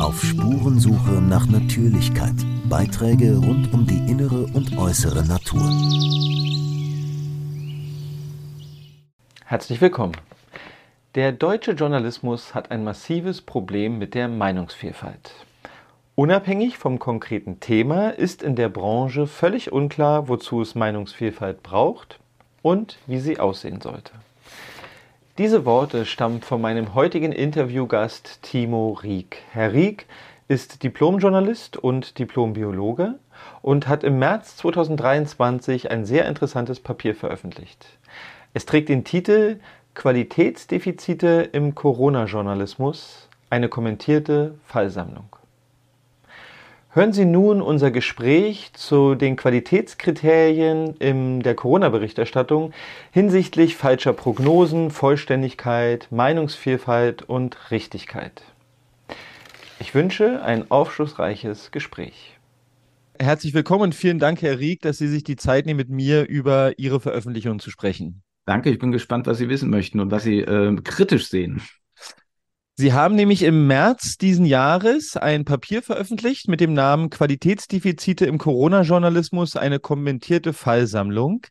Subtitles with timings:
[0.00, 2.34] Auf Spurensuche nach Natürlichkeit.
[2.70, 5.60] Beiträge rund um die innere und äußere Natur.
[9.44, 10.16] Herzlich willkommen.
[11.16, 15.34] Der deutsche Journalismus hat ein massives Problem mit der Meinungsvielfalt.
[16.14, 22.20] Unabhängig vom konkreten Thema ist in der Branche völlig unklar, wozu es Meinungsvielfalt braucht
[22.62, 24.12] und wie sie aussehen sollte.
[25.38, 29.42] Diese Worte stammen von meinem heutigen Interviewgast Timo Rieck.
[29.52, 30.06] Herr Rieck
[30.48, 33.14] ist Diplomjournalist und Diplombiologe
[33.62, 37.86] und hat im März 2023 ein sehr interessantes Papier veröffentlicht.
[38.54, 39.60] Es trägt den Titel
[39.94, 45.36] Qualitätsdefizite im Corona-Journalismus, eine kommentierte Fallsammlung.
[46.92, 52.72] Hören Sie nun unser Gespräch zu den Qualitätskriterien in der Corona-Berichterstattung
[53.12, 58.42] hinsichtlich falscher Prognosen, Vollständigkeit, Meinungsvielfalt und Richtigkeit.
[59.78, 62.36] Ich wünsche ein aufschlussreiches Gespräch.
[63.20, 66.28] Herzlich willkommen und vielen Dank, Herr Rieck, dass Sie sich die Zeit nehmen, mit mir
[66.28, 68.22] über Ihre Veröffentlichung zu sprechen.
[68.46, 71.62] Danke, ich bin gespannt, was Sie wissen möchten und was Sie äh, kritisch sehen.
[72.80, 78.38] Sie haben nämlich im März diesen Jahres ein Papier veröffentlicht mit dem Namen Qualitätsdefizite im
[78.38, 81.46] Corona-Journalismus, eine kommentierte Fallsammlung,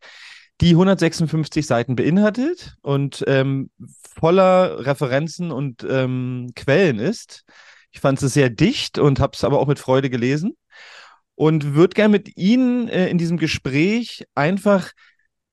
[0.59, 3.69] die 156 Seiten beinhaltet und ähm,
[4.19, 7.43] voller Referenzen und ähm, Quellen ist.
[7.91, 10.57] Ich fand es sehr dicht und habe es aber auch mit Freude gelesen
[11.35, 14.93] und würde gerne mit Ihnen äh, in diesem Gespräch einfach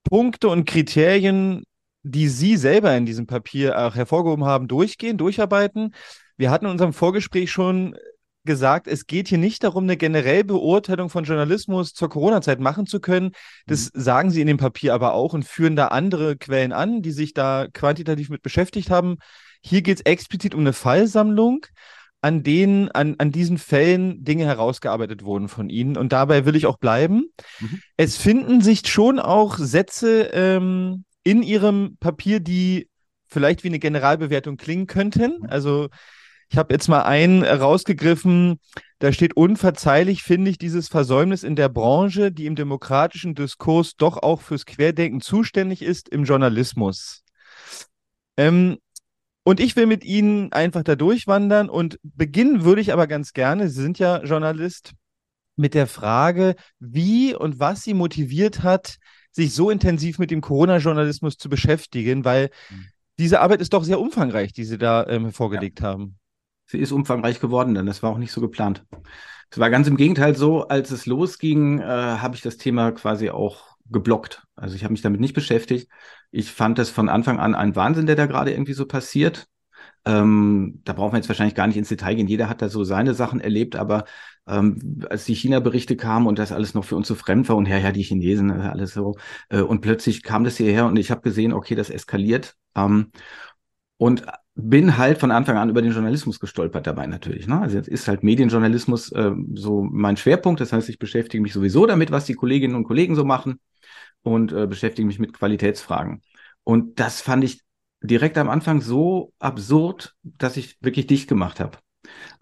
[0.04, 1.65] Punkte und Kriterien
[2.06, 5.94] die Sie selber in diesem Papier auch hervorgehoben haben, durchgehen, durcharbeiten.
[6.36, 7.96] Wir hatten in unserem Vorgespräch schon
[8.44, 13.00] gesagt, es geht hier nicht darum, eine generelle Beurteilung von Journalismus zur Corona-Zeit machen zu
[13.00, 13.32] können.
[13.66, 14.00] Das mhm.
[14.00, 17.34] sagen Sie in dem Papier aber auch und führen da andere Quellen an, die sich
[17.34, 19.16] da quantitativ mit beschäftigt haben.
[19.60, 21.66] Hier geht es explizit um eine Fallsammlung,
[22.20, 25.96] an denen, an, an diesen Fällen Dinge herausgearbeitet wurden von Ihnen.
[25.96, 27.24] Und dabei will ich auch bleiben.
[27.58, 27.80] Mhm.
[27.96, 32.88] Es finden sich schon auch Sätze ähm, in Ihrem Papier, die
[33.26, 35.40] vielleicht wie eine Generalbewertung klingen könnten.
[35.40, 35.46] Mhm.
[35.48, 35.88] Also
[36.48, 38.60] ich habe jetzt mal einen rausgegriffen,
[39.00, 44.18] da steht unverzeihlich, finde ich, dieses Versäumnis in der Branche, die im demokratischen Diskurs doch
[44.18, 47.24] auch fürs Querdenken zuständig ist, im Journalismus.
[48.36, 48.78] Ähm,
[49.42, 53.68] und ich will mit Ihnen einfach da durchwandern und beginnen würde ich aber ganz gerne,
[53.68, 54.92] Sie sind ja Journalist,
[55.56, 58.98] mit der Frage, wie und was Sie motiviert hat,
[59.36, 62.86] sich so intensiv mit dem Corona-Journalismus zu beschäftigen, weil mhm.
[63.18, 65.88] diese Arbeit ist doch sehr umfangreich, die Sie da ähm, vorgelegt ja.
[65.88, 66.18] haben.
[66.64, 68.84] Sie ist umfangreich geworden, denn das war auch nicht so geplant.
[69.50, 73.28] Es war ganz im Gegenteil so, als es losging, äh, habe ich das Thema quasi
[73.28, 74.42] auch geblockt.
[74.56, 75.88] Also ich habe mich damit nicht beschäftigt.
[76.30, 79.46] Ich fand das von Anfang an ein Wahnsinn, der da gerade irgendwie so passiert.
[80.06, 82.28] Ähm, da brauchen wir jetzt wahrscheinlich gar nicht ins Detail gehen.
[82.28, 84.04] Jeder hat da so seine Sachen erlebt, aber
[84.46, 87.66] ähm, als die China-Berichte kamen und das alles noch für uns so fremd war und
[87.66, 89.16] ja, ja, die Chinesen, alles so.
[89.48, 92.54] Äh, und plötzlich kam das hierher und ich habe gesehen, okay, das eskaliert.
[92.76, 93.10] Ähm,
[93.98, 94.24] und
[94.54, 97.46] bin halt von Anfang an über den Journalismus gestolpert dabei natürlich.
[97.46, 97.60] Ne?
[97.60, 100.60] Also jetzt ist halt Medienjournalismus äh, so mein Schwerpunkt.
[100.60, 103.60] Das heißt, ich beschäftige mich sowieso damit, was die Kolleginnen und Kollegen so machen
[104.22, 106.22] und äh, beschäftige mich mit Qualitätsfragen.
[106.64, 107.65] Und das fand ich
[108.06, 111.78] direkt am Anfang so absurd, dass ich wirklich dicht gemacht habe.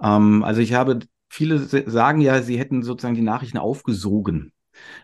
[0.02, 4.52] Ähm, also ich habe viele sagen ja, sie hätten sozusagen die Nachrichten aufgesogen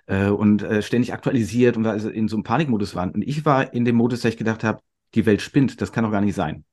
[0.07, 3.11] äh, und äh, ständig aktualisiert und also in so einem Panikmodus waren.
[3.11, 4.81] Und ich war in dem Modus, dass ich gedacht habe,
[5.15, 6.65] die Welt spinnt, das kann doch gar nicht sein.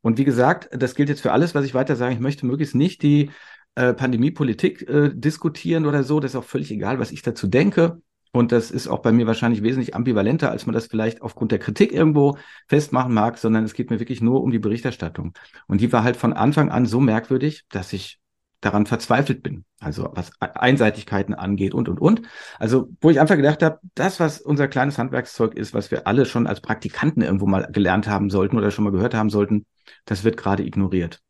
[0.00, 2.14] Und wie gesagt, das gilt jetzt für alles, was ich weiter sage.
[2.14, 3.30] Ich möchte möglichst nicht die
[3.74, 6.20] äh, Pandemiepolitik äh, diskutieren oder so.
[6.20, 8.00] Das ist auch völlig egal, was ich dazu denke.
[8.32, 11.58] Und das ist auch bei mir wahrscheinlich wesentlich ambivalenter, als man das vielleicht aufgrund der
[11.58, 15.32] Kritik irgendwo festmachen mag, sondern es geht mir wirklich nur um die Berichterstattung.
[15.66, 18.18] Und die war halt von Anfang an so merkwürdig, dass ich
[18.60, 19.64] daran verzweifelt bin.
[19.78, 22.22] Also was Einseitigkeiten angeht und, und, und.
[22.58, 26.26] Also wo ich einfach gedacht habe, das, was unser kleines Handwerkszeug ist, was wir alle
[26.26, 29.66] schon als Praktikanten irgendwo mal gelernt haben sollten oder schon mal gehört haben sollten,
[30.04, 31.20] das wird gerade ignoriert.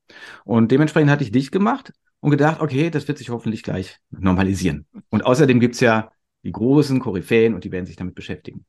[0.45, 4.87] Und dementsprechend hatte ich dich gemacht und gedacht, okay, das wird sich hoffentlich gleich normalisieren.
[5.11, 6.11] Und außerdem gibt's ja
[6.45, 8.65] die großen Koryphäen und die werden sich damit beschäftigen.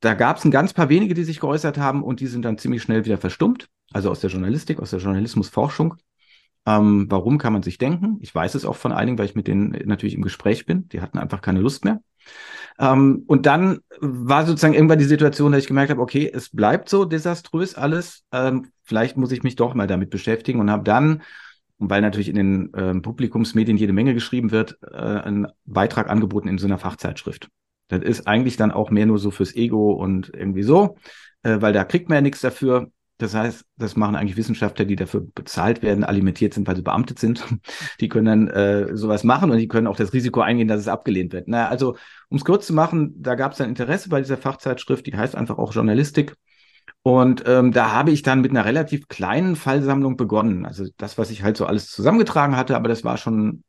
[0.00, 2.58] Da gab es ein ganz paar wenige, die sich geäußert haben und die sind dann
[2.58, 5.94] ziemlich schnell wieder verstummt, also aus der Journalistik, aus der Journalismusforschung.
[6.66, 8.18] Ähm, warum kann man sich denken?
[8.20, 10.88] Ich weiß es auch von einigen, weil ich mit denen natürlich im Gespräch bin.
[10.88, 12.00] Die hatten einfach keine Lust mehr.
[12.78, 16.88] Ähm, und dann war sozusagen irgendwann die Situation, dass ich gemerkt habe, okay, es bleibt
[16.88, 18.24] so desaströs alles.
[18.32, 21.22] Ähm, vielleicht muss ich mich doch mal damit beschäftigen und habe dann,
[21.90, 26.58] weil natürlich in den ähm, Publikumsmedien jede Menge geschrieben wird, äh, einen Beitrag angeboten in
[26.58, 27.48] so einer Fachzeitschrift.
[27.88, 30.96] Das ist eigentlich dann auch mehr nur so fürs Ego und irgendwie so,
[31.42, 34.96] äh, weil da kriegt man ja nichts dafür Das heißt, das machen eigentlich Wissenschaftler, die
[34.96, 37.44] dafür bezahlt werden, alimentiert sind, weil sie beamtet sind.
[38.00, 40.88] Die können dann äh, sowas machen und die können auch das Risiko eingehen, dass es
[40.88, 41.46] abgelehnt wird.
[41.46, 41.96] Na, also,
[42.30, 45.36] um es kurz zu machen, da gab es ein Interesse bei dieser Fachzeitschrift, die heißt
[45.36, 46.34] einfach auch Journalistik.
[47.02, 50.64] Und ähm, da habe ich dann mit einer relativ kleinen Fallsammlung begonnen.
[50.64, 53.64] Also das, was ich halt so alles zusammengetragen hatte, aber das war schon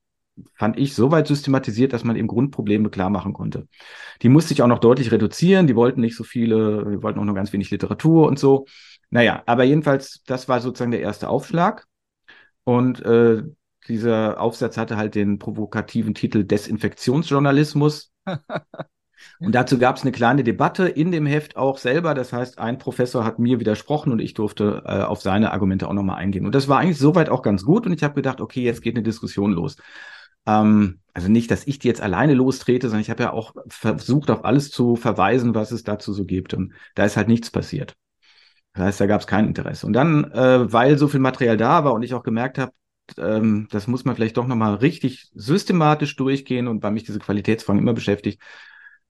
[0.56, 3.68] fand ich, so weit systematisiert, dass man eben Grundprobleme klar machen konnte.
[4.22, 5.68] Die musste ich auch noch deutlich reduzieren.
[5.68, 8.66] Die wollten nicht so viele, die wollten auch nur ganz wenig Literatur und so.
[9.10, 11.86] Naja, aber jedenfalls, das war sozusagen der erste Aufschlag.
[12.64, 13.44] Und äh,
[13.88, 18.12] dieser Aufsatz hatte halt den provokativen Titel Desinfektionsjournalismus.
[19.40, 22.14] Und dazu gab es eine kleine Debatte in dem Heft auch selber.
[22.14, 25.94] Das heißt, ein Professor hat mir widersprochen und ich durfte äh, auf seine Argumente auch
[25.94, 26.46] nochmal eingehen.
[26.46, 27.86] Und das war eigentlich soweit auch ganz gut.
[27.86, 29.78] Und ich habe gedacht, okay, jetzt geht eine Diskussion los.
[30.46, 34.32] Ähm, also nicht, dass ich die jetzt alleine lostrete, sondern ich habe ja auch versucht,
[34.32, 36.54] auf alles zu verweisen, was es dazu so gibt.
[36.54, 37.96] Und da ist halt nichts passiert.
[38.74, 39.86] Das heißt, da gab es kein Interesse.
[39.86, 42.72] Und dann, äh, weil so viel Material da war und ich auch gemerkt habe,
[43.18, 47.82] ähm, das muss man vielleicht doch nochmal richtig systematisch durchgehen und weil mich diese Qualitätsfragen
[47.82, 48.42] immer beschäftigt,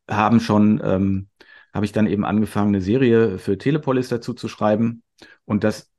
[0.10, 1.30] haben schon, ähm,
[1.74, 5.04] habe ich dann eben angefangen, eine Serie für Telepolis dazu zu schreiben.
[5.46, 5.92] Und das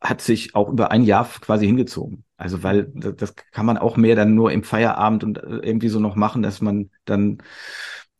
[0.00, 2.24] hat sich auch über ein Jahr quasi hingezogen.
[2.36, 6.00] Also, weil das kann man auch mehr dann nur im Feierabend und äh, irgendwie so
[6.00, 7.38] noch machen, dass man dann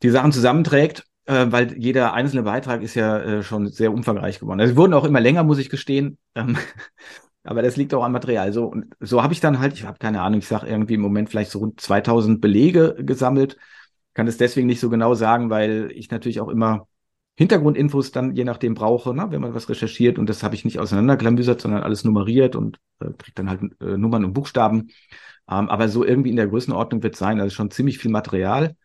[0.03, 4.61] die Sachen zusammenträgt, äh, weil jeder einzelne Beitrag ist ja äh, schon sehr umfangreich geworden.
[4.61, 6.19] Also, sie wurden auch immer länger, muss ich gestehen.
[6.35, 6.57] Ähm,
[7.45, 8.53] aber das liegt auch am Material.
[8.53, 11.01] So, und so habe ich dann halt, ich habe keine Ahnung, ich sage irgendwie im
[11.01, 13.57] Moment vielleicht so rund 2000 Belege gesammelt.
[14.15, 16.87] Kann es deswegen nicht so genau sagen, weil ich natürlich auch immer
[17.37, 20.19] Hintergrundinfos dann je nachdem brauche, ne, wenn man was recherchiert.
[20.19, 23.97] Und das habe ich nicht auseinanderklamüsert, sondern alles nummeriert und äh, kriegt dann halt äh,
[23.97, 24.91] Nummern und Buchstaben.
[25.51, 27.41] Ähm, aber so irgendwie in der Größenordnung wird es sein.
[27.41, 28.77] Also schon ziemlich viel Material.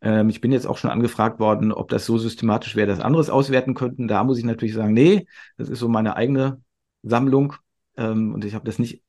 [0.00, 3.28] Ähm, ich bin jetzt auch schon angefragt worden, ob das so systematisch wäre, dass anderes
[3.28, 4.06] auswerten könnten.
[4.08, 6.62] Da muss ich natürlich sagen, nee, das ist so meine eigene
[7.02, 7.54] Sammlung.
[7.96, 9.02] Ähm, und ich habe das nicht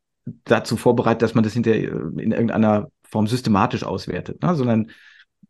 [0.44, 4.92] dazu vorbereitet, dass man das hinterher äh, in irgendeiner Form systematisch auswertet, ne, sondern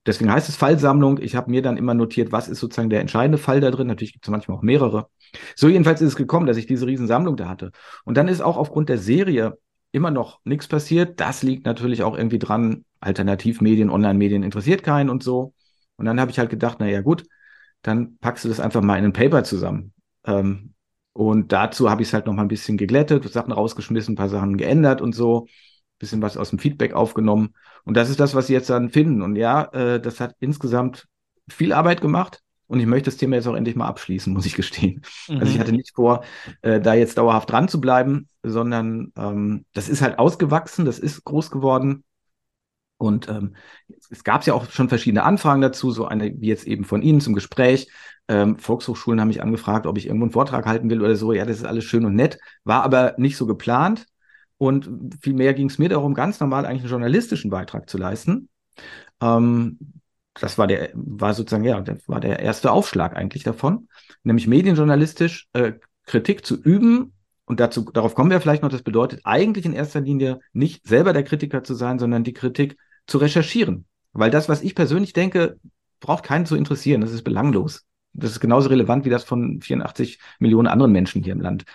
[0.07, 1.19] Deswegen heißt es Fallsammlung.
[1.21, 3.88] Ich habe mir dann immer notiert, was ist sozusagen der entscheidende Fall da drin.
[3.88, 5.09] Natürlich gibt es manchmal auch mehrere.
[5.56, 7.71] So jedenfalls ist es gekommen, dass ich diese Riesensammlung da hatte.
[8.06, 9.57] Und dann ist auch aufgrund der Serie
[9.92, 11.19] immer noch nichts passiert.
[11.19, 12.86] Das liegt natürlich auch irgendwie dran.
[13.01, 15.54] Alternativmedien, Online-Medien interessiert keinen und so.
[15.98, 17.25] Und dann habe ich halt gedacht, naja gut,
[17.81, 19.94] dann packst du das einfach mal in ein Paper zusammen.
[20.25, 20.74] Ähm,
[21.13, 24.30] und dazu habe ich es halt noch mal ein bisschen geglättet, Sachen rausgeschmissen, ein paar
[24.30, 25.48] Sachen geändert und so
[25.99, 27.53] bisschen was aus dem Feedback aufgenommen.
[27.83, 29.21] Und das ist das, was Sie jetzt dann finden.
[29.21, 31.07] Und ja, äh, das hat insgesamt
[31.49, 32.41] viel Arbeit gemacht.
[32.67, 35.01] Und ich möchte das Thema jetzt auch endlich mal abschließen, muss ich gestehen.
[35.27, 35.39] Mhm.
[35.39, 35.59] Also ich mhm.
[35.59, 36.23] hatte nicht vor,
[36.61, 41.23] äh, da jetzt dauerhaft dran zu bleiben, sondern ähm, das ist halt ausgewachsen, das ist
[41.23, 42.03] groß geworden.
[43.00, 43.55] Und ähm,
[44.09, 47.21] es gab ja auch schon verschiedene Anfragen dazu, so eine wie jetzt eben von Ihnen
[47.21, 47.91] zum Gespräch.
[48.27, 51.31] Ähm, Volkshochschulen haben mich angefragt, ob ich irgendwo einen Vortrag halten will oder so.
[51.31, 54.07] Ja, das ist alles schön und nett, war aber nicht so geplant.
[54.57, 58.50] Und vielmehr ging es mir darum, ganz normal eigentlich einen journalistischen Beitrag zu leisten.
[59.21, 59.77] Ähm,
[60.39, 63.88] das war der, war sozusagen, ja, das war der erste Aufschlag eigentlich davon,
[64.24, 65.74] nämlich medienjournalistisch äh,
[66.06, 67.13] Kritik zu üben.
[67.45, 71.13] Und dazu, darauf kommen wir vielleicht noch, das bedeutet eigentlich in erster Linie nicht selber
[71.13, 72.77] der Kritiker zu sein, sondern die Kritik
[73.07, 73.86] zu recherchieren.
[74.12, 75.57] Weil das, was ich persönlich denke,
[76.00, 77.01] braucht keinen zu interessieren.
[77.01, 77.86] Das ist belanglos.
[78.13, 81.65] Das ist genauso relevant wie das von 84 Millionen anderen Menschen hier im Land.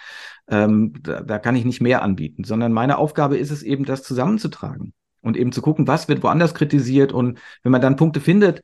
[0.48, 4.02] Ähm, da, da kann ich nicht mehr anbieten, sondern meine Aufgabe ist es eben, das
[4.02, 7.12] zusammenzutragen und eben zu gucken, was wird woanders kritisiert.
[7.12, 8.62] Und wenn man dann Punkte findet,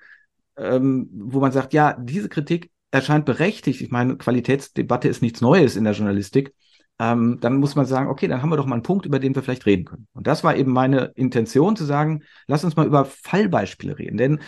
[0.56, 3.80] ähm, wo man sagt, ja, diese Kritik erscheint berechtigt.
[3.80, 6.54] Ich meine, Qualitätsdebatte ist nichts Neues in der Journalistik.
[6.99, 9.35] Ähm, dann muss man sagen, okay, dann haben wir doch mal einen Punkt, über den
[9.35, 10.08] wir vielleicht reden können.
[10.14, 14.16] Und das war eben meine Intention zu sagen, lass uns mal über Fallbeispiele reden.
[14.16, 14.40] Denn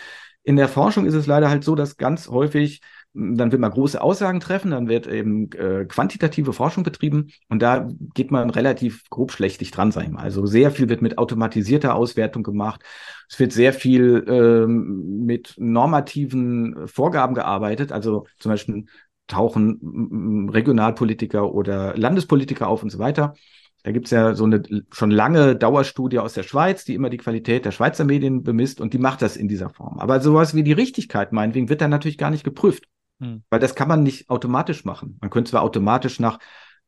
[0.43, 2.81] in der Forschung ist es leider halt so, dass ganz häufig
[3.13, 7.89] dann will man große Aussagen treffen, dann wird eben äh, quantitative Forschung betrieben und da
[8.15, 10.23] geht man relativ grobschlächtig dran, sag ich mal.
[10.23, 12.83] Also sehr viel wird mit automatisierter Auswertung gemacht.
[13.29, 17.91] Es wird sehr viel ähm, mit normativen Vorgaben gearbeitet.
[17.91, 18.85] Also zum Beispiel
[19.27, 23.35] tauchen Regionalpolitiker oder Landespolitiker auf und so weiter.
[23.83, 24.63] Da gibt's ja so eine
[24.93, 28.93] schon lange Dauerstudie aus der Schweiz, die immer die Qualität der Schweizer Medien bemisst und
[28.93, 29.99] die macht das in dieser Form.
[29.99, 32.85] Aber sowas wie die Richtigkeit, meinetwegen, wird dann natürlich gar nicht geprüft.
[33.21, 33.43] Hm.
[33.51, 35.19] Weil das kann man nicht automatisch machen.
[35.21, 36.39] Man könnte zwar automatisch nach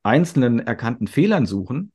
[0.03, 1.93] einzelnen erkannten Fehlern suchen,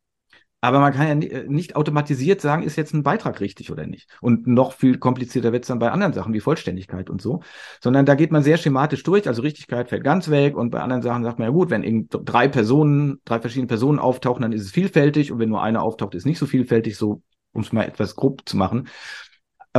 [0.60, 4.10] aber man kann ja äh, nicht automatisiert sagen, ist jetzt ein Beitrag richtig oder nicht.
[4.22, 7.42] Und noch viel komplizierter wird es dann bei anderen Sachen wie Vollständigkeit und so.
[7.80, 9.28] Sondern da geht man sehr schematisch durch.
[9.28, 10.58] Also Richtigkeit fällt ganz weg.
[10.58, 14.42] Und bei anderen Sachen sagt man ja gut, wenn drei Personen, drei verschiedene Personen auftauchen,
[14.42, 15.32] dann ist es vielfältig.
[15.32, 17.22] Und wenn nur eine auftaucht, ist nicht so vielfältig, so
[17.54, 18.88] um es mal etwas grob zu machen.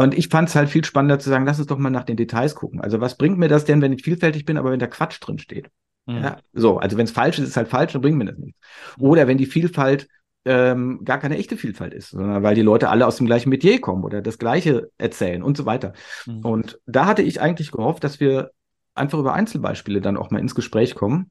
[0.03, 2.17] Und ich fand es halt viel spannender zu sagen, lass uns doch mal nach den
[2.17, 2.81] Details gucken.
[2.81, 5.39] Also was bringt mir das denn, wenn ich vielfältig bin, aber wenn da Quatsch drin
[5.39, 5.71] steht?
[6.07, 6.23] Mhm.
[6.23, 8.39] Ja, so, also wenn es falsch ist, ist es halt falsch, dann bringt mir das
[8.39, 8.59] nichts.
[8.99, 10.09] Oder wenn die Vielfalt
[10.45, 13.81] ähm, gar keine echte Vielfalt ist, sondern weil die Leute alle aus dem gleichen Metier
[13.81, 15.93] kommen oder das Gleiche erzählen und so weiter.
[16.27, 16.45] Mhm.
[16.45, 18.53] Und da hatte ich eigentlich gehofft, dass wir
[18.95, 21.31] einfach über Einzelbeispiele dann auch mal ins Gespräch kommen.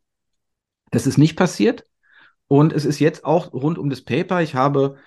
[0.92, 1.84] Das ist nicht passiert.
[2.48, 4.42] Und es ist jetzt auch rund um das Paper.
[4.42, 4.98] Ich habe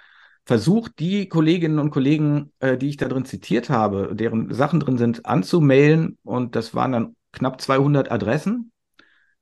[0.51, 4.99] versucht, die Kolleginnen und Kollegen, äh, die ich da drin zitiert habe, deren Sachen drin
[4.99, 6.19] sind, anzumailen.
[6.25, 8.73] Und das waren dann knapp 200 Adressen.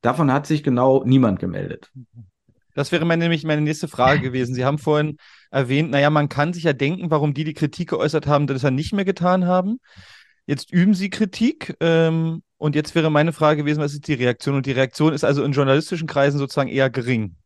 [0.02, 1.90] Davon hat sich genau niemand gemeldet.
[2.74, 4.54] Das wäre meine, nämlich meine nächste Frage gewesen.
[4.54, 5.16] Sie haben vorhin
[5.50, 8.70] erwähnt, naja, man kann sich ja denken, warum die die Kritik geäußert haben, das ja
[8.70, 9.78] nicht mehr getan haben.
[10.44, 11.74] Jetzt üben Sie Kritik.
[11.80, 14.56] Ähm, und jetzt wäre meine Frage gewesen, was ist die Reaktion?
[14.56, 17.36] Und die Reaktion ist also in journalistischen Kreisen sozusagen eher gering.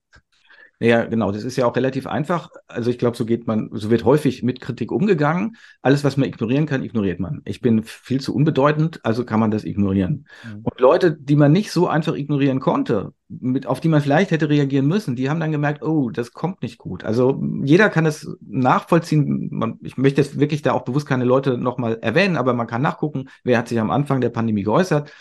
[0.83, 1.31] Ja, genau.
[1.31, 2.51] Das ist ja auch relativ einfach.
[2.67, 5.57] Also ich glaube, so geht man, so wird häufig mit Kritik umgegangen.
[5.81, 7.41] Alles, was man ignorieren kann, ignoriert man.
[7.45, 10.27] Ich bin viel zu unbedeutend, also kann man das ignorieren.
[10.45, 10.61] Mhm.
[10.65, 14.49] Und Leute, die man nicht so einfach ignorieren konnte, mit, auf die man vielleicht hätte
[14.49, 17.05] reagieren müssen, die haben dann gemerkt, oh, das kommt nicht gut.
[17.05, 19.51] Also jeder kann es nachvollziehen.
[19.53, 22.83] Man, ich möchte jetzt wirklich da auch bewusst keine Leute nochmal erwähnen, aber man kann
[22.83, 25.13] nachgucken, wer hat sich am Anfang der Pandemie geäußert.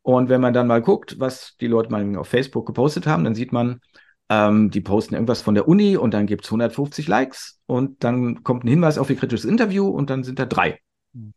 [0.00, 3.34] Und wenn man dann mal guckt, was die Leute mal auf Facebook gepostet haben, dann
[3.34, 3.80] sieht man,
[4.28, 8.42] ähm, die posten irgendwas von der Uni und dann gibt es 150 Likes und dann
[8.42, 10.80] kommt ein Hinweis auf ihr kritisches Interview und dann sind da drei.
[11.12, 11.34] Mhm.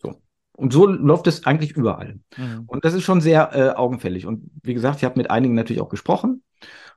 [0.00, 0.20] So.
[0.56, 2.20] Und so läuft es eigentlich überall.
[2.36, 2.64] Mhm.
[2.66, 4.26] Und das ist schon sehr äh, augenfällig.
[4.26, 6.42] Und wie gesagt, ich habe mit einigen natürlich auch gesprochen.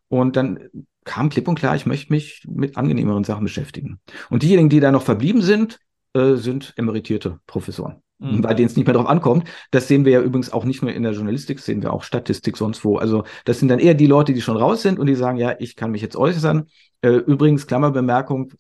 [0.07, 0.60] Und dann
[1.05, 4.00] kam klipp und klar, ich möchte mich mit angenehmeren Sachen beschäftigen.
[4.29, 5.79] Und diejenigen, die da noch verblieben sind,
[6.13, 8.41] äh, sind emeritierte Professoren mhm.
[8.41, 9.47] bei denen es nicht mehr drauf ankommt.
[9.71, 12.57] Das sehen wir ja übrigens auch nicht nur in der Journalistik, sehen wir auch Statistik
[12.57, 12.97] sonst wo.
[12.97, 15.55] Also das sind dann eher die Leute, die schon raus sind und die sagen, ja,
[15.59, 16.67] ich kann mich jetzt äußern.
[17.01, 18.53] Äh, übrigens, Klammerbemerkung,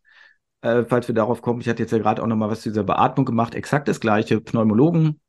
[0.61, 2.83] äh, falls wir darauf kommen, ich hatte jetzt ja gerade auch nochmal was zu dieser
[2.83, 5.19] Beatmung gemacht, exakt das gleiche, Pneumologen,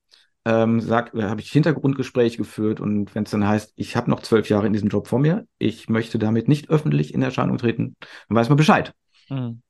[0.45, 4.21] ähm, sagt, äh, habe ich Hintergrundgespräche geführt und wenn es dann heißt, ich habe noch
[4.21, 7.97] zwölf Jahre in diesem Job vor mir, ich möchte damit nicht öffentlich in Erscheinung treten,
[8.29, 8.93] dann weiß man Bescheid.
[9.29, 9.63] Mhm.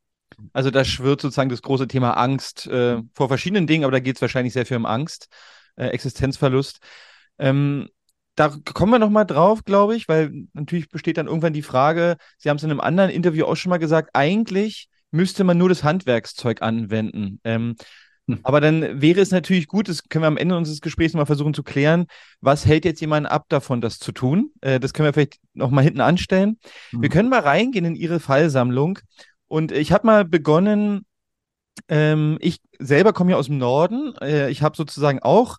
[0.53, 4.17] Also da schwirrt sozusagen das große Thema Angst äh, vor verschiedenen Dingen, aber da geht
[4.17, 5.29] es wahrscheinlich sehr viel um Angst,
[5.77, 6.79] äh, Existenzverlust.
[7.39, 7.89] Ähm,
[8.35, 12.49] da kommen wir nochmal drauf, glaube ich, weil natürlich besteht dann irgendwann die Frage, Sie
[12.49, 15.85] haben es in einem anderen Interview auch schon mal gesagt, eigentlich müsste man nur das
[15.85, 17.41] Handwerkszeug anwenden.
[17.45, 17.77] Ähm,
[18.29, 18.41] hm.
[18.43, 21.55] Aber dann wäre es natürlich gut, das können wir am Ende unseres Gesprächs mal versuchen
[21.55, 22.07] zu klären,
[22.41, 24.53] was hält jetzt jemanden ab davon, das zu tun?
[24.61, 26.59] Äh, das können wir vielleicht nochmal hinten anstellen.
[26.91, 27.03] Hm.
[27.03, 28.99] Wir können mal reingehen in Ihre Fallsammlung
[29.53, 31.05] und ich habe mal begonnen,
[31.91, 34.15] ähm, ich selber komme ja aus dem Norden.
[34.23, 35.59] Äh, ich habe sozusagen auch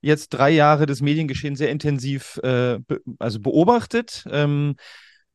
[0.00, 4.76] jetzt drei Jahre das Mediengeschehen sehr intensiv äh, be also beobachtet, ähm,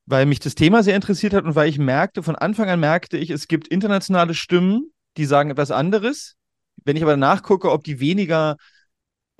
[0.08, 3.20] weil mich das Thema sehr interessiert hat und weil ich merkte, von Anfang an merkte
[3.20, 6.38] ich, es gibt internationale Stimmen, die sagen etwas anderes.
[6.84, 8.58] Wenn ich aber nachgucke, ob die weniger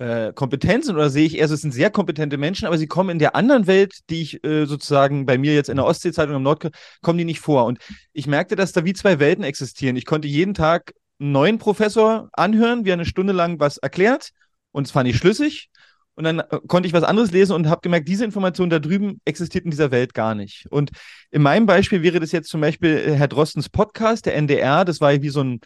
[0.02, 3.18] äh, Kompetenzen oder sehe ich eher, es sind sehr kompetente Menschen, aber sie kommen in
[3.18, 6.70] der anderen Welt, die ich äh, sozusagen bei mir jetzt in der Ostseezeitung im Nord
[7.02, 7.66] kommen die nicht vor.
[7.66, 7.78] Und
[8.12, 9.96] ich merkte, dass da wie zwei Welten existieren.
[9.96, 14.30] Ich konnte jeden Tag einen neuen Professor anhören, wie er eine Stunde lang was erklärt
[14.72, 15.68] und es fand ich schlüssig.
[16.14, 19.20] Und dann äh, konnte ich was anderes lesen und habe gemerkt, diese Information da drüben
[19.24, 20.66] existiert in dieser Welt gar nicht.
[20.70, 20.90] Und
[21.30, 25.00] in meinem Beispiel wäre das jetzt zum Beispiel äh, Herr Drostens Podcast, der NDR, das
[25.00, 25.60] war wie so ein,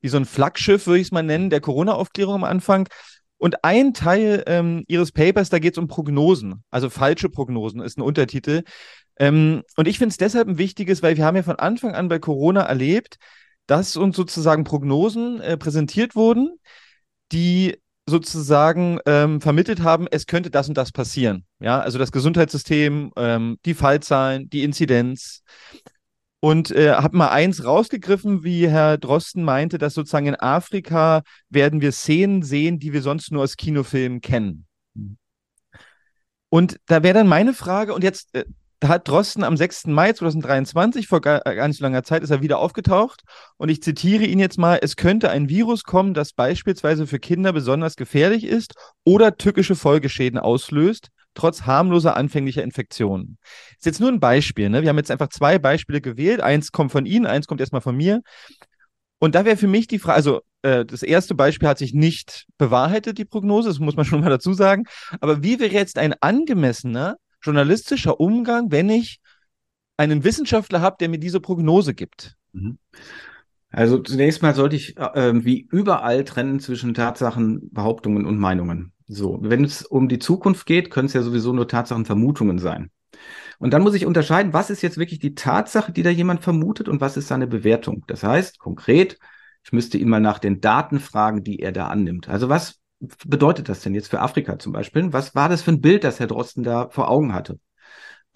[0.00, 2.88] wie so ein Flaggschiff, würde ich es mal nennen, der Corona-Aufklärung am Anfang.
[3.38, 7.98] Und ein Teil ähm, ihres Papers, da geht es um Prognosen, also falsche Prognosen ist
[7.98, 8.62] ein Untertitel.
[9.18, 12.08] Ähm, und ich finde es deshalb ein wichtiges, weil wir haben ja von Anfang an
[12.08, 13.16] bei Corona erlebt,
[13.66, 16.56] dass uns sozusagen Prognosen äh, präsentiert wurden,
[17.32, 17.76] die
[18.08, 21.44] sozusagen ähm, vermittelt haben, es könnte das und das passieren.
[21.58, 25.42] Ja, also das Gesundheitssystem, ähm, die Fallzahlen, die Inzidenz.
[26.46, 31.80] Und äh, habe mal eins rausgegriffen, wie Herr Drosten meinte, dass sozusagen in Afrika werden
[31.80, 34.64] wir Szenen sehen, die wir sonst nur aus Kinofilmen kennen.
[36.48, 38.44] Und da wäre dann meine Frage, und jetzt, äh,
[38.84, 39.86] hat Drosten am 6.
[39.86, 43.24] Mai 2023, vor gar, gar nicht so langer Zeit, ist er wieder aufgetaucht.
[43.56, 47.52] Und ich zitiere ihn jetzt mal, es könnte ein Virus kommen, das beispielsweise für Kinder
[47.52, 53.38] besonders gefährlich ist oder tückische Folgeschäden auslöst trotz harmloser anfänglicher Infektionen.
[53.42, 54.68] Das ist jetzt nur ein Beispiel.
[54.68, 54.82] Ne?
[54.82, 56.40] Wir haben jetzt einfach zwei Beispiele gewählt.
[56.40, 58.22] Eins kommt von Ihnen, eins kommt erstmal von mir.
[59.18, 62.46] Und da wäre für mich die Frage, also äh, das erste Beispiel hat sich nicht
[62.58, 64.84] bewahrheitet, die Prognose, das muss man schon mal dazu sagen.
[65.20, 69.18] Aber wie wäre jetzt ein angemessener journalistischer Umgang, wenn ich
[69.96, 72.34] einen Wissenschaftler habe, der mir diese Prognose gibt?
[72.52, 72.78] Mhm.
[73.70, 78.92] Also zunächst mal sollte ich äh, wie überall trennen zwischen Tatsachen, Behauptungen und Meinungen.
[79.06, 82.90] So, wenn es um die Zukunft geht, können es ja sowieso nur Tatsachen, Vermutungen sein.
[83.58, 86.88] Und dann muss ich unterscheiden, was ist jetzt wirklich die Tatsache, die da jemand vermutet
[86.88, 88.04] und was ist seine Bewertung.
[88.08, 89.18] Das heißt, konkret,
[89.64, 92.28] ich müsste ihn mal nach den Daten fragen, die er da annimmt.
[92.28, 92.80] Also was
[93.24, 95.12] bedeutet das denn jetzt für Afrika zum Beispiel?
[95.12, 97.58] Was war das für ein Bild, das Herr Drosten da vor Augen hatte?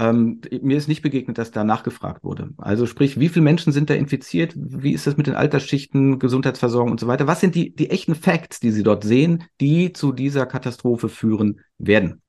[0.01, 2.51] Ähm, mir ist nicht begegnet, dass da nachgefragt wurde.
[2.57, 4.55] Also sprich, wie viele Menschen sind da infiziert?
[4.57, 7.27] Wie ist das mit den Altersschichten, Gesundheitsversorgung und so weiter?
[7.27, 11.61] Was sind die, die echten Facts, die Sie dort sehen, die zu dieser Katastrophe führen
[11.77, 12.23] werden?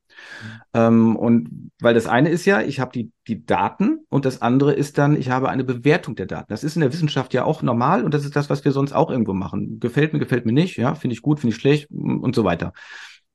[0.74, 4.74] Ähm, und weil das eine ist ja, ich habe die, die Daten und das andere
[4.74, 6.48] ist dann, ich habe eine Bewertung der Daten.
[6.50, 8.92] Das ist in der Wissenschaft ja auch normal und das ist das, was wir sonst
[8.92, 9.80] auch irgendwo machen.
[9.80, 12.74] Gefällt mir, gefällt mir nicht, ja, finde ich gut, finde ich schlecht und so weiter.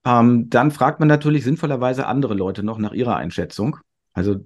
[0.05, 3.79] Ähm, dann fragt man natürlich sinnvollerweise andere Leute noch nach ihrer Einschätzung.
[4.17, 4.37] Also,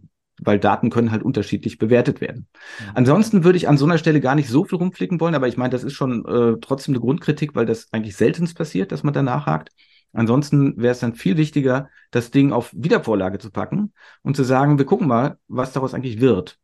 [0.43, 2.49] weil Daten können halt unterschiedlich bewertet werden.
[2.81, 2.91] Mhm.
[2.95, 5.57] Ansonsten würde ich an so einer Stelle gar nicht so viel rumflicken wollen, aber ich
[5.57, 9.15] meine, das ist schon äh, trotzdem eine Grundkritik, weil das eigentlich seltenst passiert, dass man
[9.15, 9.71] da nachhakt.
[10.13, 14.79] Ansonsten wäre es dann viel wichtiger, das Ding auf Wiedervorlage zu packen und zu sagen,
[14.79, 16.59] wir gucken mal, was daraus eigentlich wird.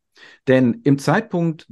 [0.48, 1.68] Denn im Zeitpunkt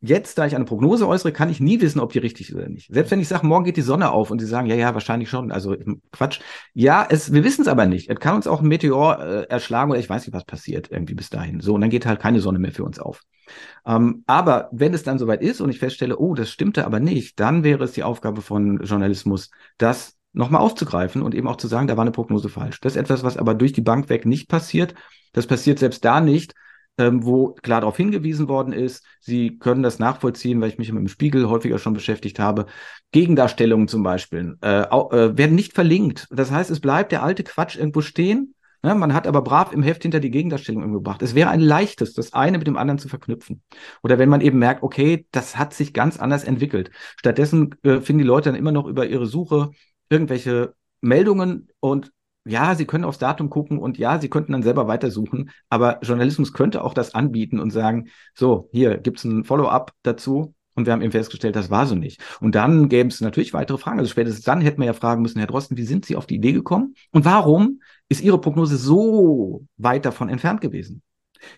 [0.00, 2.68] jetzt, da ich eine Prognose äußere, kann ich nie wissen, ob die richtig ist oder
[2.68, 2.92] nicht.
[2.92, 5.28] Selbst wenn ich sage, morgen geht die Sonne auf und sie sagen, ja, ja, wahrscheinlich
[5.28, 5.76] schon, also
[6.12, 6.40] Quatsch.
[6.72, 8.08] Ja, es, wir wissen es aber nicht.
[8.08, 11.14] Es kann uns auch ein Meteor äh, erschlagen oder ich weiß nicht, was passiert irgendwie
[11.14, 11.60] bis dahin.
[11.60, 13.22] So, und dann geht halt keine Sonne mehr für uns auf.
[13.86, 17.40] Ähm, aber wenn es dann soweit ist und ich feststelle, oh, das stimmte aber nicht,
[17.40, 21.88] dann wäre es die Aufgabe von Journalismus, das nochmal aufzugreifen und eben auch zu sagen,
[21.88, 22.80] da war eine Prognose falsch.
[22.80, 24.94] Das ist etwas, was aber durch die Bank weg nicht passiert.
[25.32, 26.54] Das passiert selbst da nicht,
[26.98, 29.04] ähm, wo klar darauf hingewiesen worden ist.
[29.20, 32.66] Sie können das nachvollziehen, weil ich mich mit dem Spiegel häufiger schon beschäftigt habe.
[33.12, 36.26] Gegendarstellungen zum Beispiel äh, äh, werden nicht verlinkt.
[36.30, 38.54] Das heißt, es bleibt der alte Quatsch irgendwo stehen.
[38.82, 38.94] Ne?
[38.94, 41.22] Man hat aber brav im Heft hinter die Gegendarstellung gebracht.
[41.22, 43.62] Es wäre ein leichtes, das eine mit dem anderen zu verknüpfen.
[44.02, 46.90] Oder wenn man eben merkt, okay, das hat sich ganz anders entwickelt.
[47.16, 49.70] Stattdessen äh, finden die Leute dann immer noch über ihre Suche
[50.10, 52.12] irgendwelche Meldungen und
[52.48, 56.52] ja, Sie können aufs Datum gucken und ja, Sie könnten dann selber weitersuchen, aber Journalismus
[56.52, 60.92] könnte auch das anbieten und sagen, so, hier gibt es ein Follow-up dazu und wir
[60.92, 62.22] haben eben festgestellt, das war so nicht.
[62.40, 63.98] Und dann gäbe es natürlich weitere Fragen.
[63.98, 66.36] Also spätestens dann hätten wir ja fragen müssen, Herr Drosten, wie sind Sie auf die
[66.36, 71.02] Idee gekommen und warum ist Ihre Prognose so weit davon entfernt gewesen?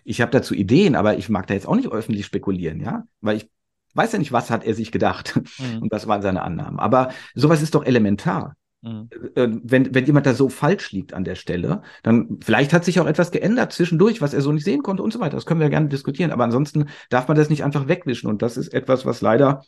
[0.03, 3.37] Ich habe dazu Ideen, aber ich mag da jetzt auch nicht öffentlich spekulieren, ja, weil
[3.37, 3.49] ich
[3.93, 5.83] weiß ja nicht, was hat er sich gedacht mhm.
[5.83, 6.79] und was waren seine Annahmen.
[6.79, 8.55] Aber sowas ist doch elementar.
[8.81, 9.09] Mhm.
[9.35, 12.99] Äh, wenn, wenn jemand da so falsch liegt an der Stelle, dann vielleicht hat sich
[12.99, 15.37] auch etwas geändert zwischendurch, was er so nicht sehen konnte und so weiter.
[15.37, 16.31] Das können wir gerne diskutieren.
[16.31, 18.29] Aber ansonsten darf man das nicht einfach wegwischen.
[18.29, 19.63] Und das ist etwas, was leider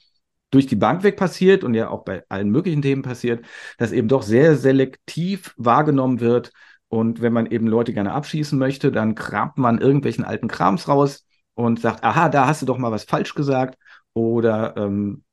[0.49, 3.43] durch die Bank weg passiert und ja auch bei allen möglichen Themen passiert,
[3.77, 6.51] dass eben doch sehr selektiv wahrgenommen wird.
[6.89, 11.25] Und wenn man eben Leute gerne abschießen möchte, dann kramt man irgendwelchen alten Krams raus
[11.55, 13.79] und sagt, aha, da hast du doch mal was falsch gesagt.
[14.13, 15.23] Oder ähm,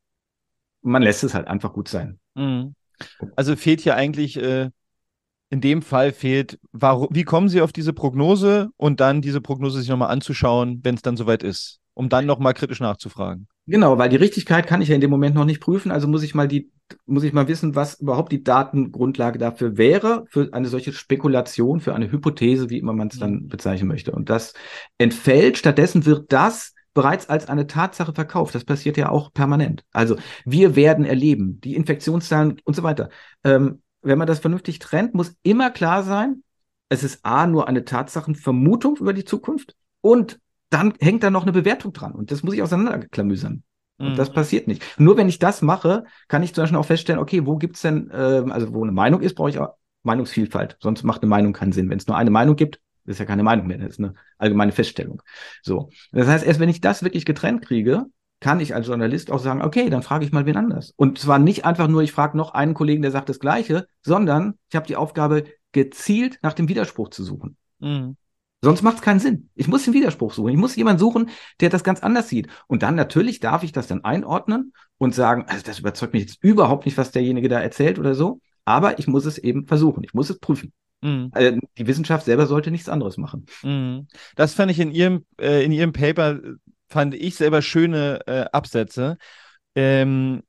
[0.81, 2.19] man lässt es halt einfach gut sein.
[2.35, 2.75] Mhm.
[3.37, 4.71] Also fehlt hier eigentlich, äh,
[5.51, 9.81] in dem Fall fehlt, warum, wie kommen Sie auf diese Prognose und dann diese Prognose
[9.81, 13.49] sich nochmal anzuschauen, wenn es dann soweit ist, um dann nochmal kritisch nachzufragen.
[13.67, 16.23] Genau, weil die Richtigkeit kann ich ja in dem Moment noch nicht prüfen, also muss
[16.23, 16.71] ich mal die,
[17.07, 21.95] muss ich mal wissen, was überhaupt die Datengrundlage dafür wäre, für eine solche Spekulation, für
[21.95, 24.13] eine Hypothese, wie immer man es dann bezeichnen möchte.
[24.13, 24.55] Und das
[24.99, 28.55] entfällt, stattdessen wird das bereits als eine Tatsache verkauft.
[28.55, 29.85] Das passiert ja auch permanent.
[29.93, 33.11] Also wir werden erleben, die Infektionszahlen und so weiter.
[33.45, 36.43] Ähm, wenn man das vernünftig trennt, muss immer klar sein,
[36.89, 41.53] es ist A, nur eine Tatsachenvermutung über die Zukunft und dann hängt da noch eine
[41.53, 43.63] Bewertung dran und das muss ich auseinanderklamüsern.
[43.99, 44.35] Und das mhm.
[44.35, 44.83] passiert nicht.
[44.99, 48.11] Nur wenn ich das mache, kann ich zum Beispiel auch feststellen, okay, wo gibt's denn,
[48.11, 49.75] äh, also wo eine Meinung ist, brauche ich auch
[50.05, 50.79] Meinungsvielfalt.
[50.81, 51.91] Sonst macht eine Meinung keinen Sinn.
[51.91, 54.73] Wenn es nur eine Meinung gibt, ist ja keine Meinung mehr, das ist eine allgemeine
[54.73, 55.23] Feststellung.
[55.63, 55.91] So.
[56.13, 58.07] Das heißt, erst wenn ich das wirklich getrennt kriege,
[58.41, 60.95] kann ich als Journalist auch sagen, okay, dann frage ich mal wen anders.
[60.97, 64.55] Und zwar nicht einfach nur, ich frage noch einen Kollegen, der sagt das Gleiche, sondern
[64.71, 67.57] ich habe die Aufgabe, gezielt nach dem Widerspruch zu suchen.
[67.79, 68.17] Mhm.
[68.63, 69.49] Sonst macht es keinen Sinn.
[69.55, 70.51] Ich muss den Widerspruch suchen.
[70.51, 72.49] Ich muss jemanden suchen, der das ganz anders sieht.
[72.67, 76.43] Und dann natürlich darf ich das dann einordnen und sagen, also das überzeugt mich jetzt
[76.43, 78.41] überhaupt nicht, was derjenige da erzählt oder so.
[78.67, 80.05] Aber ich muss es eben versuchen.
[80.05, 80.73] Ich muss es prüfen.
[81.03, 81.31] Mhm.
[81.33, 83.47] Also die Wissenschaft selber sollte nichts anderes machen.
[83.63, 84.07] Mhm.
[84.37, 86.41] Das fand ich in Ihrem, äh, in Ihrem Paper,
[86.89, 89.17] fand ich selber schöne äh, Absätze,
[89.75, 90.43] ähm,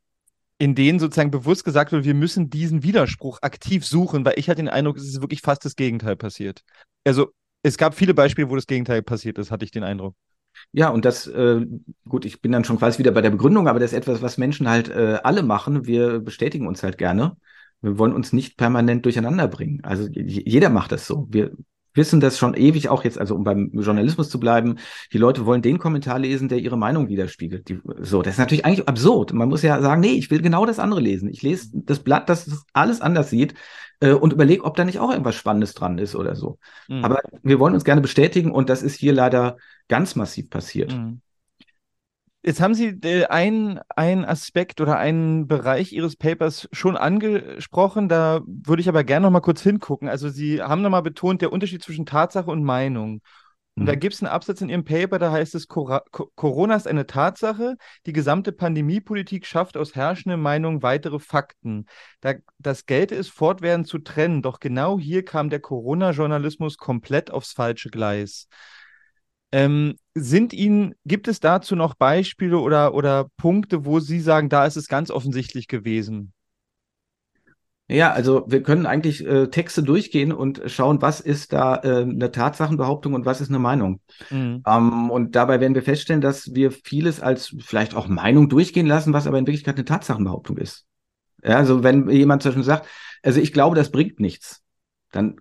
[0.57, 4.61] in denen sozusagen bewusst gesagt wird, wir müssen diesen Widerspruch aktiv suchen, weil ich hatte
[4.61, 6.61] den Eindruck, es ist wirklich fast das Gegenteil passiert.
[7.03, 7.31] Also
[7.63, 10.15] es gab viele Beispiele, wo das Gegenteil passiert ist, hatte ich den Eindruck.
[10.71, 11.65] Ja, und das, äh,
[12.07, 14.37] gut, ich bin dann schon quasi wieder bei der Begründung, aber das ist etwas, was
[14.37, 15.85] Menschen halt äh, alle machen.
[15.85, 17.37] Wir bestätigen uns halt gerne.
[17.81, 19.81] Wir wollen uns nicht permanent durcheinander bringen.
[19.83, 21.27] Also jeder macht das so.
[21.29, 21.51] Wir
[21.93, 24.77] wissen das schon ewig auch jetzt, also um beim Journalismus zu bleiben,
[25.11, 27.67] die Leute wollen den Kommentar lesen, der ihre Meinung widerspiegelt.
[27.67, 29.33] Die, so, das ist natürlich eigentlich absurd.
[29.33, 31.29] Man muss ja sagen, nee, ich will genau das andere lesen.
[31.29, 33.55] Ich lese das Blatt, das das alles anders sieht
[33.99, 36.59] äh, und überlege, ob da nicht auch irgendwas Spannendes dran ist oder so.
[36.87, 37.03] Mhm.
[37.03, 40.95] Aber wir wollen uns gerne bestätigen und das ist hier leider ganz massiv passiert.
[40.95, 41.21] Mhm.
[42.43, 48.09] Jetzt haben Sie äh, einen, einen Aspekt oder einen Bereich Ihres Papers schon angesprochen.
[48.09, 50.09] Da würde ich aber gerne noch mal kurz hingucken.
[50.09, 53.21] Also Sie haben noch mal betont, der Unterschied zwischen Tatsache und Meinung.
[53.75, 53.85] Und mhm.
[53.85, 57.77] da gibt es einen Absatz in Ihrem Paper, da heißt es, Corona ist eine Tatsache,
[58.05, 61.85] die gesamte Pandemiepolitik schafft aus herrschenden Meinungen weitere Fakten.
[62.19, 67.53] Da, das gelte es fortwährend zu trennen, doch genau hier kam der Corona-Journalismus komplett aufs
[67.53, 68.47] falsche Gleis.
[69.51, 74.65] Ähm, sind Ihnen, gibt es dazu noch Beispiele oder, oder Punkte, wo Sie sagen, da
[74.65, 76.33] ist es ganz offensichtlich gewesen?
[77.91, 82.31] Ja, also wir können eigentlich äh, Texte durchgehen und schauen, was ist da äh, eine
[82.31, 83.99] Tatsachenbehauptung und was ist eine Meinung.
[84.29, 84.63] Mhm.
[84.65, 89.11] Ähm, und dabei werden wir feststellen, dass wir vieles als vielleicht auch Meinung durchgehen lassen,
[89.11, 90.85] was aber in Wirklichkeit eine Tatsachenbehauptung ist.
[91.43, 92.87] Ja, also wenn jemand zum Beispiel sagt,
[93.23, 94.61] also ich glaube, das bringt nichts,
[95.11, 95.35] dann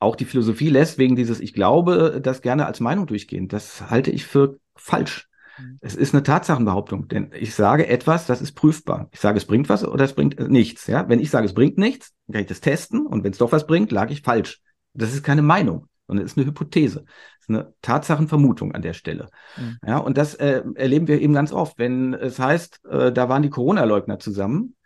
[0.00, 3.48] auch die Philosophie lässt wegen dieses Ich glaube das gerne als Meinung durchgehen.
[3.48, 5.28] Das halte ich für falsch.
[5.58, 5.78] Mhm.
[5.80, 9.08] Es ist eine Tatsachenbehauptung, denn ich sage etwas, das ist prüfbar.
[9.12, 10.86] Ich sage, es bringt was oder es bringt nichts.
[10.86, 11.08] Ja?
[11.08, 13.66] Wenn ich sage, es bringt nichts, kann ich das testen und wenn es doch was
[13.66, 14.60] bringt, lag ich falsch.
[14.94, 17.04] Das ist keine Meinung, sondern es ist eine Hypothese.
[17.38, 19.28] Es ist eine Tatsachenvermutung an der Stelle.
[19.58, 19.78] Mhm.
[19.86, 21.78] Ja, und das äh, erleben wir eben ganz oft.
[21.78, 24.76] Wenn es heißt, äh, da waren die Corona-Leugner zusammen,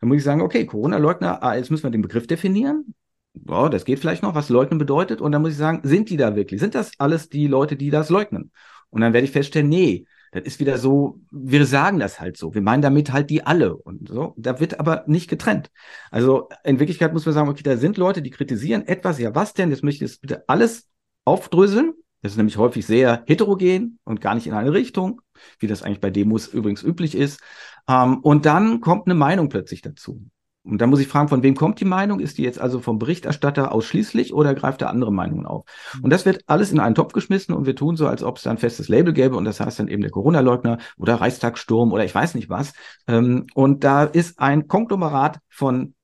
[0.00, 2.94] dann muss ich sagen, okay, Corona-Leugner, ah, jetzt müssen wir den Begriff definieren.
[3.34, 5.20] Boah, das geht vielleicht noch, was leugnen bedeutet.
[5.20, 6.60] Und dann muss ich sagen, sind die da wirklich?
[6.60, 8.52] Sind das alles die Leute, die das leugnen?
[8.90, 12.54] Und dann werde ich feststellen, nee, das ist wieder so, wir sagen das halt so.
[12.54, 14.34] Wir meinen damit halt die alle und so.
[14.36, 15.70] Da wird aber nicht getrennt.
[16.10, 19.18] Also in Wirklichkeit muss man sagen, okay, da sind Leute, die kritisieren etwas.
[19.18, 19.70] Ja, was denn?
[19.70, 20.88] Jetzt möchte ich das bitte alles
[21.24, 21.94] aufdröseln.
[22.22, 25.20] Das ist nämlich häufig sehr heterogen und gar nicht in eine Richtung,
[25.58, 27.40] wie das eigentlich bei Demos übrigens üblich ist.
[27.88, 30.24] Ähm, und dann kommt eine Meinung plötzlich dazu.
[30.64, 32.20] Und da muss ich fragen, von wem kommt die Meinung?
[32.20, 35.66] Ist die jetzt also vom Berichterstatter ausschließlich oder greift er andere Meinungen auf?
[36.02, 38.44] Und das wird alles in einen Topf geschmissen und wir tun so, als ob es
[38.44, 42.04] da ein festes Label gäbe und das heißt dann eben der Corona-Leugner oder Reichstagssturm oder
[42.04, 42.72] ich weiß nicht was.
[43.06, 45.94] Ähm, und da ist ein Konglomerat von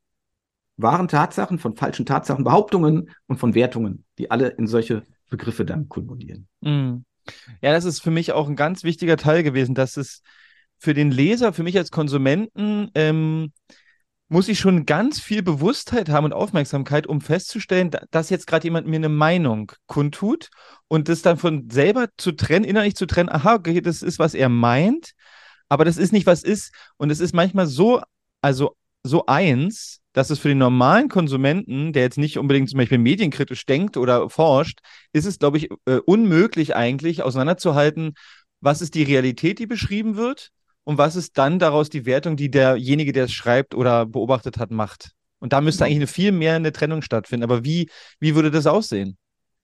[0.77, 5.89] wahren Tatsachen, von falschen Tatsachen, Behauptungen und von Wertungen, die alle in solche Begriffe dann
[5.89, 6.49] kulminieren.
[6.61, 7.05] Mhm.
[7.63, 10.23] Ja, das ist für mich auch ein ganz wichtiger Teil gewesen, dass es
[10.79, 13.53] für den Leser, für mich als Konsumenten, ähm,
[14.31, 18.87] muss ich schon ganz viel Bewusstheit haben und Aufmerksamkeit, um festzustellen, dass jetzt gerade jemand
[18.87, 20.51] mir eine Meinung kundtut
[20.87, 24.35] und das dann von selber zu trennen, innerlich zu trennen, aha, okay, das ist, was
[24.35, 25.15] er meint,
[25.69, 26.73] aber das ist nicht, was ist.
[26.97, 28.03] Und es ist manchmal so,
[28.41, 32.99] also so eins, dass es für den normalen Konsumenten, der jetzt nicht unbedingt zum Beispiel
[32.99, 34.79] medienkritisch denkt oder forscht,
[35.13, 38.15] ist es, glaube ich, äh, unmöglich eigentlich auseinanderzuhalten,
[38.61, 40.53] was ist die Realität, die beschrieben wird
[40.91, 44.73] und was ist dann daraus die Wertung, die derjenige, der es schreibt oder beobachtet hat,
[44.73, 45.13] macht?
[45.39, 47.45] Und da müsste eigentlich eine viel mehr eine Trennung stattfinden.
[47.45, 49.17] Aber wie, wie würde das aussehen?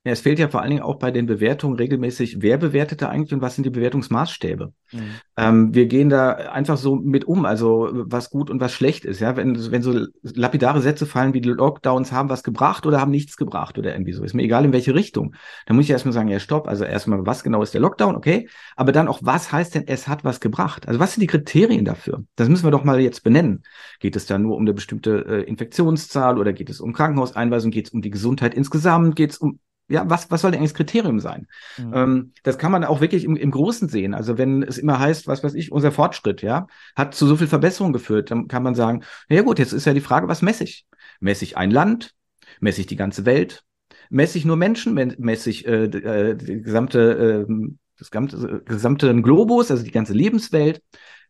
[0.07, 3.09] Ja, es fehlt ja vor allen Dingen auch bei den Bewertungen regelmäßig, wer bewertet da
[3.09, 4.73] eigentlich und was sind die Bewertungsmaßstäbe.
[4.93, 5.01] Mhm.
[5.37, 9.19] Ähm, wir gehen da einfach so mit um, also was gut und was schlecht ist.
[9.19, 13.11] Ja, wenn, wenn so lapidare Sätze fallen wie die Lockdowns haben was gebracht oder haben
[13.11, 15.35] nichts gebracht oder irgendwie so, ist mir egal in welche Richtung.
[15.67, 18.49] Dann muss ich erstmal sagen, ja, stopp, also erstmal, was genau ist der Lockdown, okay,
[18.77, 20.87] aber dann auch, was heißt denn, es hat was gebracht?
[20.87, 22.23] Also was sind die Kriterien dafür?
[22.37, 23.65] Das müssen wir doch mal jetzt benennen.
[23.99, 27.73] Geht es da nur um eine bestimmte äh, Infektionszahl oder geht es um Krankenhauseinweisung?
[27.73, 29.17] Geht es um die Gesundheit insgesamt?
[29.17, 29.59] Geht es um
[29.89, 31.47] ja, was, was soll denn eigentlich das Kriterium sein?
[31.79, 31.93] Mhm.
[31.95, 34.15] Ähm, das kann man auch wirklich im, im Großen sehen.
[34.15, 37.47] Also wenn es immer heißt, was weiß ich, unser Fortschritt, ja, hat zu so viel
[37.47, 40.43] Verbesserung geführt, dann kann man sagen, na ja gut, jetzt ist ja die Frage, was
[40.43, 40.87] messe ich?
[41.21, 42.15] Messe ich ein Land?
[42.61, 43.65] Messe ich die ganze Welt?
[44.11, 44.95] Messe ich nur Menschen?
[44.95, 47.55] Messe ich äh, äh, die gesamte, äh,
[47.99, 50.83] das gesamte, gesamte Globus, also die ganze Lebenswelt?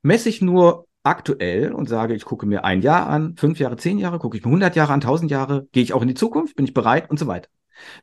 [0.02, 3.98] Messe ich nur aktuell und sage, ich gucke mir ein Jahr an, fünf Jahre, zehn
[3.98, 6.56] Jahre, gucke ich mir 100 Jahre an, 1000 Jahre, gehe ich auch in die Zukunft,
[6.56, 7.48] bin ich bereit und so weiter.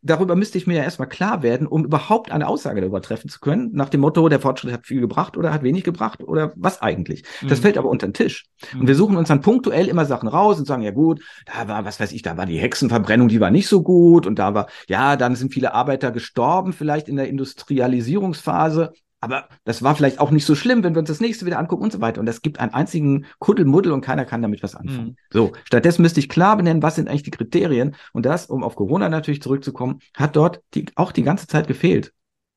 [0.01, 3.39] Darüber müsste ich mir ja erstmal klar werden, um überhaupt eine Aussage darüber treffen zu
[3.39, 6.81] können, nach dem Motto, der Fortschritt hat viel gebracht oder hat wenig gebracht oder was
[6.81, 7.23] eigentlich.
[7.47, 7.63] Das mhm.
[7.63, 8.45] fällt aber unter den Tisch.
[8.73, 8.81] Mhm.
[8.81, 11.85] Und wir suchen uns dann punktuell immer Sachen raus und sagen, ja gut, da war,
[11.85, 14.67] was weiß ich, da war die Hexenverbrennung, die war nicht so gut und da war,
[14.87, 18.93] ja, dann sind viele Arbeiter gestorben, vielleicht in der Industrialisierungsphase.
[19.23, 21.83] Aber das war vielleicht auch nicht so schlimm, wenn wir uns das nächste wieder angucken
[21.83, 22.19] und so weiter.
[22.19, 25.11] Und es gibt einen einzigen Kuddelmuddel und keiner kann damit was anfangen.
[25.11, 25.15] Mhm.
[25.31, 27.95] So, stattdessen müsste ich klar benennen, was sind eigentlich die Kriterien.
[28.11, 32.11] Und das, um auf Corona natürlich zurückzukommen, hat dort die, auch die ganze Zeit gefehlt.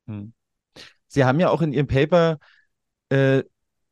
[0.07, 0.33] Mhm.
[1.07, 2.39] Sie haben ja auch in Ihrem Paper
[3.11, 3.45] äh,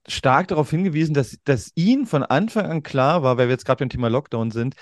[0.08, 3.78] stark darauf hingewiesen, dass, dass Ihnen von Anfang an klar war, weil wir jetzt gerade
[3.78, 4.74] beim Thema Lockdown sind,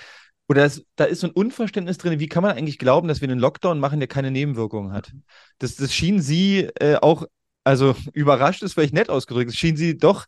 [0.48, 3.28] oder es, da ist so ein Unverständnis drin, wie kann man eigentlich glauben, dass wir
[3.28, 5.12] einen Lockdown machen, der keine Nebenwirkungen hat?
[5.58, 7.26] Das, das schien Sie äh, auch
[7.64, 9.50] also überrascht ist vielleicht nett ausgedrückt.
[9.50, 10.26] Es schien sie doch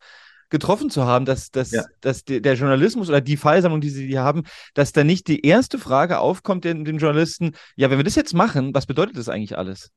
[0.50, 1.84] getroffen zu haben, dass, dass, ja.
[2.00, 4.44] dass der Journalismus oder die Fallsammlung, die sie hier haben,
[4.74, 8.34] dass da nicht die erste Frage aufkommt den, den Journalisten, ja, wenn wir das jetzt
[8.34, 9.90] machen, was bedeutet das eigentlich alles?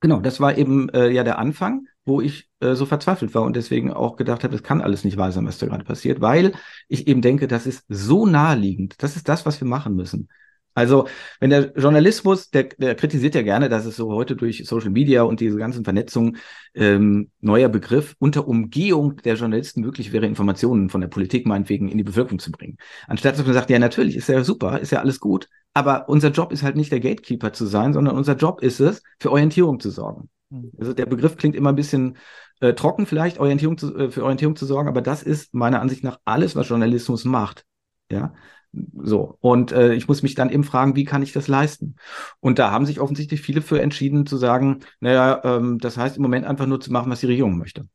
[0.00, 1.88] Genau, das war eben äh, ja der Anfang.
[2.04, 5.16] wo ich äh, so verzweifelt war und deswegen auch gedacht habe, das kann alles nicht
[5.16, 6.52] wahr sein, was da gerade passiert, weil
[6.88, 8.94] ich eben denke, das ist so naheliegend.
[9.02, 10.28] Das ist das, was wir machen müssen.
[10.74, 11.08] Also,
[11.40, 15.22] wenn der Journalismus, der, der kritisiert ja gerne, dass es so heute durch Social Media
[15.22, 16.36] und diese ganzen Vernetzungen
[16.74, 21.98] ähm, neuer Begriff unter Umgehung der Journalisten möglich wäre, Informationen von der Politik meinetwegen in
[21.98, 22.76] die Bevölkerung zu bringen.
[23.08, 26.30] Anstatt dass man sagt, ja, natürlich, ist ja super, ist ja alles gut, aber unser
[26.30, 29.80] Job ist halt nicht der Gatekeeper zu sein, sondern unser Job ist es, für Orientierung
[29.80, 30.28] zu sorgen.
[30.50, 30.72] Hm.
[30.78, 32.16] Also der Begriff klingt immer ein bisschen
[32.60, 36.04] äh, trocken vielleicht, Orientierung zu, äh, für Orientierung zu sorgen, aber das ist meiner Ansicht
[36.04, 37.64] nach alles, was Journalismus macht.
[38.10, 38.32] Ja,
[38.72, 41.96] so, und äh, ich muss mich dann eben fragen, wie kann ich das leisten?
[42.40, 46.22] Und da haben sich offensichtlich viele für entschieden zu sagen, naja, ähm, das heißt im
[46.22, 47.88] Moment einfach nur zu machen, was die Regierung möchte.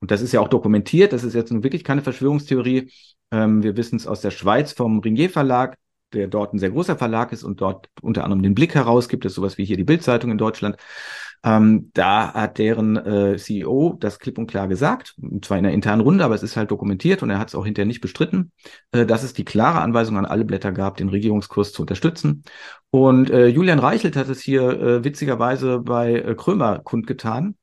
[0.00, 2.92] Und das ist ja auch dokumentiert, das ist jetzt nun wirklich keine Verschwörungstheorie.
[3.30, 5.76] Ähm, wir wissen es aus der Schweiz vom Ringier Verlag,
[6.12, 9.32] der dort ein sehr großer Verlag ist und dort unter anderem den Blick herausgibt, das
[9.32, 10.76] ist sowas wie hier die Bildzeitung in Deutschland.
[11.44, 15.72] Ähm, da hat deren äh, CEO das klipp und klar gesagt, und zwar in der
[15.72, 18.50] internen Runde, aber es ist halt dokumentiert und er hat es auch hinterher nicht bestritten,
[18.92, 22.42] äh, dass es die klare Anweisung an alle Blätter gab, den Regierungskurs zu unterstützen.
[22.90, 27.56] Und äh, Julian Reichelt hat es hier äh, witzigerweise bei äh, Krömer kundgetan.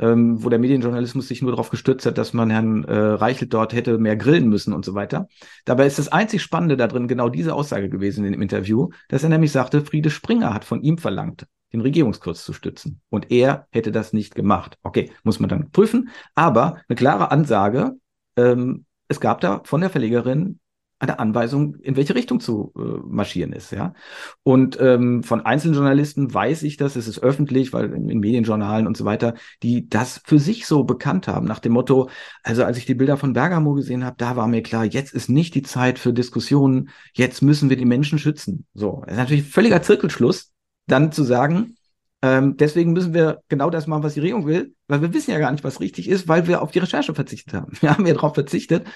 [0.00, 3.72] Ähm, wo der Medienjournalismus sich nur darauf gestützt hat, dass man Herrn äh, Reichelt dort
[3.72, 5.26] hätte mehr grillen müssen und so weiter.
[5.64, 9.24] Dabei ist das einzig Spannende da drin genau diese Aussage gewesen in dem Interview, dass
[9.24, 13.00] er nämlich sagte, Friede Springer hat von ihm verlangt, den Regierungskurs zu stützen.
[13.10, 14.78] Und er hätte das nicht gemacht.
[14.82, 16.10] Okay, muss man dann prüfen.
[16.34, 17.92] Aber eine klare Ansage,
[18.36, 20.60] ähm, es gab da von der Verlegerin
[21.00, 23.94] eine Anweisung, in welche Richtung zu äh, marschieren ist, ja.
[24.42, 28.86] Und ähm, von einzelnen Journalisten weiß ich das, es ist öffentlich, weil in, in, Medienjournalen
[28.86, 32.10] und so weiter, die das für sich so bekannt haben, nach dem Motto,
[32.42, 35.28] also als ich die Bilder von Bergamo gesehen habe, da war mir klar, jetzt ist
[35.28, 38.66] nicht die Zeit für Diskussionen, jetzt müssen wir die Menschen schützen.
[38.74, 40.52] So, das ist natürlich völliger Zirkelschluss,
[40.88, 41.76] dann zu sagen,
[42.20, 45.38] ähm, deswegen müssen wir genau das machen, was die Regierung will, weil wir wissen ja
[45.38, 47.72] gar nicht, was richtig ist, weil wir auf die Recherche verzichtet haben.
[47.80, 48.86] Wir haben ja darauf verzichtet,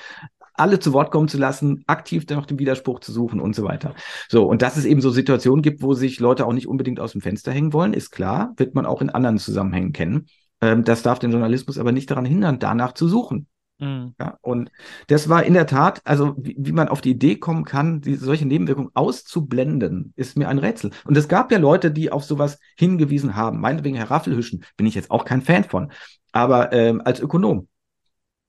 [0.55, 3.95] alle zu Wort kommen zu lassen, aktiv nach dem Widerspruch zu suchen und so weiter.
[4.29, 7.13] So, und dass es eben so Situationen gibt, wo sich Leute auch nicht unbedingt aus
[7.13, 10.27] dem Fenster hängen wollen, ist klar, wird man auch in anderen Zusammenhängen kennen.
[10.61, 13.47] Ähm, das darf den Journalismus aber nicht daran hindern, danach zu suchen.
[13.83, 14.15] Mhm.
[14.21, 14.71] Ja, und
[15.09, 18.15] das war in der Tat, also wie, wie man auf die Idee kommen kann, die,
[18.15, 20.93] solche Nebenwirkungen auszublenden, ist mir ein Rätsel.
[21.05, 23.61] Und es gab ja Leute, die auf sowas hingewiesen haben.
[23.61, 25.91] Meinetwegen Herr Raffelhüschen, bin ich jetzt auch kein Fan von.
[26.31, 27.67] Aber ähm, als Ökonom,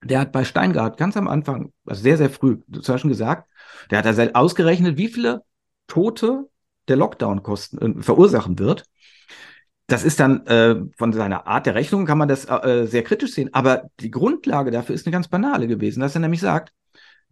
[0.03, 3.49] der hat bei Steingart ganz am Anfang, also sehr, sehr früh, hast schon gesagt,
[3.89, 5.41] der hat da ausgerechnet, wie viele
[5.87, 6.47] Tote
[6.87, 8.85] der Lockdown kosten, äh, verursachen wird
[9.87, 13.33] das ist dann äh, von seiner Art der Rechnung kann man das äh, sehr kritisch
[13.33, 16.73] sehen, aber die Grundlage dafür ist eine ganz banale gewesen, dass er nämlich sagt,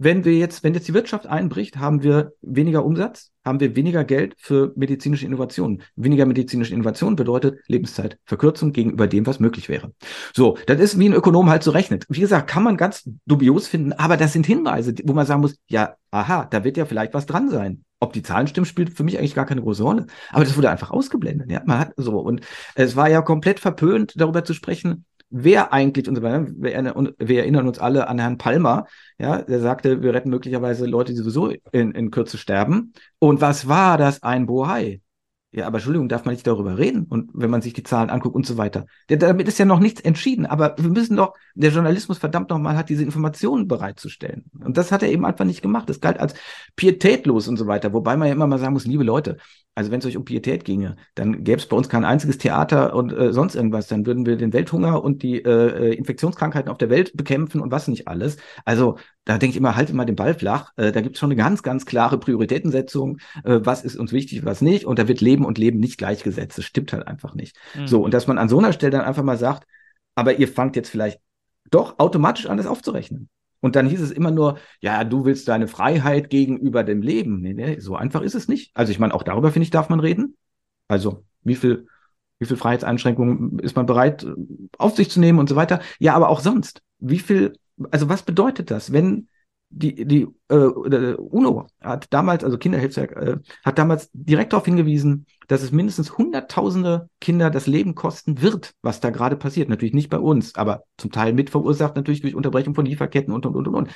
[0.04, 4.04] wenn wir jetzt, wenn jetzt die Wirtschaft einbricht, haben wir weniger Umsatz, haben wir weniger
[4.04, 5.84] Geld für medizinische Innovationen.
[5.96, 9.94] Weniger medizinische Innovationen bedeutet Lebenszeitverkürzung gegenüber dem, was möglich wäre.
[10.34, 12.06] So, das ist wie ein Ökonom halt so rechnet.
[12.10, 15.56] Wie gesagt, kann man ganz dubios finden, aber das sind Hinweise, wo man sagen muss,
[15.68, 17.84] ja, aha, da wird ja vielleicht was dran sein.
[18.00, 20.08] Ob die Zahlen stimmen, spielt für mich eigentlich gar keine große Rolle.
[20.32, 21.52] Aber das wurde einfach ausgeblendet.
[21.52, 22.42] Ja, man hat so und
[22.74, 26.48] es war ja komplett verpönt, darüber zu sprechen, wer eigentlich und so weiter.
[26.56, 28.86] Wir, wir, erinnern uns alle an Herrn Palmer,
[29.18, 32.94] ja, der sagte, wir retten möglicherweise Leute, die sowieso in, in Kürze sterben.
[33.20, 35.02] Und was war das ein Bohai?
[35.54, 37.06] Ja, aber Entschuldigung, darf man nicht darüber reden?
[37.10, 38.86] Und wenn man sich die Zahlen anguckt und so weiter.
[39.10, 40.46] Der, damit ist ja noch nichts entschieden.
[40.46, 44.46] Aber wir müssen doch, der Journalismus verdammt nochmal hat diese Informationen bereitzustellen.
[44.64, 45.90] Und das hat er eben einfach nicht gemacht.
[45.90, 46.36] Das galt als
[46.78, 47.92] pietätlos und so weiter.
[47.92, 49.38] Wobei man ja immer mal sagen muss, liebe Leute,
[49.74, 52.94] also wenn es euch um Pietät ginge, dann gäbe es bei uns kein einziges Theater
[52.94, 53.88] und äh, sonst irgendwas.
[53.88, 57.72] Dann würden wir den Welthunger und die äh, äh, Infektionskrankheiten auf der Welt bekämpfen und
[57.72, 58.38] was nicht alles.
[58.66, 60.72] Also da denke ich immer, haltet mal den Ball flach.
[60.76, 63.20] Äh, da gibt es schon eine ganz, ganz klare Prioritätensetzung.
[63.46, 64.86] Äh, was ist uns wichtig, was nicht.
[64.86, 66.58] Und da wird Leben und Leben nicht gleichgesetzt.
[66.58, 67.56] Das stimmt halt einfach nicht.
[67.76, 67.88] Mhm.
[67.88, 69.66] So, und dass man an so einer Stelle dann einfach mal sagt,
[70.16, 71.20] aber ihr fangt jetzt vielleicht
[71.70, 73.30] doch automatisch an, das aufzurechnen.
[73.62, 77.42] Und dann hieß es immer nur, ja, du willst deine Freiheit gegenüber dem Leben.
[77.42, 78.72] Nee, nee, so einfach ist es nicht.
[78.76, 80.36] Also ich meine, auch darüber, finde ich, darf man reden.
[80.88, 81.88] Also wie viel,
[82.40, 84.34] wie viel Freiheitseinschränkungen ist man bereit äh,
[84.78, 85.80] auf sich zu nehmen und so weiter.
[86.00, 86.82] Ja, aber auch sonst.
[87.00, 87.54] Wie viel,
[87.92, 89.30] also was bedeutet das, wenn
[89.72, 95.64] die, die äh, UNO hat damals, also Kinderhilfswerk, äh, hat damals direkt darauf hingewiesen, dass
[95.64, 99.70] es mindestens hunderttausende Kinder das Leben kosten wird, was da gerade passiert.
[99.70, 103.46] Natürlich nicht bei uns, aber zum Teil mit verursacht natürlich durch Unterbrechung von Lieferketten und,
[103.46, 103.90] und, und, und.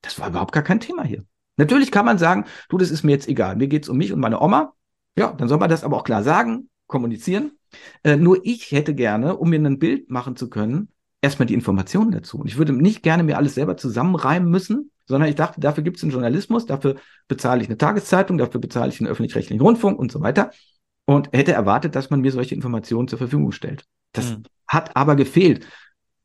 [0.00, 1.24] Das war überhaupt gar kein Thema hier.
[1.56, 3.56] Natürlich kann man sagen, du, das ist mir jetzt egal.
[3.56, 4.72] Mir geht's um mich und meine Oma.
[5.16, 7.52] Ja, dann soll man das aber auch klar sagen, kommunizieren.
[8.02, 10.88] Äh, nur ich hätte gerne, um mir ein Bild machen zu können,
[11.20, 12.38] erstmal die Informationen dazu.
[12.38, 15.96] Und ich würde nicht gerne mir alles selber zusammenreimen müssen, sondern ich dachte, dafür gibt
[15.96, 20.12] es einen Journalismus, dafür bezahle ich eine Tageszeitung, dafür bezahle ich einen öffentlich-rechtlichen Rundfunk und
[20.12, 20.50] so weiter.
[21.06, 23.84] Und hätte erwartet, dass man mir solche Informationen zur Verfügung stellt.
[24.12, 24.42] Das mhm.
[24.66, 25.66] hat aber gefehlt.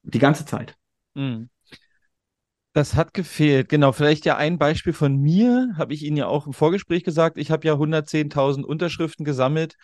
[0.03, 0.75] Die ganze Zeit.
[1.13, 1.49] Mhm.
[2.73, 3.69] Das hat gefehlt.
[3.69, 7.37] Genau, vielleicht ja ein Beispiel von mir, habe ich Ihnen ja auch im Vorgespräch gesagt.
[7.37, 9.75] Ich habe ja 110.000 Unterschriften gesammelt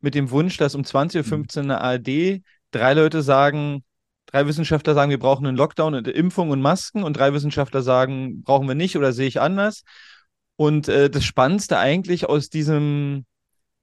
[0.00, 3.82] mit dem Wunsch, dass um 20.15 Uhr in der ARD drei Leute sagen,
[4.34, 8.42] drei Wissenschaftler sagen, wir brauchen einen Lockdown und Impfung und Masken und drei Wissenschaftler sagen,
[8.42, 9.84] brauchen wir nicht oder sehe ich anders.
[10.56, 13.26] Und äh, das Spannendste eigentlich aus diesem,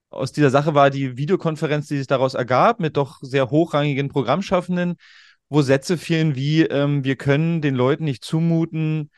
[0.09, 4.95] aus dieser Sache war die Videokonferenz, die sich daraus ergab, mit doch sehr hochrangigen Programmschaffenden,
[5.47, 9.09] wo Sätze fielen wie, ähm, wir können den Leuten nicht zumuten,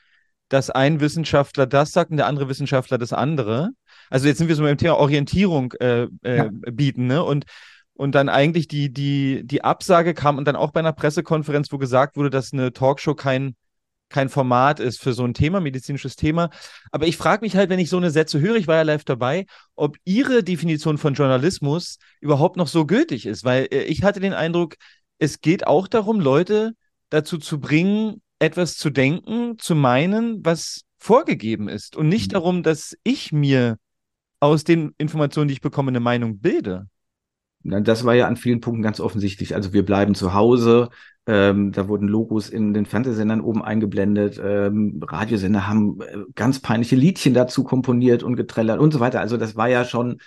[0.49, 3.71] dass ein Wissenschaftler das sagt und der andere Wissenschaftler das andere.
[4.11, 6.49] Also jetzt sind wir so beim Thema Orientierung äh, äh, ja.
[6.71, 7.23] bieten, ne?
[7.23, 7.45] Und,
[7.95, 11.77] und dann eigentlich die, die, die Absage kam und dann auch bei einer Pressekonferenz, wo
[11.77, 13.55] gesagt wurde, dass eine Talkshow kein,
[14.09, 16.49] kein Format ist für so ein Thema, medizinisches Thema.
[16.91, 19.03] Aber ich frage mich halt, wenn ich so eine Sätze höre, ich war ja live
[19.03, 24.19] dabei, ob Ihre Definition von Journalismus überhaupt noch so gültig ist, weil äh, ich hatte
[24.19, 24.75] den Eindruck,
[25.19, 26.73] es geht auch darum, Leute
[27.09, 32.33] dazu zu bringen, etwas zu denken, zu meinen, was vorgegeben ist und nicht mhm.
[32.33, 33.77] darum, dass ich mir
[34.39, 36.87] aus den Informationen, die ich bekomme, eine Meinung bilde.
[37.63, 39.55] Das war ja an vielen Punkten ganz offensichtlich.
[39.55, 40.89] Also wir bleiben zu Hause.
[41.25, 44.39] Ähm, da wurden Logos in den Fernsehsendern oben eingeblendet.
[44.43, 49.21] Ähm, Radiosender haben äh, ganz peinliche Liedchen dazu komponiert und getrellert und so weiter.
[49.21, 50.17] Also das war ja schon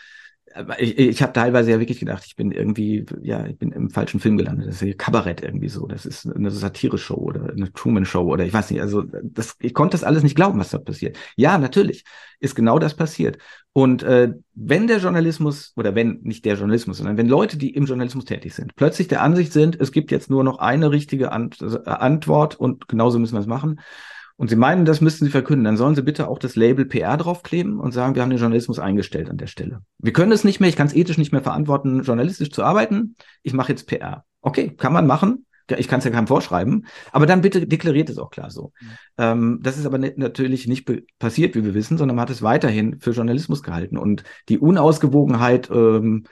[0.79, 4.21] ich, ich habe teilweise ja wirklich gedacht, ich bin irgendwie, ja, ich bin im falschen
[4.21, 4.69] Film gelandet.
[4.69, 5.87] Das ist hier Kabarett irgendwie so.
[5.87, 8.81] Das ist eine Satire-Show oder eine Truman-Show oder ich weiß nicht.
[8.81, 11.19] Also das, ich konnte das alles nicht glauben, was da passiert.
[11.37, 12.05] Ja, natürlich
[12.41, 13.39] ist genau das passiert.
[13.73, 17.85] Und äh, wenn der Journalismus, oder wenn nicht der Journalismus, sondern wenn Leute, die im
[17.85, 21.63] Journalismus tätig sind, plötzlich der Ansicht sind, es gibt jetzt nur noch eine richtige Ant
[21.87, 23.81] Antwort und genauso müssen wir es machen,
[24.37, 27.17] und Sie meinen, das müssten Sie verkünden, dann sollen Sie bitte auch das Label PR
[27.17, 29.81] draufkleben und sagen, wir haben den Journalismus eingestellt an der Stelle.
[29.99, 33.17] Wir können es nicht mehr, ich kann es ethisch nicht mehr verantworten, journalistisch zu arbeiten.
[33.43, 34.25] Ich mache jetzt PR.
[34.43, 35.47] Okay, kann man machen.
[35.77, 38.73] Ich kann es ja keinem vorschreiben, aber dann bitte deklariert es auch klar so.
[38.81, 38.89] Mhm.
[39.19, 42.43] Ähm, das ist aber ne, natürlich nicht passiert, wie wir wissen, sondern man hat es
[42.43, 43.99] weiterhin für Journalismus gehalten.
[43.99, 46.25] Und die Unausgewogenheit ähm,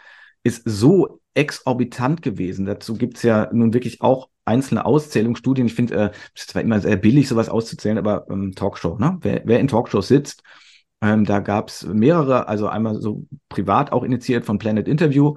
[0.44, 2.64] ist so exorbitant gewesen.
[2.64, 5.66] Dazu gibt's ja nun wirklich auch einzelne Auszählungsstudien.
[5.66, 9.18] Ich finde, äh, es ist zwar immer sehr billig, sowas auszuzählen, aber ähm, Talkshow, ne?
[9.22, 10.42] Wer, wer in Talkshows sitzt,
[11.00, 15.36] ähm, da gab's mehrere, also einmal so privat auch initiiert von Planet Interview,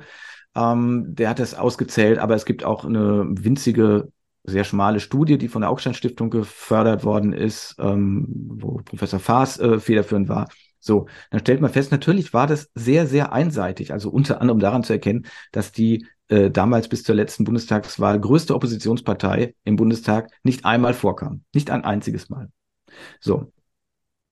[0.56, 4.12] ähm, der hat das ausgezählt, aber es gibt auch eine winzige,
[4.44, 9.60] sehr schmale Studie, die von der Augstein Stiftung gefördert worden ist, ähm, wo Professor Faas
[9.60, 10.48] äh, federführend war.
[10.80, 13.94] So, dann stellt man fest, natürlich war das sehr, sehr einseitig.
[13.94, 18.54] Also unter anderem daran zu erkennen, dass die äh, damals bis zur letzten Bundestagswahl größte
[18.54, 21.44] Oppositionspartei im Bundestag nicht einmal vorkam.
[21.54, 22.50] Nicht ein einziges Mal.
[23.20, 23.52] So.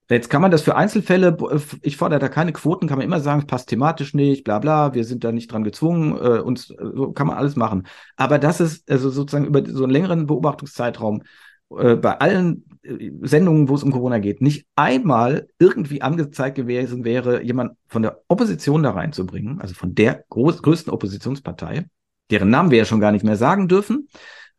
[0.08, 1.36] Jetzt kann man das für Einzelfälle,
[1.81, 4.93] ich fordere da keine Quoten, kann man immer sagen, es passt thematisch nicht, bla bla,
[4.93, 7.88] wir sind da nicht dran gezwungen, äh, uns, äh, so kann man alles machen.
[8.15, 11.23] Aber das ist also sozusagen über so einen längeren Beobachtungszeitraum
[11.69, 17.04] äh, bei allen äh, Sendungen, wo es um Corona geht, nicht einmal irgendwie angezeigt gewesen
[17.04, 21.86] wäre, jemand von der Opposition da reinzubringen, also von der groß, größten Oppositionspartei,
[22.30, 24.08] deren Namen wir ja schon gar nicht mehr sagen dürfen,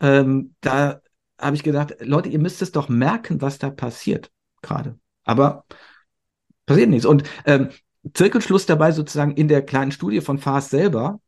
[0.01, 1.01] ähm, da
[1.41, 4.31] habe ich gedacht, Leute, ihr müsst es doch merken, was da passiert
[4.63, 4.99] gerade.
[5.25, 5.65] Aber
[6.65, 7.07] passiert nichts.
[7.07, 7.71] Und ähm,
[8.15, 11.21] Zirkelschluss dabei sozusagen in der kleinen Studie von Faas selber,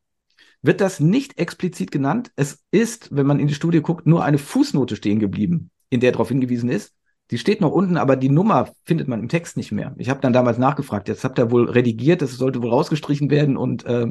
[0.63, 2.33] wird das nicht explizit genannt.
[2.37, 6.13] Es ist, wenn man in die Studie guckt, nur eine Fußnote stehen geblieben, in der
[6.13, 6.95] darauf hingewiesen ist.
[7.31, 9.95] Die steht noch unten, aber die Nummer findet man im Text nicht mehr.
[9.99, 11.09] Ich habe dann damals nachgefragt.
[11.09, 14.07] Jetzt habt ihr wohl redigiert, das sollte wohl rausgestrichen werden und äh,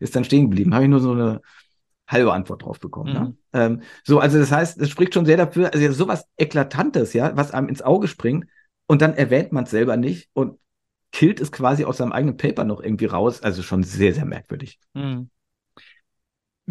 [0.00, 0.74] ist dann stehen geblieben.
[0.74, 1.42] Habe ich nur so eine
[2.08, 3.12] halbe Antwort drauf bekommen.
[3.12, 3.20] Ne?
[3.20, 3.26] Mhm.
[3.26, 3.36] Ne?
[3.52, 7.52] Ähm, so, also das heißt, es spricht schon sehr dafür, also sowas Eklatantes, ja, was
[7.52, 8.46] einem ins Auge springt
[8.86, 10.58] und dann erwähnt man es selber nicht und
[11.12, 13.42] killt es quasi aus seinem eigenen Paper noch irgendwie raus.
[13.42, 14.78] Also schon sehr, sehr merkwürdig.
[14.94, 15.28] Mhm.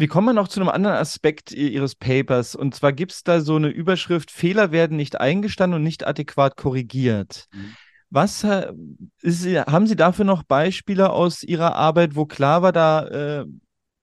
[0.02, 2.56] Wir kommen noch zu einem anderen Aspekt Ihres Papers.
[2.56, 6.56] Und zwar gibt es da so eine Überschrift, Fehler werden nicht eingestanden und nicht adäquat
[6.56, 7.46] korrigiert.
[7.52, 7.76] Mhm.
[8.10, 8.44] Was
[9.20, 13.44] ist, haben Sie dafür noch Beispiele aus Ihrer Arbeit, wo klar war, da, äh,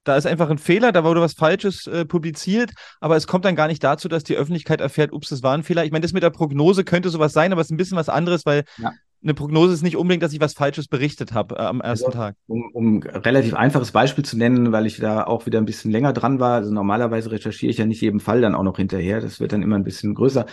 [0.06, 3.58] da ist einfach ein Fehler, da wurde was Falsches äh, publiziert, aber es kommt dann
[3.58, 5.84] gar nicht dazu, dass die Öffentlichkeit erfährt, ups, das war ein Fehler.
[5.84, 8.08] Ich meine, das mit der Prognose könnte sowas sein, aber es ist ein bisschen was
[8.08, 11.60] anderes, weil ja eine Prognose ist nicht unbedingt, dass ich was Falsches berichtet habe äh,
[11.60, 12.36] am ersten also, Tag.
[12.48, 16.13] Um, um relativ einfaches Beispiel zu nennen, weil ich da auch wieder ein bisschen länger
[16.13, 19.40] dran war, also normalerweise recherchiere ich ja nicht jeden Fall dann auch noch hinterher, das
[19.40, 20.46] wird dann immer ein bisschen größer,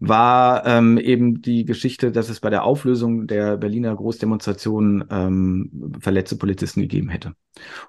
[0.00, 6.36] war ähm, eben die Geschichte, dass es bei der Auflösung der Berliner Großdemonstration ähm, verletzte
[6.36, 7.32] Polizisten gegeben hätte.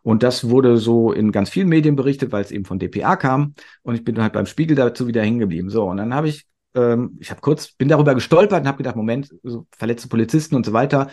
[0.04, 3.56] Und das wurde so in ganz vielen Medien berichtet, weil es eben von DPA kam
[3.84, 5.70] und ich bin halt beim Spiegel dazu wieder hängen geblieben.
[5.70, 6.46] So, und dann habe ich
[6.76, 10.66] ähm, ich habe kurz, bin darüber gestolpert und habe gedacht, Moment, so verletzte Polizisten und
[10.66, 11.10] so weiter.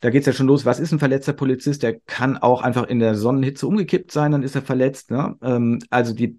[0.00, 1.82] Da geht's ja schon los, was ist ein verletzter Polizist?
[1.82, 5.10] Der kann auch einfach in der Sonnenhitze umgekippt sein, dann ist er verletzt.
[5.10, 5.36] Ne?
[5.42, 6.38] Ähm, also die,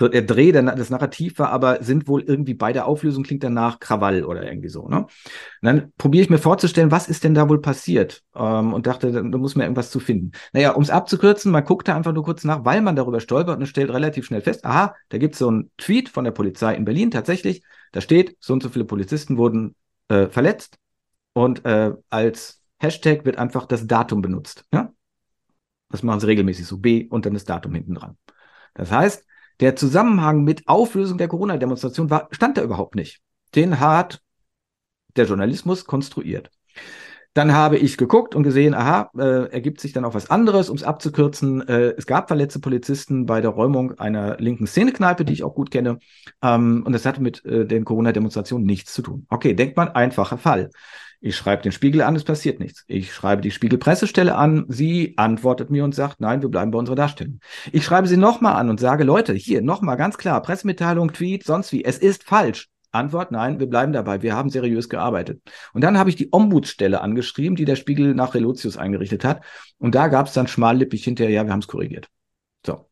[0.00, 3.80] der Dreh, der, das Narrativ war aber, sind wohl irgendwie bei der Auflösung klingt danach
[3.80, 4.88] Krawall oder irgendwie so.
[4.88, 4.98] Ne?
[4.98, 5.08] Und
[5.62, 8.22] dann probiere ich mir vorzustellen, was ist denn da wohl passiert?
[8.34, 10.32] Ähm, und dachte, da, da muss man irgendwas zu finden.
[10.52, 13.58] Naja, um es abzukürzen, man guckt da einfach nur kurz nach, weil man darüber stolpert
[13.58, 16.74] und stellt relativ schnell fest, aha, da gibt es so einen Tweet von der Polizei
[16.74, 17.62] in Berlin tatsächlich,
[17.92, 19.74] da steht, so und so viele Polizisten wurden
[20.08, 20.78] äh, verletzt
[21.32, 24.64] und äh, als Hashtag wird einfach das Datum benutzt.
[24.72, 24.92] Ja?
[25.88, 28.16] Das machen sie regelmäßig so, B und dann das Datum hinten dran.
[28.74, 29.24] Das heißt,
[29.60, 33.20] der Zusammenhang mit Auflösung der Corona-Demonstration stand da überhaupt nicht.
[33.54, 34.20] Den hat
[35.16, 36.50] der Journalismus konstruiert.
[37.36, 40.76] Dann habe ich geguckt und gesehen, aha, äh, ergibt sich dann auch was anderes, um
[40.76, 41.68] es abzukürzen.
[41.68, 45.70] Äh, es gab verletzte Polizisten bei der Räumung einer linken Szenekneipe, die ich auch gut
[45.70, 45.98] kenne.
[46.40, 49.26] Ähm, und das hatte mit äh, den Corona-Demonstrationen nichts zu tun.
[49.28, 50.70] Okay, denkt man, einfacher Fall.
[51.20, 52.84] Ich schreibe den Spiegel an, es passiert nichts.
[52.86, 56.96] Ich schreibe die Spiegel-Pressestelle an, sie antwortet mir und sagt, nein, wir bleiben bei unserer
[56.96, 57.40] Darstellung.
[57.70, 61.70] Ich schreibe sie nochmal an und sage, Leute, hier nochmal ganz klar, Pressemitteilung, Tweet, sonst
[61.72, 62.70] wie, es ist falsch.
[62.96, 65.40] Antwort, nein, wir bleiben dabei, wir haben seriös gearbeitet.
[65.72, 69.42] Und dann habe ich die Ombudsstelle angeschrieben, die der Spiegel nach Relotius eingerichtet hat.
[69.78, 72.08] Und da gab es dann schmallippig hinterher, ja, wir haben es korrigiert.
[72.64, 72.88] So.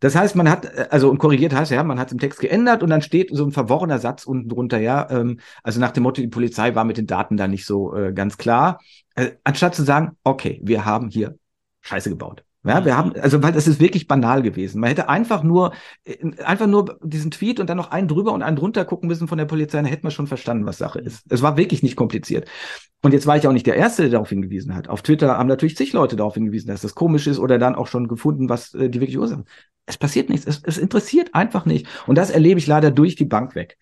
[0.00, 2.40] Das heißt, man hat, äh, also und korrigiert heißt ja, man hat es im Text
[2.40, 6.02] geändert und dann steht so ein verworrener Satz unten drunter, ja, ähm, also nach dem
[6.02, 8.80] Motto, die Polizei war mit den Daten da nicht so äh, ganz klar.
[9.14, 11.38] Äh, anstatt zu sagen, okay, wir haben hier
[11.80, 12.44] Scheiße gebaut.
[12.66, 14.80] Ja, wir haben, also weil das ist wirklich banal gewesen.
[14.80, 15.72] Man hätte einfach nur,
[16.04, 19.28] äh, einfach nur diesen Tweet und dann noch einen drüber und einen drunter gucken müssen
[19.28, 21.24] von der Polizei, dann hätte man schon verstanden, was Sache ist.
[21.30, 22.48] Es war wirklich nicht kompliziert.
[23.02, 24.88] Und jetzt war ich auch nicht der Erste, der darauf hingewiesen hat.
[24.88, 27.86] Auf Twitter haben natürlich zig Leute darauf hingewiesen, dass das komisch ist oder dann auch
[27.86, 29.44] schon gefunden, was äh, die wirkliche Ursache.
[29.84, 30.46] Es passiert nichts.
[30.46, 31.86] Es, es interessiert einfach nicht.
[32.08, 33.78] Und das erlebe ich leider durch die Bank weg.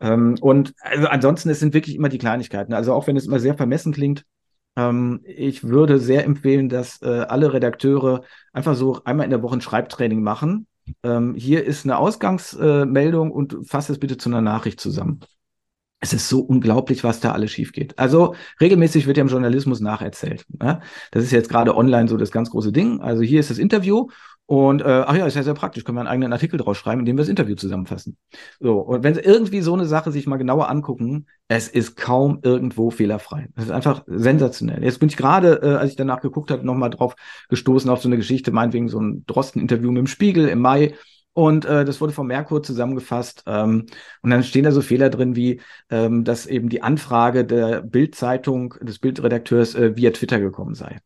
[0.00, 2.74] Ähm, und also ansonsten, es sind wirklich immer die Kleinigkeiten.
[2.74, 4.24] Also auch wenn es immer sehr vermessen klingt,
[4.76, 8.22] ähm, ich würde sehr empfehlen, dass äh, alle Redakteure
[8.52, 10.66] einfach so einmal in der Woche ein Schreibtraining machen.
[11.02, 15.20] Ähm, hier ist eine Ausgangsmeldung äh, und fasse es bitte zu einer Nachricht zusammen.
[15.98, 17.98] Es ist so unglaublich, was da alles schief geht.
[17.98, 20.44] Also regelmäßig wird ja im Journalismus nacherzählt.
[20.48, 20.80] Ne?
[21.10, 23.00] Das ist jetzt gerade online so das ganz große Ding.
[23.00, 24.08] Also hier ist das Interview
[24.46, 27.00] und äh, ach ja, ist ja sehr praktisch, können wir einen eigenen Artikel draus schreiben,
[27.00, 28.16] in dem wir das Interview zusammenfassen.
[28.60, 32.38] So, und wenn Sie irgendwie so eine Sache sich mal genauer angucken, es ist kaum
[32.42, 33.48] irgendwo fehlerfrei.
[33.56, 34.84] Das ist einfach sensationell.
[34.84, 37.16] Jetzt bin ich gerade, äh, als ich danach geguckt habe, nochmal drauf
[37.48, 40.94] gestoßen auf so eine Geschichte, meinetwegen so ein Drosten-Interview mit dem Spiegel im Mai.
[41.32, 43.42] Und äh, das wurde von Merkur zusammengefasst.
[43.46, 43.86] Ähm,
[44.22, 48.74] und dann stehen da so Fehler drin, wie ähm, dass eben die Anfrage der Bildzeitung,
[48.80, 51.00] des Bildredakteurs äh, via Twitter gekommen sei.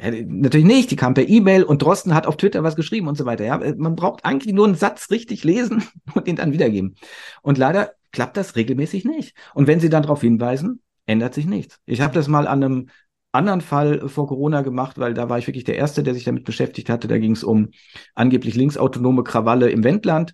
[0.00, 3.16] Ja, natürlich nicht, die kam per E-Mail und Drosten hat auf Twitter was geschrieben und
[3.16, 3.44] so weiter.
[3.44, 5.82] Ja, man braucht eigentlich nur einen Satz richtig lesen
[6.14, 6.94] und ihn dann wiedergeben.
[7.42, 9.36] Und leider klappt das regelmäßig nicht.
[9.54, 11.80] Und wenn Sie dann darauf hinweisen, ändert sich nichts.
[11.86, 12.88] Ich habe das mal an einem
[13.32, 16.44] anderen Fall vor Corona gemacht, weil da war ich wirklich der Erste, der sich damit
[16.44, 17.08] beschäftigt hatte.
[17.08, 17.70] Da ging es um
[18.14, 20.32] angeblich linksautonome Krawalle im Wendland.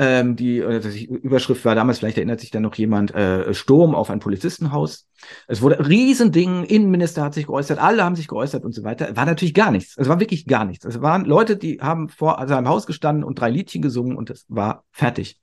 [0.00, 3.96] Ähm, die, äh, die Überschrift war damals, vielleicht erinnert sich da noch jemand, äh, Sturm
[3.96, 5.08] auf ein Polizistenhaus.
[5.48, 9.16] Es wurde Riesending, Innenminister hat sich geäußert, alle haben sich geäußert und so weiter.
[9.16, 9.96] War natürlich gar nichts.
[9.98, 10.84] Es war wirklich gar nichts.
[10.84, 14.44] Es waren Leute, die haben vor seinem Haus gestanden und drei Liedchen gesungen und es
[14.48, 15.40] war fertig.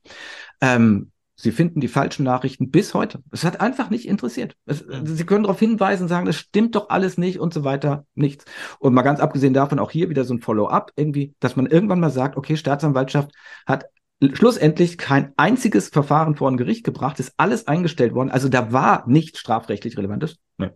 [0.62, 3.22] Ähm, Sie finden die falschen Nachrichten bis heute.
[3.30, 4.56] Es hat einfach nicht interessiert.
[4.66, 8.06] Es, Sie können darauf hinweisen, sagen, das stimmt doch alles nicht und so weiter.
[8.16, 8.46] Nichts.
[8.80, 12.00] Und mal ganz abgesehen davon auch hier wieder so ein Follow-up irgendwie, dass man irgendwann
[12.00, 13.32] mal sagt, okay, Staatsanwaltschaft
[13.66, 13.88] hat
[14.22, 18.32] schlussendlich kein einziges Verfahren vor ein Gericht gebracht, ist alles eingestellt worden.
[18.32, 20.38] Also da war nichts strafrechtlich Relevantes.
[20.58, 20.70] Nee.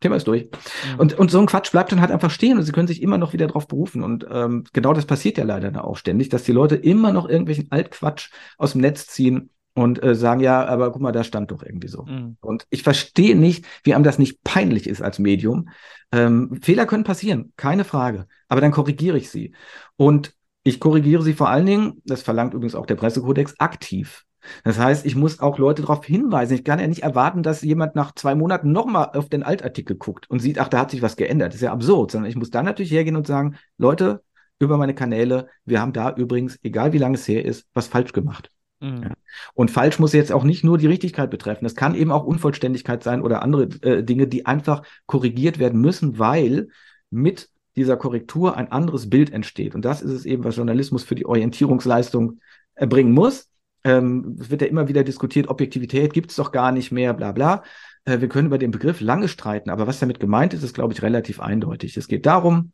[0.00, 0.44] Thema ist durch.
[0.44, 1.00] Mhm.
[1.00, 3.18] Und, und so ein Quatsch bleibt dann halt einfach stehen und sie können sich immer
[3.18, 4.02] noch wieder darauf berufen.
[4.02, 7.28] Und ähm, genau das passiert ja leider da auch ständig, dass die Leute immer noch
[7.28, 11.50] irgendwelchen Altquatsch aus dem Netz ziehen und äh, sagen, ja, aber guck mal, da stand
[11.50, 12.04] doch irgendwie so.
[12.04, 12.36] Mhm.
[12.40, 15.68] Und ich verstehe nicht, wie einem das nicht peinlich ist als Medium.
[16.12, 18.26] Ähm, Fehler können passieren, keine Frage.
[18.48, 19.54] Aber dann korrigiere ich sie.
[19.96, 20.32] Und
[20.68, 24.24] ich korrigiere sie vor allen Dingen, das verlangt übrigens auch der Pressekodex, aktiv.
[24.64, 26.54] Das heißt, ich muss auch Leute darauf hinweisen.
[26.54, 30.30] Ich kann ja nicht erwarten, dass jemand nach zwei Monaten nochmal auf den Altartikel guckt
[30.30, 31.48] und sieht, ach, da hat sich was geändert.
[31.48, 34.22] Das ist ja absurd, sondern ich muss dann natürlich hergehen und sagen, Leute,
[34.58, 38.12] über meine Kanäle, wir haben da übrigens, egal wie lange es her ist, was falsch
[38.12, 38.50] gemacht.
[38.80, 39.02] Mhm.
[39.02, 39.12] Ja.
[39.54, 41.66] Und falsch muss jetzt auch nicht nur die Richtigkeit betreffen.
[41.66, 46.18] Es kann eben auch Unvollständigkeit sein oder andere äh, Dinge, die einfach korrigiert werden müssen,
[46.18, 46.68] weil
[47.10, 47.48] mit
[47.78, 49.74] dieser Korrektur ein anderes Bild entsteht.
[49.74, 52.40] Und das ist es eben, was Journalismus für die Orientierungsleistung
[52.74, 53.48] erbringen muss.
[53.84, 57.32] Ähm, es wird ja immer wieder diskutiert, Objektivität gibt es doch gar nicht mehr, bla
[57.32, 57.62] bla.
[58.04, 60.92] Äh, wir können über den Begriff lange streiten, aber was damit gemeint ist, ist, glaube
[60.92, 61.96] ich, relativ eindeutig.
[61.96, 62.72] Es geht darum,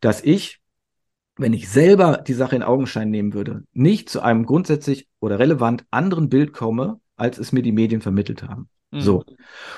[0.00, 0.60] dass ich,
[1.36, 5.84] wenn ich selber die Sache in Augenschein nehmen würde, nicht zu einem grundsätzlich oder relevant
[5.90, 8.68] anderen Bild komme, als es mir die Medien vermittelt haben.
[8.90, 9.00] Mhm.
[9.00, 9.24] So.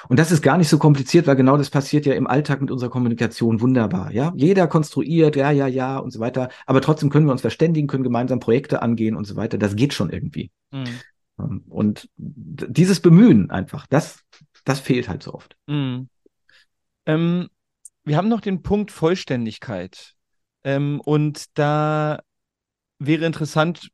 [0.09, 2.71] Und das ist gar nicht so kompliziert, weil genau das passiert ja im Alltag mit
[2.71, 4.11] unserer Kommunikation wunderbar.
[4.13, 6.49] Ja, jeder konstruiert, ja, ja, ja und so weiter.
[6.67, 9.59] Aber trotzdem können wir uns verständigen, können gemeinsam Projekte angehen und so weiter.
[9.59, 10.51] Das geht schon irgendwie.
[10.71, 11.01] Mhm.
[11.39, 14.21] Ähm, und dieses Bemühen einfach, das,
[14.65, 15.57] das fehlt halt so oft.
[15.67, 16.09] Mhm.
[17.07, 17.49] Ähm,
[18.05, 20.15] wir haben noch den Punkt Vollständigkeit.
[20.65, 22.21] Ähm, und da
[22.99, 23.91] wäre interessant,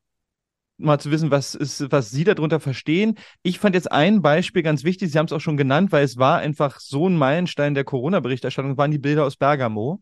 [0.79, 3.17] mal zu wissen, was ist, was Sie darunter verstehen.
[3.43, 6.17] Ich fand jetzt ein Beispiel ganz wichtig, Sie haben es auch schon genannt, weil es
[6.17, 10.01] war einfach so ein Meilenstein der Corona-Berichterstattung, waren die Bilder aus Bergamo,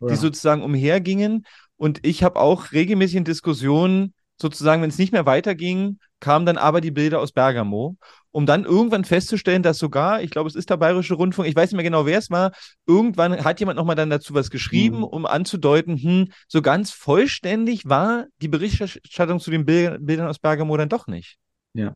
[0.00, 0.08] ja.
[0.08, 1.44] die sozusagen umhergingen.
[1.76, 6.56] Und ich habe auch regelmäßig in Diskussionen sozusagen, wenn es nicht mehr weiterging, kamen dann
[6.56, 7.96] aber die Bilder aus Bergamo,
[8.30, 11.70] um dann irgendwann festzustellen, dass sogar, ich glaube, es ist der Bayerische Rundfunk, ich weiß
[11.70, 12.52] nicht mehr genau, wer es war,
[12.86, 15.04] irgendwann hat jemand nochmal dann dazu was geschrieben, mhm.
[15.04, 20.88] um anzudeuten, hm, so ganz vollständig war die Berichterstattung zu den Bildern aus Bergamo dann
[20.88, 21.38] doch nicht.
[21.74, 21.94] Ja.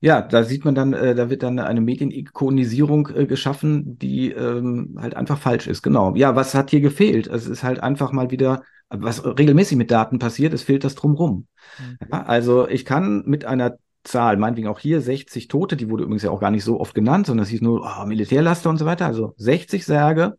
[0.00, 4.98] Ja, da sieht man dann, äh, da wird dann eine Medienikonisierung äh, geschaffen, die ähm,
[5.00, 5.80] halt einfach falsch ist.
[5.82, 6.14] Genau.
[6.14, 7.26] Ja, was hat hier gefehlt?
[7.26, 8.62] Es ist halt einfach mal wieder
[9.02, 11.46] was regelmäßig mit Daten passiert, es fehlt das drumrum.
[11.78, 11.98] Mhm.
[12.10, 16.22] Ja, also ich kann mit einer Zahl, meinetwegen auch hier 60 Tote, die wurde übrigens
[16.22, 18.84] ja auch gar nicht so oft genannt, sondern es hieß nur oh, Militärlaster und so
[18.84, 20.38] weiter, also 60 Särge,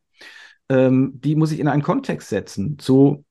[0.70, 3.26] ähm, die muss ich in einen Kontext setzen zu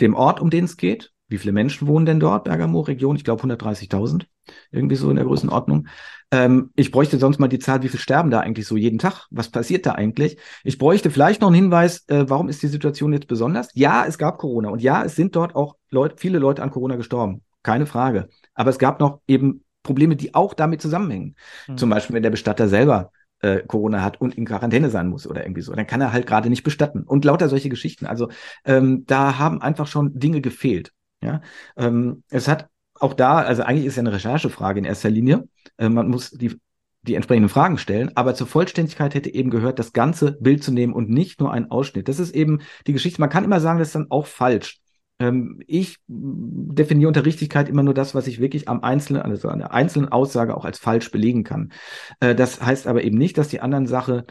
[0.00, 1.12] dem Ort, um den es geht.
[1.30, 3.16] Wie viele Menschen wohnen denn dort, Bergamo-Region?
[3.16, 4.26] Ich glaube 130.000,
[4.72, 5.86] irgendwie so in der Größenordnung.
[6.32, 9.26] Ähm, ich bräuchte sonst mal die Zahl, wie viel sterben da eigentlich so jeden Tag?
[9.30, 10.38] Was passiert da eigentlich?
[10.64, 13.68] Ich bräuchte vielleicht noch einen Hinweis, äh, warum ist die Situation jetzt besonders?
[13.74, 16.96] Ja, es gab Corona und ja, es sind dort auch Leute, viele Leute an Corona
[16.96, 17.42] gestorben.
[17.62, 18.28] Keine Frage.
[18.54, 21.36] Aber es gab noch eben Probleme, die auch damit zusammenhängen.
[21.68, 21.78] Mhm.
[21.78, 25.44] Zum Beispiel, wenn der Bestatter selber äh, Corona hat und in Quarantäne sein muss oder
[25.44, 27.02] irgendwie so, dann kann er halt gerade nicht bestatten.
[27.02, 28.06] Und lauter solche Geschichten.
[28.06, 28.28] Also
[28.64, 30.92] ähm, da haben einfach schon Dinge gefehlt.
[31.22, 31.42] Ja,
[31.76, 35.48] ähm, es hat auch da, also eigentlich ist ja eine Recherchefrage in erster Linie.
[35.76, 36.58] Äh, man muss die,
[37.02, 40.92] die entsprechenden Fragen stellen, aber zur Vollständigkeit hätte eben gehört, das ganze Bild zu nehmen
[40.92, 42.08] und nicht nur einen Ausschnitt.
[42.08, 43.20] Das ist eben die Geschichte.
[43.20, 44.80] Man kann immer sagen, das ist dann auch falsch.
[45.18, 49.58] Ähm, ich definiere unter Richtigkeit immer nur das, was ich wirklich am einzelnen, also an
[49.58, 51.72] der einzelnen Aussage auch als falsch belegen kann.
[52.20, 54.24] Äh, das heißt aber eben nicht, dass die anderen Sache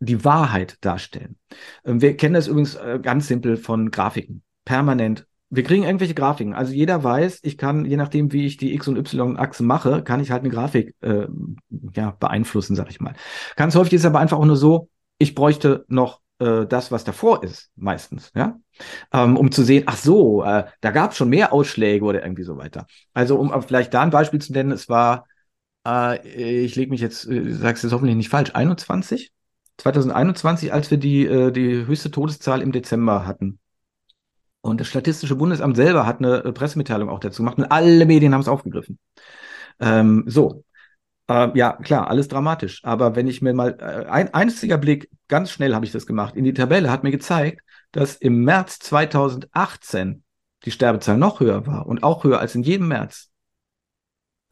[0.00, 1.36] die Wahrheit darstellen.
[1.84, 4.42] Ähm, wir kennen das übrigens äh, ganz simpel von Grafiken.
[4.64, 6.54] Permanent wir kriegen irgendwelche Grafiken.
[6.54, 10.20] Also jeder weiß, ich kann, je nachdem, wie ich die X- und Y-Achse mache, kann
[10.20, 11.26] ich halt eine Grafik äh,
[11.94, 13.12] ja, beeinflussen, sag ich mal.
[13.54, 14.88] Ganz häufig ist es aber einfach auch nur so,
[15.18, 18.58] ich bräuchte noch äh, das, was davor ist, meistens, ja,
[19.12, 22.44] ähm, um zu sehen, ach so, äh, da gab es schon mehr Ausschläge oder irgendwie
[22.44, 22.86] so weiter.
[23.12, 25.26] Also um vielleicht da ein Beispiel zu nennen, es war,
[25.86, 29.32] äh, ich lege mich jetzt, äh, sag's jetzt hoffentlich nicht falsch, 21?
[29.76, 33.58] 2021, als wir die, äh, die höchste Todeszahl im Dezember hatten.
[34.62, 38.32] Und das Statistische Bundesamt selber hat eine äh, Pressemitteilung auch dazu gemacht und alle Medien
[38.32, 38.98] haben es aufgegriffen.
[39.80, 40.64] Ähm, so.
[41.28, 42.80] Äh, ja, klar, alles dramatisch.
[42.84, 46.36] Aber wenn ich mir mal äh, ein einziger Blick, ganz schnell habe ich das gemacht,
[46.36, 50.22] in die Tabelle hat mir gezeigt, dass im März 2018
[50.64, 53.30] die Sterbezahl noch höher war und auch höher als in jedem März.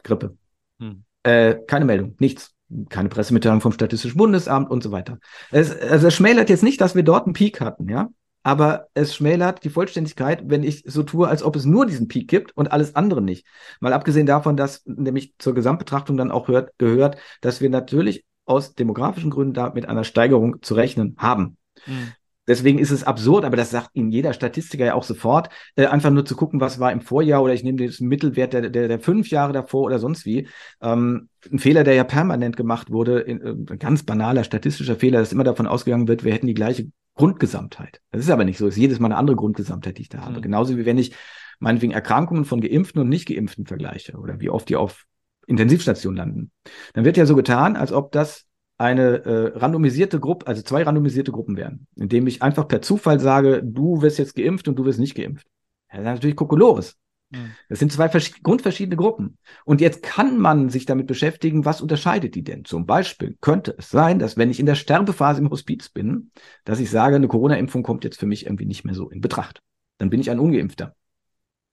[0.03, 0.37] Grippe.
[0.79, 1.05] Hm.
[1.23, 2.53] Äh, keine Meldung, nichts.
[2.89, 5.19] Keine Pressemitteilung vom Statistischen Bundesamt und so weiter.
[5.51, 8.09] Es, also es schmälert jetzt nicht, dass wir dort einen Peak hatten, ja
[8.43, 12.27] aber es schmälert die Vollständigkeit, wenn ich so tue, als ob es nur diesen Peak
[12.27, 13.45] gibt und alles andere nicht.
[13.79, 18.73] Mal abgesehen davon, dass nämlich zur Gesamtbetrachtung dann auch hört, gehört, dass wir natürlich aus
[18.73, 21.57] demografischen Gründen da mit einer Steigerung zu rechnen haben.
[21.85, 22.13] Mhm.
[22.47, 26.09] Deswegen ist es absurd, aber das sagt Ihnen jeder Statistiker ja auch sofort, äh, einfach
[26.09, 28.99] nur zu gucken, was war im Vorjahr oder ich nehme den Mittelwert der, der, der
[28.99, 30.47] fünf Jahre davor oder sonst wie.
[30.81, 35.19] Ähm, ein Fehler, der ja permanent gemacht wurde, in, äh, ein ganz banaler statistischer Fehler,
[35.19, 36.87] dass immer davon ausgegangen wird, wir hätten die gleiche
[37.21, 38.01] Grundgesamtheit.
[38.09, 38.65] Das ist aber nicht so.
[38.65, 40.37] Es ist jedes Mal eine andere Grundgesamtheit, die ich da habe.
[40.37, 40.41] Mhm.
[40.41, 41.13] Genauso wie wenn ich
[41.59, 45.05] meinetwegen Erkrankungen von Geimpften und Nicht-Geimpften vergleiche oder wie oft die auf
[45.45, 46.51] Intensivstationen landen.
[46.93, 48.47] Dann wird ja so getan, als ob das
[48.79, 53.61] eine äh, randomisierte Gruppe, also zwei randomisierte Gruppen wären, indem ich einfach per Zufall sage,
[53.63, 55.45] du wirst jetzt geimpft und du wirst nicht geimpft.
[55.91, 56.97] Ja, das ist natürlich Kokolores.
[57.31, 57.51] Mhm.
[57.69, 58.09] Das sind zwei
[58.43, 59.37] grundverschiedene Gruppen.
[59.65, 62.65] Und jetzt kann man sich damit beschäftigen, was unterscheidet die denn?
[62.65, 66.31] Zum Beispiel könnte es sein, dass wenn ich in der Sterbephase im Hospiz bin,
[66.65, 69.61] dass ich sage, eine Corona-Impfung kommt jetzt für mich irgendwie nicht mehr so in Betracht.
[69.97, 70.95] Dann bin ich ein Ungeimpfter.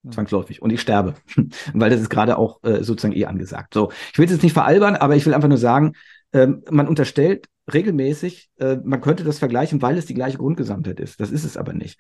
[0.02, 0.12] Mhm.
[0.12, 0.62] Zwangsläufig.
[0.62, 1.14] Und ich sterbe.
[1.74, 3.74] Weil das ist gerade auch äh, sozusagen eh angesagt.
[3.74, 5.92] So, ich will es jetzt nicht veralbern, aber ich will einfach nur sagen,
[6.32, 11.20] ähm, man unterstellt regelmäßig, äh, man könnte das vergleichen, weil es die gleiche Grundgesamtheit ist.
[11.20, 11.98] Das ist es aber nicht.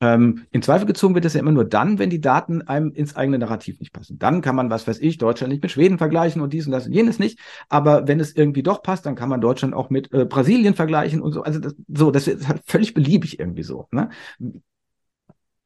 [0.00, 3.16] Ähm, in Zweifel gezogen wird es ja immer nur dann, wenn die Daten einem ins
[3.16, 4.18] eigene Narrativ nicht passen.
[4.18, 6.86] Dann kann man, was weiß ich, Deutschland nicht mit Schweden vergleichen und dies und das
[6.86, 7.38] und jenes nicht.
[7.70, 11.22] Aber wenn es irgendwie doch passt, dann kann man Deutschland auch mit äh, Brasilien vergleichen
[11.22, 11.42] und so.
[11.42, 13.88] Also das, so, das ist halt völlig beliebig irgendwie so.
[13.90, 14.10] Ne?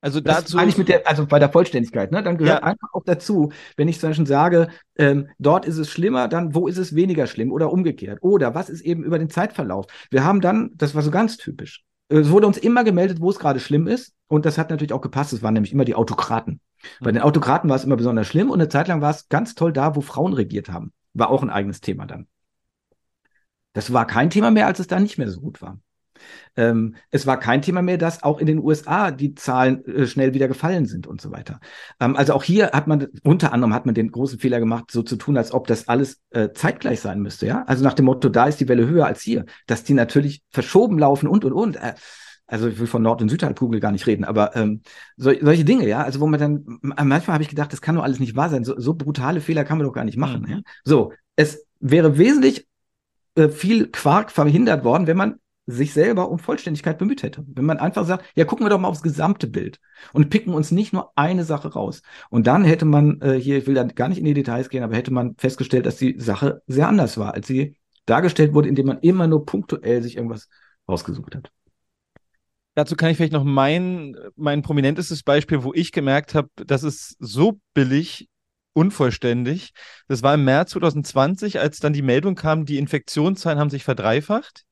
[0.02, 0.56] Also Das dazu.
[0.56, 2.22] meine ich mit der, also bei der Vollständigkeit, ne?
[2.22, 2.68] Dann gehört Ja.
[2.68, 6.68] einfach auch dazu, wenn ich zum Beispiel sage, ähm, dort ist es schlimmer, dann wo
[6.68, 8.18] ist es weniger schlimm oder umgekehrt?
[8.22, 9.86] Oder was ist eben über den Zeitverlauf?
[10.10, 13.38] Wir haben dann, das war so ganz typisch, es wurde uns immer gemeldet, wo es
[13.38, 14.14] gerade schlimm ist.
[14.28, 15.32] Und das hat natürlich auch gepasst.
[15.32, 16.60] Es waren nämlich immer die Autokraten.
[17.02, 17.16] Bei Mhm.
[17.16, 19.72] den Autokraten war es immer besonders schlimm und eine Zeit lang war es ganz toll
[19.72, 20.92] da, wo Frauen regiert haben.
[21.14, 22.26] War auch ein eigenes Thema dann.
[23.72, 25.78] Das war kein Thema mehr, als es da nicht mehr so gut war.
[26.56, 30.34] Ähm, es war kein Thema mehr, dass auch in den USA die Zahlen äh, schnell
[30.34, 31.60] wieder gefallen sind und so weiter.
[32.00, 35.02] Ähm, also auch hier hat man, unter anderem hat man den großen Fehler gemacht, so
[35.02, 37.64] zu tun, als ob das alles äh, zeitgleich sein müsste, ja.
[37.66, 40.98] Also nach dem Motto, da ist die Welle höher als hier, dass die natürlich verschoben
[40.98, 41.76] laufen und und und.
[41.76, 41.94] Äh,
[42.50, 44.82] also ich will von Nord- und Südhalbkugel gar nicht reden, aber ähm,
[45.16, 48.02] so, solche Dinge, ja, also wo man dann, manchmal habe ich gedacht, das kann doch
[48.02, 48.64] alles nicht wahr sein.
[48.64, 50.42] So, so brutale Fehler kann man doch gar nicht machen.
[50.42, 50.50] Mhm.
[50.50, 50.60] Ja?
[50.82, 52.66] So, es wäre wesentlich
[53.36, 55.36] äh, viel Quark verhindert worden, wenn man
[55.70, 57.44] sich selber um Vollständigkeit bemüht hätte.
[57.46, 59.80] Wenn man einfach sagt, ja, gucken wir doch mal aufs gesamte Bild
[60.12, 62.02] und picken uns nicht nur eine Sache raus.
[62.30, 64.82] Und dann hätte man äh, hier, ich will da gar nicht in die Details gehen,
[64.82, 68.86] aber hätte man festgestellt, dass die Sache sehr anders war, als sie dargestellt wurde, indem
[68.86, 70.48] man immer nur punktuell sich irgendwas
[70.88, 71.52] rausgesucht hat.
[72.74, 77.14] Dazu kann ich vielleicht noch mein, mein prominentestes Beispiel, wo ich gemerkt habe, das ist
[77.18, 78.29] so billig,
[78.72, 79.72] unvollständig.
[80.08, 84.64] Das war im März 2020, als dann die Meldung kam, die Infektionszahlen haben sich verdreifacht.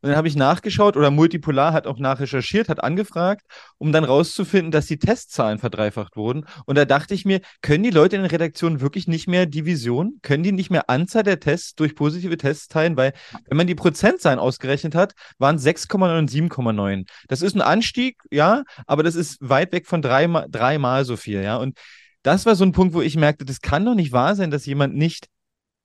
[0.00, 3.42] Und dann habe ich nachgeschaut oder Multipolar hat auch nachrecherchiert, hat angefragt,
[3.76, 6.46] um dann rauszufinden, dass die Testzahlen verdreifacht wurden.
[6.64, 10.18] Und da dachte ich mir, können die Leute in den Redaktionen wirklich nicht mehr Division?
[10.22, 12.96] Können die nicht mehr Anzahl der Tests durch positive Tests teilen?
[12.96, 13.12] Weil,
[13.48, 17.06] wenn man die Prozentzahlen ausgerechnet hat, waren es 6,9 und 7,9.
[17.28, 21.42] Das ist ein Anstieg, ja, aber das ist weit weg von dreimal, dreimal so viel,
[21.42, 21.56] ja.
[21.56, 21.78] Und
[22.22, 24.66] das war so ein Punkt, wo ich merkte, das kann doch nicht wahr sein, dass
[24.66, 25.28] jemand nicht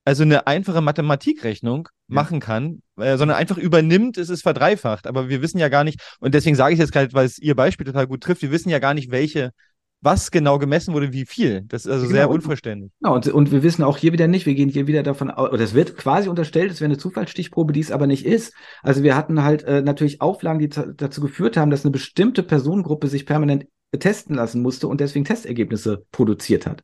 [0.07, 2.15] also eine einfache Mathematikrechnung Ja.
[2.15, 5.07] machen kann, äh, sondern einfach übernimmt, es ist verdreifacht.
[5.07, 7.55] Aber wir wissen ja gar nicht, und deswegen sage ich jetzt gerade, weil es Ihr
[7.55, 9.49] Beispiel total gut trifft, wir wissen ja gar nicht, welche,
[10.01, 11.63] was genau gemessen wurde, wie viel.
[11.67, 12.91] Das ist also Genau, sehr unverständlich.
[13.01, 15.51] Genau, und, und wir wissen auch hier wieder nicht, wir gehen hier wieder davon aus,
[15.51, 18.53] oder es wird quasi unterstellt, es wäre eine Zufallsstichprobe, die es aber nicht ist.
[18.83, 23.07] Also wir hatten halt äh, natürlich Auflagen, die dazu geführt haben, dass eine bestimmte Personengruppe
[23.07, 23.65] sich permanent
[23.99, 26.83] testen lassen musste und deswegen Testergebnisse produziert hat.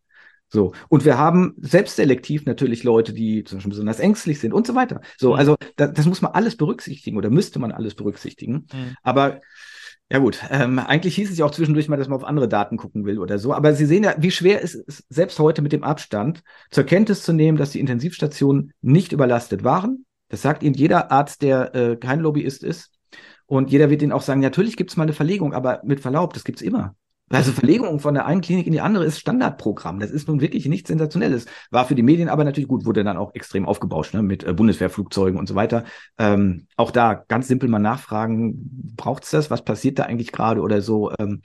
[0.49, 0.74] So.
[0.89, 4.99] Und wir haben selbstselektiv natürlich Leute, die zum Beispiel besonders ängstlich sind und so weiter.
[5.18, 5.36] So, Mhm.
[5.39, 8.68] also da, das muss man alles berücksichtigen oder müsste man alles berücksichtigen.
[8.74, 8.95] Mhm.
[9.01, 9.39] Aber
[10.12, 12.76] ja gut, ähm, eigentlich hieß es ja auch zwischendurch mal, dass man auf andere Daten
[12.76, 13.53] gucken will oder so.
[13.53, 17.24] Aber Sie sehen ja, wie schwer es ist, selbst heute mit dem Abstand zur Kenntnis
[17.24, 20.05] zu nehmen, dass die Intensivstationen nicht überlastet waren.
[20.28, 22.91] Das sagt Ihnen jeder Arzt, der äh, kein Lobbyist ist.
[23.52, 26.34] Und jeder wird Ihnen auch sagen, natürlich gibt es mal eine Verlegung, aber mit Verlaub,
[26.34, 26.95] das gibt's immer.
[27.28, 29.99] Also Verlegung von der einen Klinik in die andere ist Standardprogramm.
[29.99, 31.47] Das ist nun wirklich nichts Sensationelles.
[31.70, 34.54] War für die Medien aber natürlich gut, wurde dann auch extrem aufgebauscht, ne, mit äh,
[34.54, 35.84] Bundeswehrflugzeugen und so weiter.
[36.18, 39.52] Ähm, auch da ganz simpel mal nachfragen, braucht's das?
[39.52, 41.12] Was passiert da eigentlich gerade oder so?
[41.20, 41.41] Ähm,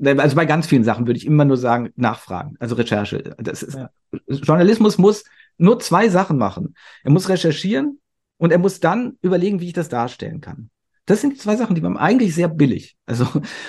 [0.00, 3.34] also bei ganz vielen Sachen würde ich immer nur sagen, nachfragen, also Recherche.
[3.36, 3.90] Das ist, Ja.
[4.28, 5.24] Journalismus muss
[5.56, 6.76] nur zwei Sachen machen.
[7.02, 7.98] Er muss recherchieren
[8.36, 10.70] und er muss dann überlegen, wie ich das darstellen kann.
[11.08, 12.96] Das sind die zwei Sachen, die man eigentlich sehr billig.
[13.06, 13.26] Also,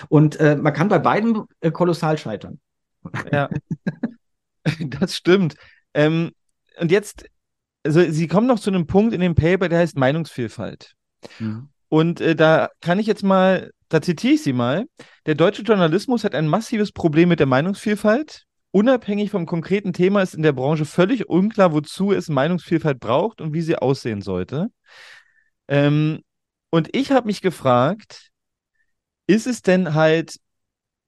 [0.10, 2.60] und äh, man kann bei beiden äh, kolossal scheitern.
[3.32, 3.50] Ja,
[5.00, 5.56] das stimmt.
[5.94, 6.32] Ähm,
[6.82, 7.26] und jetzt,
[7.86, 10.96] also Sie kommen noch zu einem Punkt in dem Paper, der heißt Meinungsvielfalt.
[11.88, 14.86] Und äh, da kann ich jetzt mal, da zitiere ich Sie mal.
[15.26, 18.44] Der deutsche Journalismus hat ein massives Problem mit der Meinungsvielfalt.
[18.72, 23.54] Unabhängig vom konkreten Thema ist in der Branche völlig unklar, wozu es Meinungsvielfalt braucht und
[23.54, 24.68] wie sie aussehen sollte.
[25.70, 26.20] Ähm,
[26.72, 28.30] und ich habe mich gefragt,
[29.28, 30.40] ist es denn halt,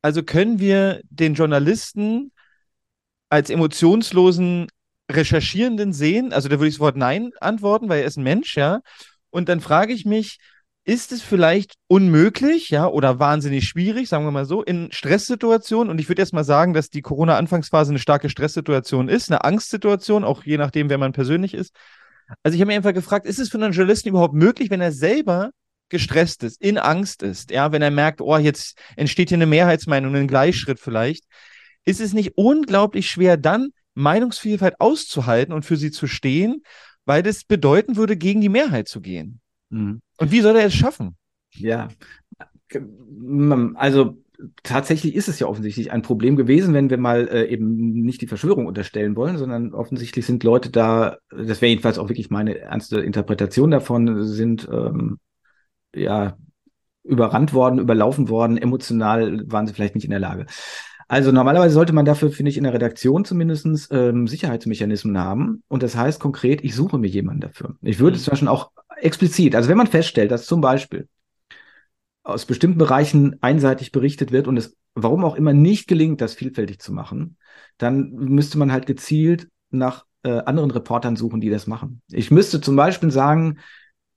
[0.01, 2.31] also können wir den Journalisten
[3.29, 4.67] als emotionslosen
[5.11, 6.33] Recherchierenden sehen?
[6.33, 8.81] Also da würde ich sofort Nein antworten, weil er ist ein Mensch, ja.
[9.29, 10.37] Und dann frage ich mich,
[10.83, 15.99] ist es vielleicht unmöglich, ja, oder wahnsinnig schwierig, sagen wir mal so, in Stresssituationen, und
[15.99, 20.43] ich würde jetzt mal sagen, dass die Corona-Anfangsphase eine starke Stresssituation ist, eine Angstsituation, auch
[20.43, 21.75] je nachdem, wer man persönlich ist.
[22.43, 24.91] Also ich habe mir einfach gefragt, ist es für einen Journalisten überhaupt möglich, wenn er
[24.91, 25.51] selber
[25.89, 30.15] gestresst ist, in Angst ist, ja, wenn er merkt, oh, jetzt entsteht hier eine Mehrheitsmeinung,
[30.15, 31.25] ein Gleichschritt vielleicht,
[31.85, 36.63] ist es nicht unglaublich schwer, dann Meinungsvielfalt auszuhalten und für sie zu stehen,
[37.05, 39.41] weil das bedeuten würde, gegen die Mehrheit zu gehen.
[39.69, 40.01] Mhm.
[40.17, 41.17] Und wie soll er es schaffen?
[41.53, 41.89] Ja,
[43.75, 44.17] also
[44.63, 48.27] tatsächlich ist es ja offensichtlich ein Problem gewesen, wenn wir mal äh, eben nicht die
[48.27, 52.99] Verschwörung unterstellen wollen, sondern offensichtlich sind Leute da, das wäre jedenfalls auch wirklich meine ernste
[53.01, 55.19] Interpretation davon, sind ähm,
[55.95, 56.37] ja
[57.03, 60.45] überrannt worden, überlaufen worden, emotional waren sie vielleicht nicht in der Lage.
[61.07, 65.61] Also normalerweise sollte man dafür, finde ich, in der Redaktion zumindest ähm, Sicherheitsmechanismen haben.
[65.67, 67.75] Und das heißt konkret, ich suche mir jemanden dafür.
[67.81, 68.21] Ich würde Mhm.
[68.21, 71.07] zum Beispiel auch explizit, also wenn man feststellt, dass zum Beispiel
[72.23, 76.79] aus bestimmten Bereichen einseitig berichtet wird und es warum auch immer nicht gelingt, das vielfältig
[76.79, 77.37] zu machen,
[77.77, 82.01] dann müsste man halt gezielt nach äh, anderen Reportern suchen, die das machen.
[82.11, 83.59] Ich müsste zum Beispiel sagen,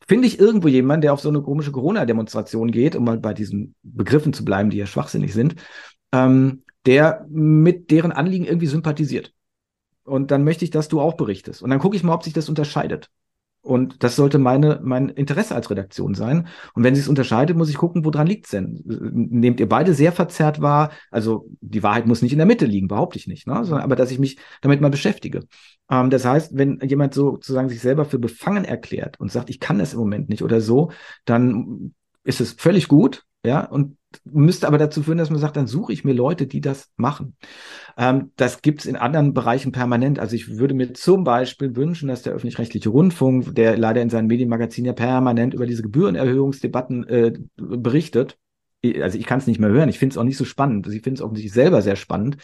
[0.07, 3.75] finde ich irgendwo jemanden, der auf so eine komische Corona-Demonstration geht, um mal bei diesen
[3.83, 5.57] Begriffen zu bleiben, die ja schwachsinnig sind,
[6.13, 9.33] ähm, der mit deren Anliegen irgendwie sympathisiert.
[10.03, 11.63] Und dann möchte ich, dass du auch berichtest.
[11.63, 13.09] Und dann gucke ich mal, ob sich das unterscheidet.
[13.65, 16.49] Und das sollte meine, mein Interesse als Redaktion sein.
[16.75, 18.83] Und wenn sich es unterscheidet, muss ich gucken, woran liegt es denn?
[18.85, 20.91] Nehmt ihr beide sehr verzerrt wahr?
[21.11, 23.65] Also die Wahrheit muss nicht in der Mitte liegen, behaupte ich nicht, ne?
[23.65, 25.45] Sondern, aber dass ich mich damit mal beschäftige.
[25.91, 29.79] Ähm, das heißt, wenn jemand sozusagen sich selber für befangen erklärt und sagt, ich kann
[29.79, 30.91] das im Moment nicht oder so,
[31.25, 35.67] dann ist es völlig gut, ja, und müsste aber dazu führen, dass man sagt, dann
[35.67, 37.37] suche ich mir Leute, die das machen.
[37.97, 40.19] Ähm, das gibt es in anderen Bereichen permanent.
[40.19, 44.27] Also ich würde mir zum Beispiel wünschen, dass der öffentlich-rechtliche Rundfunk, der leider in seinen
[44.27, 48.39] Medienmagazinen ja permanent über diese Gebührenerhöhungsdebatten äh, berichtet,
[49.01, 50.87] also ich kann es nicht mehr hören, ich finde es auch nicht so spannend.
[50.89, 52.37] Ich finde es offensichtlich selber sehr spannend.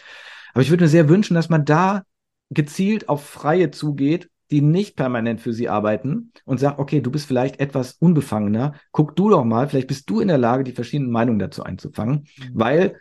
[0.53, 2.03] Aber ich würde mir sehr wünschen, dass man da
[2.49, 7.25] gezielt auf Freie zugeht die nicht permanent für sie arbeiten und sagt, okay, du bist
[7.25, 11.11] vielleicht etwas unbefangener, guck du doch mal, vielleicht bist du in der Lage, die verschiedenen
[11.11, 12.51] Meinungen dazu einzufangen, mhm.
[12.53, 12.95] weil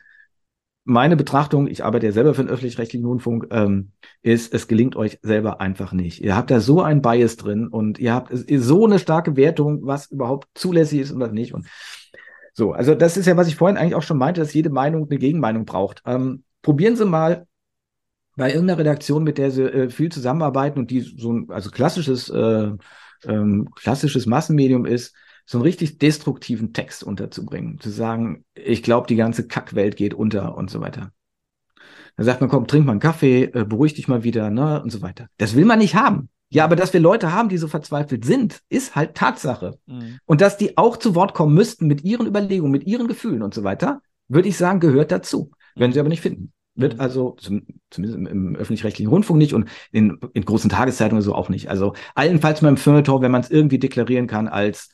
[0.85, 3.93] meine Betrachtung, ich arbeite ja selber für den öffentlich-rechtlichen Rundfunk, ähm,
[4.23, 6.21] ist, es gelingt euch selber einfach nicht.
[6.21, 10.11] Ihr habt da so ein Bias drin und ihr habt so eine starke Wertung, was
[10.11, 11.55] überhaupt zulässig ist und was nicht.
[11.55, 11.67] Und
[12.55, 15.09] so, also das ist ja, was ich vorhin eigentlich auch schon meinte, dass jede Meinung
[15.09, 16.03] eine Gegenmeinung braucht.
[16.07, 17.47] Ähm, probieren Sie mal
[18.41, 22.30] bei irgendeiner Redaktion, mit der sie äh, viel zusammenarbeiten und die so ein also klassisches,
[22.30, 22.70] äh,
[23.26, 25.14] ähm, klassisches Massenmedium ist,
[25.45, 27.78] so einen richtig destruktiven Text unterzubringen.
[27.80, 31.12] Zu sagen, ich glaube, die ganze Kackwelt geht unter und so weiter.
[32.16, 34.91] Dann sagt man, komm, trink mal einen Kaffee, äh, beruhig dich mal wieder, ne, und
[34.91, 35.28] so weiter.
[35.36, 36.30] Das will man nicht haben.
[36.49, 39.78] Ja, aber dass wir Leute haben, die so verzweifelt sind, ist halt Tatsache.
[39.84, 40.18] Mhm.
[40.24, 43.53] Und dass die auch zu Wort kommen müssten mit ihren Überlegungen, mit ihren Gefühlen und
[43.53, 45.51] so weiter, würde ich sagen, gehört dazu.
[45.74, 46.55] Werden sie aber nicht finden.
[46.81, 47.01] Wird mhm.
[47.01, 51.68] also, zum, zumindest im, öffentlich-rechtlichen Rundfunk nicht und in, in großen Tageszeitungen so auch nicht.
[51.68, 54.91] Also allenfalls mal im Feuilleton, wenn man es irgendwie deklarieren kann als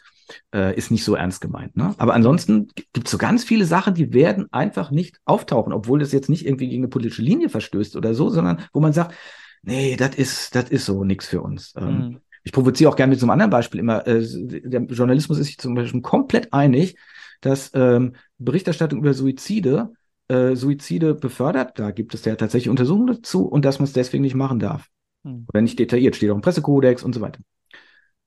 [0.54, 1.76] äh, ist nicht so ernst gemeint.
[1.76, 1.94] Ne?
[1.98, 6.12] Aber ansonsten gibt es so ganz viele Sachen, die werden einfach nicht auftauchen, obwohl das
[6.12, 9.14] jetzt nicht irgendwie gegen eine politische Linie verstößt oder so, sondern wo man sagt,
[9.62, 11.74] nee, das ist, das ist so nichts für uns.
[11.76, 12.20] Ähm, mhm.
[12.44, 14.06] Ich provoziere auch gerne mit so einem anderen Beispiel immer.
[14.06, 16.96] Äh, der Journalismus ist sich zum Beispiel komplett einig,
[17.40, 19.92] dass ähm, Berichterstattung über Suizide
[20.28, 21.78] äh, Suizide befördert.
[21.78, 24.88] Da gibt es ja tatsächlich Untersuchungen dazu und dass man es deswegen nicht machen darf.
[25.24, 25.46] Hm.
[25.48, 27.40] Oder nicht detailliert, steht auch im Pressekodex und so weiter.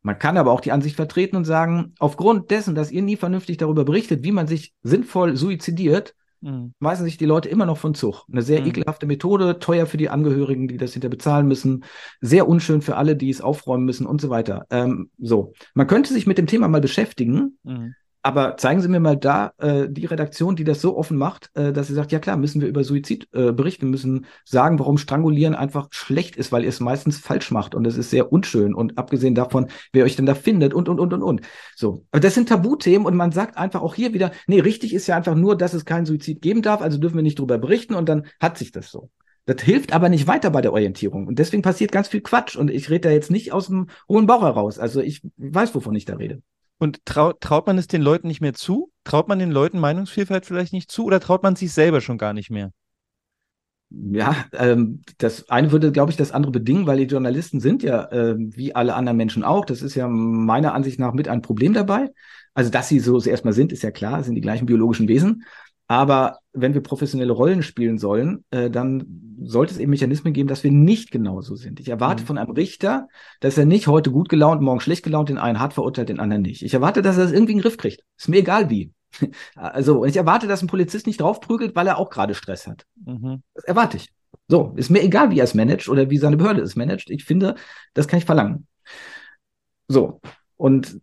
[0.02, 3.58] Man kann aber auch die Ansicht vertreten und sagen, aufgrund dessen, dass ihr nie vernünftig
[3.58, 6.74] darüber berichtet, wie man sich sinnvoll suizidiert, mhm.
[6.80, 8.24] weisen sich die Leute immer noch von Zug.
[8.32, 8.68] Eine sehr mhm.
[8.68, 11.84] ekelhafte Methode, teuer für die Angehörigen, die das hinter bezahlen müssen,
[12.22, 14.66] sehr unschön für alle, die es aufräumen müssen und so weiter.
[14.70, 17.58] Ähm, so, man könnte sich mit dem Thema mal beschäftigen.
[17.64, 17.93] Mhm.
[18.30, 21.74] Aber zeigen Sie mir mal da äh, die Redaktion, die das so offen macht, äh,
[21.74, 25.56] dass sie sagt, ja klar, müssen wir über Suizid äh, berichten, müssen sagen, warum Strangulieren
[25.56, 29.00] einfach schlecht ist, weil ihr es meistens falsch macht und es ist sehr unschön und
[29.00, 31.42] abgesehen davon, wer euch denn da findet und und und und und.
[31.76, 35.08] So, aber das sind Tabuthemen und man sagt einfach auch hier wieder, nee, richtig ist
[35.08, 37.96] ja einfach nur, dass es keinen Suizid geben darf, also dürfen wir nicht drüber berichten
[37.96, 39.10] und dann hat sich das so.
[39.48, 41.26] Das hilft aber nicht weiter bei der Orientierung.
[41.26, 42.56] Und deswegen passiert ganz viel Quatsch.
[42.56, 44.78] Und ich rede da jetzt nicht aus dem hohen Bauch heraus.
[44.78, 46.44] Also ich weiß, wovon ich da rede.
[46.80, 48.92] Und traut, traut man es den Leuten nicht mehr zu?
[49.04, 52.34] Traut man den Leuten Meinungsvielfalt vielleicht nicht zu oder traut man sich selber schon gar
[52.34, 52.72] nicht mehr?
[53.92, 58.06] Ja, ähm, das eine würde, glaube ich, das andere bedingen, weil die Journalisten sind ja
[58.12, 59.66] äh, wie alle anderen Menschen auch.
[59.66, 62.10] Das ist ja meiner Ansicht nach mit ein Problem dabei.
[62.54, 65.44] Also, dass sie so erstmal sind, ist ja klar, sind die gleichen biologischen Wesen.
[65.90, 70.64] Aber wenn wir professionelle Rollen spielen sollen, äh, dann sollte es eben Mechanismen geben, dass
[70.64, 71.80] wir nicht genauso sind.
[71.80, 72.28] Ich erwarte mhm.
[72.28, 73.08] von einem Richter,
[73.40, 76.44] dass er nicht heute gut gelaunt, morgen schlecht gelaunt, den einen hart verurteilt, den anderen
[76.44, 76.62] nicht.
[76.62, 78.04] Ich erwarte, dass er das irgendwie in den Griff kriegt.
[78.18, 78.94] Ist mir egal wie.
[79.56, 82.86] Also, und ich erwarte, dass ein Polizist nicht draufprügelt, weil er auch gerade Stress hat.
[83.04, 83.42] Mhm.
[83.56, 84.10] Das erwarte ich.
[84.48, 87.10] So, ist mir egal, wie er es managt oder wie seine Behörde es managt.
[87.10, 87.56] Ich finde,
[87.96, 88.68] das kann ich verlangen.
[89.88, 90.22] So.
[90.56, 91.02] Und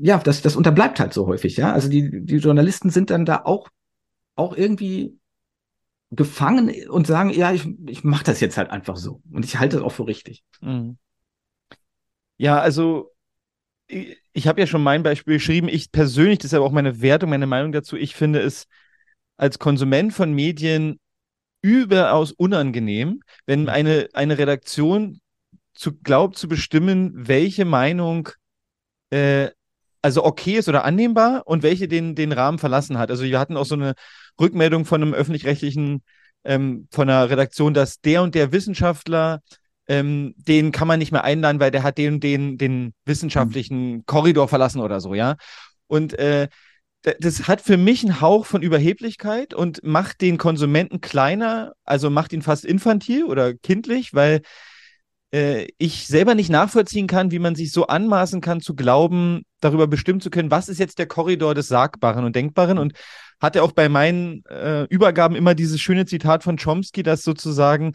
[0.00, 1.72] ja, das, das unterbleibt halt so häufig, ja.
[1.72, 3.68] Also die, die Journalisten sind dann da auch,
[4.34, 5.18] auch irgendwie
[6.10, 9.20] gefangen und sagen, ja, ich, ich mache das jetzt halt einfach so.
[9.30, 10.42] Und ich halte das auch für richtig.
[10.60, 10.96] Mhm.
[12.38, 13.12] Ja, also
[13.86, 15.68] ich, ich habe ja schon mein Beispiel geschrieben.
[15.68, 18.66] Ich persönlich, das ist aber auch meine Wertung, meine Meinung dazu, ich finde es
[19.36, 20.98] als Konsument von Medien
[21.60, 23.68] überaus unangenehm, wenn mhm.
[23.68, 25.20] eine, eine Redaktion
[25.74, 28.30] zu, glaubt zu bestimmen, welche Meinung
[29.10, 29.50] äh,
[30.02, 33.10] also okay ist oder annehmbar und welche den, den Rahmen verlassen hat.
[33.10, 33.94] Also wir hatten auch so eine
[34.40, 36.02] Rückmeldung von einem öffentlich-rechtlichen,
[36.44, 39.40] ähm, von einer Redaktion, dass der und der Wissenschaftler,
[39.88, 44.48] ähm, den kann man nicht mehr einladen, weil der hat den den, den wissenschaftlichen Korridor
[44.48, 45.36] verlassen oder so, ja.
[45.86, 46.48] Und äh,
[47.20, 52.32] das hat für mich einen Hauch von Überheblichkeit und macht den Konsumenten kleiner, also macht
[52.32, 54.42] ihn fast infantil oder kindlich, weil
[55.30, 60.22] ich selber nicht nachvollziehen kann, wie man sich so anmaßen kann, zu glauben, darüber bestimmen
[60.22, 62.78] zu können, was ist jetzt der Korridor des Sagbaren und Denkbaren.
[62.78, 62.94] Und
[63.40, 67.92] hatte auch bei meinen äh, Übergaben immer dieses schöne Zitat von Chomsky, dass sozusagen,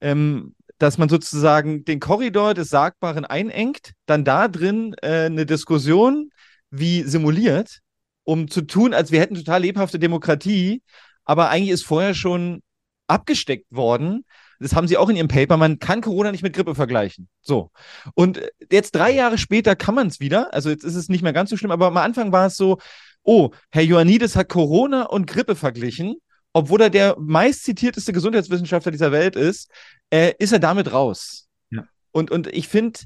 [0.00, 6.30] ähm, dass man sozusagen den Korridor des Sagbaren einengt, dann da drin äh, eine Diskussion
[6.70, 7.80] wie simuliert,
[8.24, 10.82] um zu tun, als wir hätten total lebhafte Demokratie,
[11.24, 12.62] aber eigentlich ist vorher schon
[13.06, 14.24] abgesteckt worden
[14.60, 17.28] das haben sie auch in ihrem Paper, man kann Corona nicht mit Grippe vergleichen.
[17.40, 17.70] So.
[18.14, 18.40] Und
[18.70, 20.52] jetzt drei Jahre später kann man es wieder.
[20.54, 22.78] Also jetzt ist es nicht mehr ganz so schlimm, aber am Anfang war es so,
[23.22, 26.16] oh, Herr Ioannidis hat Corona und Grippe verglichen,
[26.52, 29.70] obwohl er der meistzitierteste Gesundheitswissenschaftler dieser Welt ist,
[30.10, 31.48] äh, ist er damit raus.
[31.70, 31.84] Ja.
[32.12, 33.00] Und, und ich finde,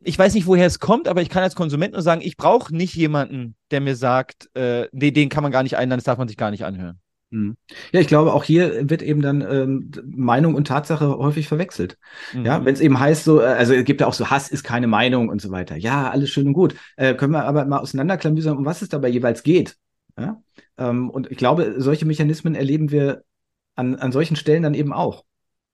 [0.00, 2.74] ich weiß nicht, woher es kommt, aber ich kann als Konsument nur sagen, ich brauche
[2.74, 6.18] nicht jemanden, der mir sagt, äh, nee, den kann man gar nicht einladen, das darf
[6.18, 7.00] man sich gar nicht anhören.
[7.30, 7.56] Mhm.
[7.92, 11.98] Ja, ich glaube, auch hier wird eben dann ähm, Meinung und Tatsache häufig verwechselt.
[12.32, 12.44] Mhm.
[12.44, 14.62] Ja, wenn es eben heißt, so, äh, also es gibt ja auch so, Hass ist
[14.62, 15.76] keine Meinung und so weiter.
[15.76, 16.76] Ja, alles schön und gut.
[16.96, 19.76] Äh, können wir aber mal auseinanderklamüsern, um was es dabei jeweils geht.
[20.18, 20.40] Ja?
[20.78, 23.24] Ähm, und ich glaube, solche Mechanismen erleben wir
[23.74, 25.24] an, an solchen Stellen dann eben auch.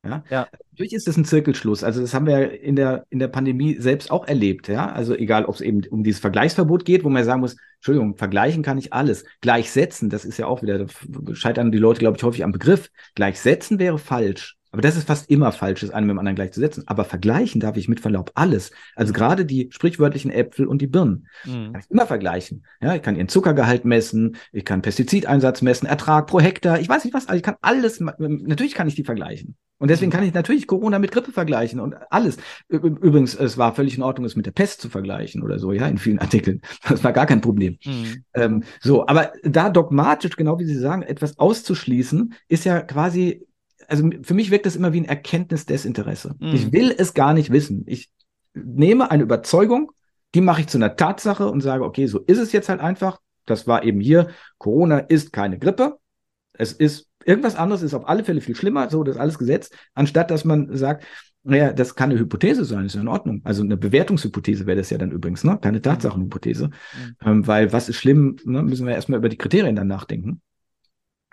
[0.05, 0.25] Ja?
[0.31, 0.49] ja.
[0.73, 1.85] Natürlich ist das ein Zirkelschluss.
[1.85, 4.69] Also das haben wir in der, in der Pandemie selbst auch erlebt.
[4.69, 8.17] Ja, also egal, ob es eben um dieses Vergleichsverbot geht, wo man sagen muss, Entschuldigung,
[8.17, 9.25] vergleichen kann ich alles.
[9.41, 12.91] Gleichsetzen, das ist ja auch wieder, da scheitern die Leute, glaube ich, häufig am Begriff.
[13.15, 14.57] Gleichsetzen wäre falsch.
[14.73, 16.85] Aber das ist fast immer falsch, das eine mit dem anderen gleichzusetzen.
[16.87, 18.71] Aber vergleichen darf ich mit Verlaub alles.
[18.97, 21.29] Also gerade die sprichwörtlichen Äpfel und die Birnen.
[21.45, 21.73] Mhm.
[21.73, 22.65] Kann ich immer vergleichen.
[22.81, 27.05] Ja, ich kann ihren Zuckergehalt messen, ich kann Pestizideinsatz messen, Ertrag pro Hektar, ich weiß
[27.05, 29.57] nicht was, also ich kann alles, natürlich kann ich die vergleichen.
[29.83, 30.15] Und deswegen mhm.
[30.15, 32.37] kann ich natürlich Corona mit Grippe vergleichen und alles.
[32.69, 35.89] Übrigens, es war völlig in Ordnung, es mit der Pest zu vergleichen oder so, ja,
[35.89, 36.63] in vielen Artikeln.
[36.89, 37.79] Das war gar kein Problem.
[37.85, 38.25] Mhm.
[38.35, 43.45] Ähm, so, aber da dogmatisch, genau wie Sie sagen, etwas auszuschließen, ist ja quasi
[43.93, 46.35] also für mich wirkt das immer wie ein Erkenntnisdesinteresse.
[46.39, 46.55] Mhm.
[46.55, 47.85] Ich will es gar nicht wissen.
[47.87, 48.11] Ich
[48.55, 49.93] nehme eine Überzeugung,
[50.35, 53.21] die mache ich zu einer Tatsache und sage, okay, so ist es jetzt halt einfach.
[53.45, 55.99] Das war eben hier, Corona ist keine Grippe.
[56.55, 59.77] Es ist irgendwas anderes, ist auf alle Fälle viel schlimmer, so, das ist alles gesetzt,
[59.95, 61.05] anstatt dass man sagt,
[61.45, 63.43] naja, das kann eine Hypothese sein, ist ja in Ordnung.
[63.45, 65.59] Also eine Bewertungshypothese wäre das ja dann übrigens, ne?
[65.61, 66.69] Keine Tatsachenhypothese.
[66.69, 67.17] Mhm.
[67.21, 68.63] Ähm, weil was ist schlimm, ne?
[68.63, 70.41] müssen wir erstmal über die Kriterien dann nachdenken.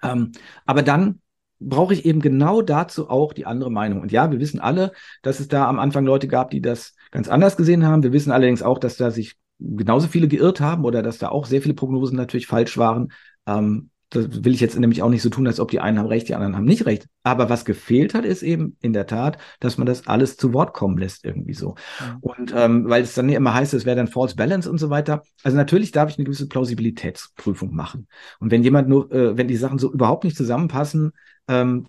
[0.03, 0.34] Ähm,
[0.66, 1.22] aber dann
[1.60, 4.01] brauche ich eben genau dazu auch die andere Meinung.
[4.01, 4.91] Und ja, wir wissen alle,
[5.22, 8.03] dass es da am Anfang Leute gab, die das ganz anders gesehen haben.
[8.03, 11.45] Wir wissen allerdings auch, dass da sich genauso viele geirrt haben oder dass da auch
[11.45, 13.12] sehr viele Prognosen natürlich falsch waren.
[13.45, 16.07] Ähm, das will ich jetzt nämlich auch nicht so tun, als ob die einen haben
[16.07, 17.07] recht, die anderen haben nicht recht.
[17.22, 20.74] Aber was gefehlt hat, ist eben in der Tat, dass man das alles zu Wort
[20.74, 21.76] kommen lässt, irgendwie so.
[21.99, 22.18] Ja.
[22.22, 25.22] Und ähm, weil es dann immer heißt, es wäre dann False Balance und so weiter.
[25.43, 28.07] Also natürlich darf ich eine gewisse Plausibilitätsprüfung machen.
[28.39, 31.12] Und wenn jemand nur, äh, wenn die Sachen so überhaupt nicht zusammenpassen,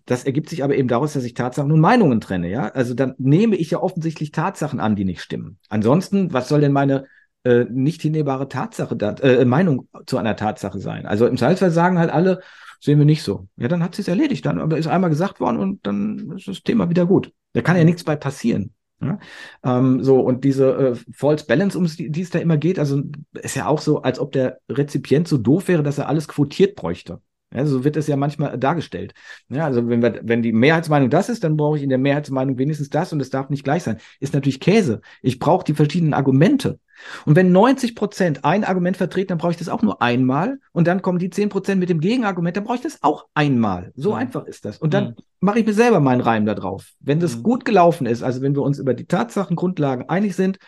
[0.07, 2.69] das ergibt sich aber eben daraus, dass ich Tatsachen und Meinungen trenne, ja.
[2.69, 5.59] Also dann nehme ich ja offensichtlich Tatsachen an, die nicht stimmen.
[5.69, 7.05] Ansonsten, was soll denn meine
[7.45, 11.07] äh, nicht hinnehmbare Tatsache, äh, Meinung zu einer Tatsache sein.
[11.07, 12.41] Also im Zweifelsfall sagen halt alle,
[12.81, 13.49] sehen wir nicht so.
[13.57, 16.49] Ja, dann hat sie es erledigt, dann aber ist einmal gesagt worden und dann ist
[16.49, 17.33] das Thema wieder gut.
[17.53, 18.75] Da kann ja nichts bei passieren.
[19.03, 19.19] Ja?
[19.63, 23.03] Ähm, so, und diese äh, False Balance, um die es da immer geht, also
[23.35, 26.77] ist ja auch so, als ob der Rezipient so doof wäre, dass er alles quotiert
[26.77, 27.21] bräuchte.
[27.53, 29.13] Ja, so wird es ja manchmal dargestellt.
[29.49, 32.59] Ja, also wenn, wir, wenn die Mehrheitsmeinung das ist, dann brauche ich in der Mehrheitsmeinung
[32.59, 33.99] wenigstens das und es darf nicht gleich sein.
[34.21, 35.01] Ist natürlich Käse.
[35.21, 36.79] Ich brauche die verschiedenen Argumente.
[37.25, 40.61] Und wenn 90 Prozent ein Argument vertreten, dann brauche ich das auch nur einmal.
[40.73, 43.93] Und dann kommen die 10 Prozent mit dem Gegenargument, dann brauche ich das auch einmal.
[43.97, 44.17] So mhm.
[44.17, 44.79] einfach ist das.
[44.79, 45.15] Und dann mhm.
[45.41, 46.93] mache ich mir selber meinen Reim da drauf.
[47.01, 47.43] Wenn das mhm.
[47.43, 50.59] gut gelaufen ist, also wenn wir uns über die Tatsachengrundlagen einig sind,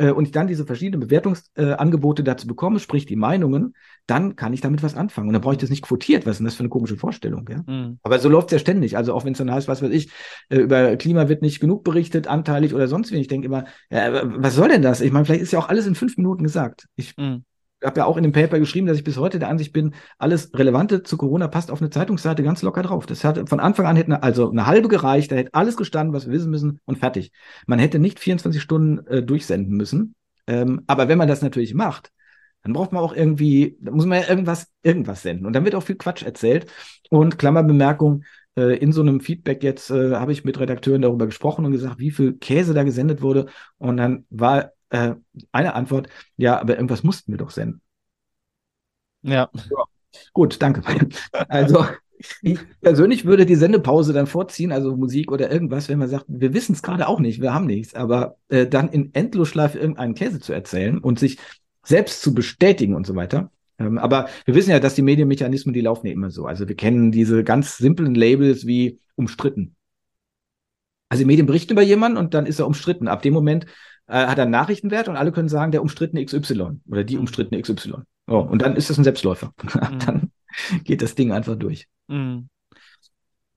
[0.00, 3.74] äh, und ich dann diese verschiedenen Bewertungsangebote äh, dazu bekomme, sprich die Meinungen,
[4.06, 5.28] dann kann ich damit was anfangen.
[5.28, 6.26] Und dann brauche ich das nicht quotiert.
[6.26, 7.48] Was ist denn das für eine komische Vorstellung?
[7.48, 7.62] Ja?
[7.66, 7.98] Mhm.
[8.02, 8.96] Aber so läuft es ja ständig.
[8.96, 10.10] Also auch wenn es dann heißt, was weiß ich,
[10.48, 13.16] äh, über Klima wird nicht genug berichtet, anteilig oder sonst wie.
[13.16, 15.00] Ich denke immer, ja, was soll denn das?
[15.00, 16.86] Ich meine, vielleicht ist ja auch alles in fünf Minuten gesagt.
[16.96, 17.44] Ich mhm
[17.82, 20.50] habe ja auch in dem Paper geschrieben, dass ich bis heute der Ansicht bin, alles
[20.54, 23.06] Relevante zu Corona passt auf eine Zeitungsseite ganz locker drauf.
[23.06, 26.14] Das hat von Anfang an hätte eine, also eine halbe gereicht, da hätte alles gestanden,
[26.14, 27.32] was wir wissen müssen und fertig.
[27.66, 30.14] Man hätte nicht 24 Stunden äh, durchsenden müssen.
[30.46, 32.10] Ähm, aber wenn man das natürlich macht,
[32.62, 35.46] dann braucht man auch irgendwie, da muss man ja irgendwas, irgendwas senden.
[35.46, 36.70] Und dann wird auch viel Quatsch erzählt.
[37.08, 38.24] Und Klammerbemerkung,
[38.56, 41.98] äh, in so einem Feedback jetzt äh, habe ich mit Redakteuren darüber gesprochen und gesagt,
[41.98, 43.46] wie viel Käse da gesendet wurde.
[43.78, 45.14] Und dann war äh,
[45.52, 47.80] eine Antwort, ja, aber irgendwas mussten wir doch senden.
[49.22, 49.50] Ja.
[49.52, 49.84] ja.
[50.32, 50.82] Gut, danke.
[51.48, 51.84] Also,
[52.42, 56.52] ich persönlich würde die Sendepause dann vorziehen, also Musik oder irgendwas, wenn man sagt, wir
[56.52, 60.38] wissen es gerade auch nicht, wir haben nichts, aber äh, dann in Endlosschleife irgendeinen Käse
[60.40, 61.38] zu erzählen und sich
[61.82, 65.80] selbst zu bestätigen und so weiter, Ähm, aber wir wissen ja, dass die Medienmechanismen, die
[65.80, 66.44] laufen ja immer so.
[66.44, 69.74] Also wir kennen diese ganz simplen Labels wie umstritten.
[71.08, 73.08] Also die Medien berichten über jemanden und dann ist er umstritten.
[73.08, 73.66] Ab dem Moment
[74.10, 77.20] äh, hat er einen Nachrichtenwert und alle können sagen, der umstrittene XY oder die mhm.
[77.20, 77.94] umstrittene XY.
[78.26, 79.52] Oh, und dann ist das ein Selbstläufer.
[79.62, 79.98] Mhm.
[80.00, 80.30] dann
[80.82, 81.86] geht das Ding einfach durch.
[82.08, 82.48] Mhm.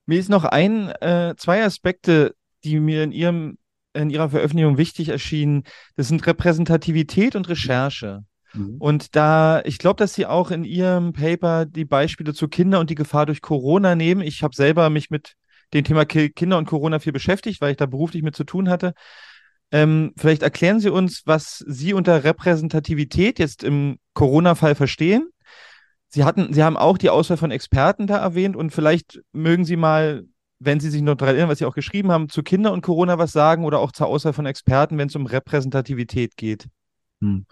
[0.05, 3.57] Mir ist noch ein, äh, zwei Aspekte, die mir in Ihrem
[3.95, 5.63] in Ihrer Veröffentlichung wichtig erschienen.
[5.95, 8.23] Das sind Repräsentativität und Recherche.
[8.53, 8.77] Mhm.
[8.79, 12.89] Und da, ich glaube, dass Sie auch in Ihrem Paper die Beispiele zu Kinder und
[12.89, 14.21] die Gefahr durch Corona nehmen.
[14.21, 15.33] Ich habe selber mich mit
[15.73, 18.93] dem Thema Kinder und Corona viel beschäftigt, weil ich da beruflich mit zu tun hatte.
[19.73, 25.27] Ähm, vielleicht erklären Sie uns, was Sie unter Repräsentativität jetzt im Corona-Fall verstehen
[26.13, 29.75] Sie hatten, Sie haben auch die Auswahl von Experten da erwähnt und vielleicht mögen Sie
[29.75, 30.25] mal,
[30.59, 33.17] wenn Sie sich noch daran erinnern, was Sie auch geschrieben haben, zu Kinder und Corona
[33.17, 36.67] was sagen oder auch zur Auswahl von Experten, wenn es um Repräsentativität geht.
[37.19, 37.47] Hm.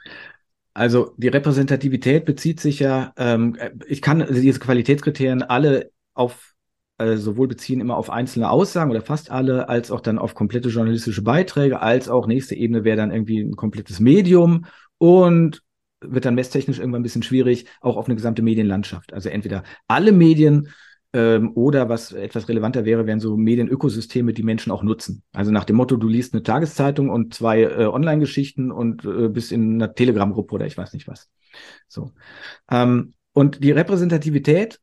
[0.75, 3.57] Also die Repräsentativität bezieht sich ja, ähm,
[3.87, 6.50] ich kann diese Qualitätskriterien alle auf
[7.01, 10.69] äh, sowohl beziehen immer auf einzelne Aussagen oder fast alle, als auch dann auf komplette
[10.69, 14.65] journalistische Beiträge, als auch nächste Ebene wäre dann irgendwie ein komplettes Medium
[14.97, 15.61] und
[16.01, 19.13] wird dann messtechnisch irgendwann ein bisschen schwierig, auch auf eine gesamte Medienlandschaft.
[19.13, 20.69] Also entweder alle Medien
[21.13, 25.23] ähm, oder was etwas relevanter wäre, wären so Medienökosysteme, die Menschen auch nutzen.
[25.33, 29.51] Also nach dem Motto, du liest eine Tageszeitung und zwei äh, Online-Geschichten und äh, bist
[29.51, 31.29] in einer Telegram-Gruppe oder ich weiß nicht was.
[31.87, 32.11] So.
[32.69, 34.79] Ähm, und die Repräsentativität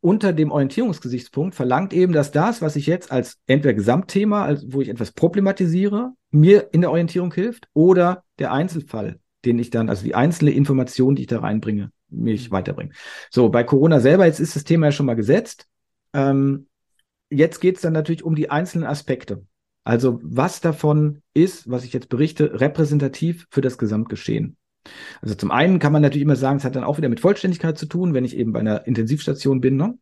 [0.00, 4.80] unter dem Orientierungsgesichtspunkt verlangt eben, dass das, was ich jetzt als entweder Gesamtthema, also wo
[4.80, 10.04] ich etwas problematisiere, mir in der Orientierung hilft, oder der Einzelfall den ich dann, also
[10.04, 12.54] die einzelne Information, die ich da reinbringe, mich mhm.
[12.54, 12.92] weiterbringe.
[13.30, 15.66] So, bei Corona selber, jetzt ist das Thema ja schon mal gesetzt.
[16.12, 16.66] Ähm,
[17.30, 19.44] jetzt geht es dann natürlich um die einzelnen Aspekte.
[19.84, 24.56] Also was davon ist, was ich jetzt berichte, repräsentativ für das Gesamtgeschehen.
[25.20, 27.78] Also zum einen kann man natürlich immer sagen, es hat dann auch wieder mit Vollständigkeit
[27.78, 29.76] zu tun, wenn ich eben bei einer Intensivstation bin.
[29.76, 29.98] Ne?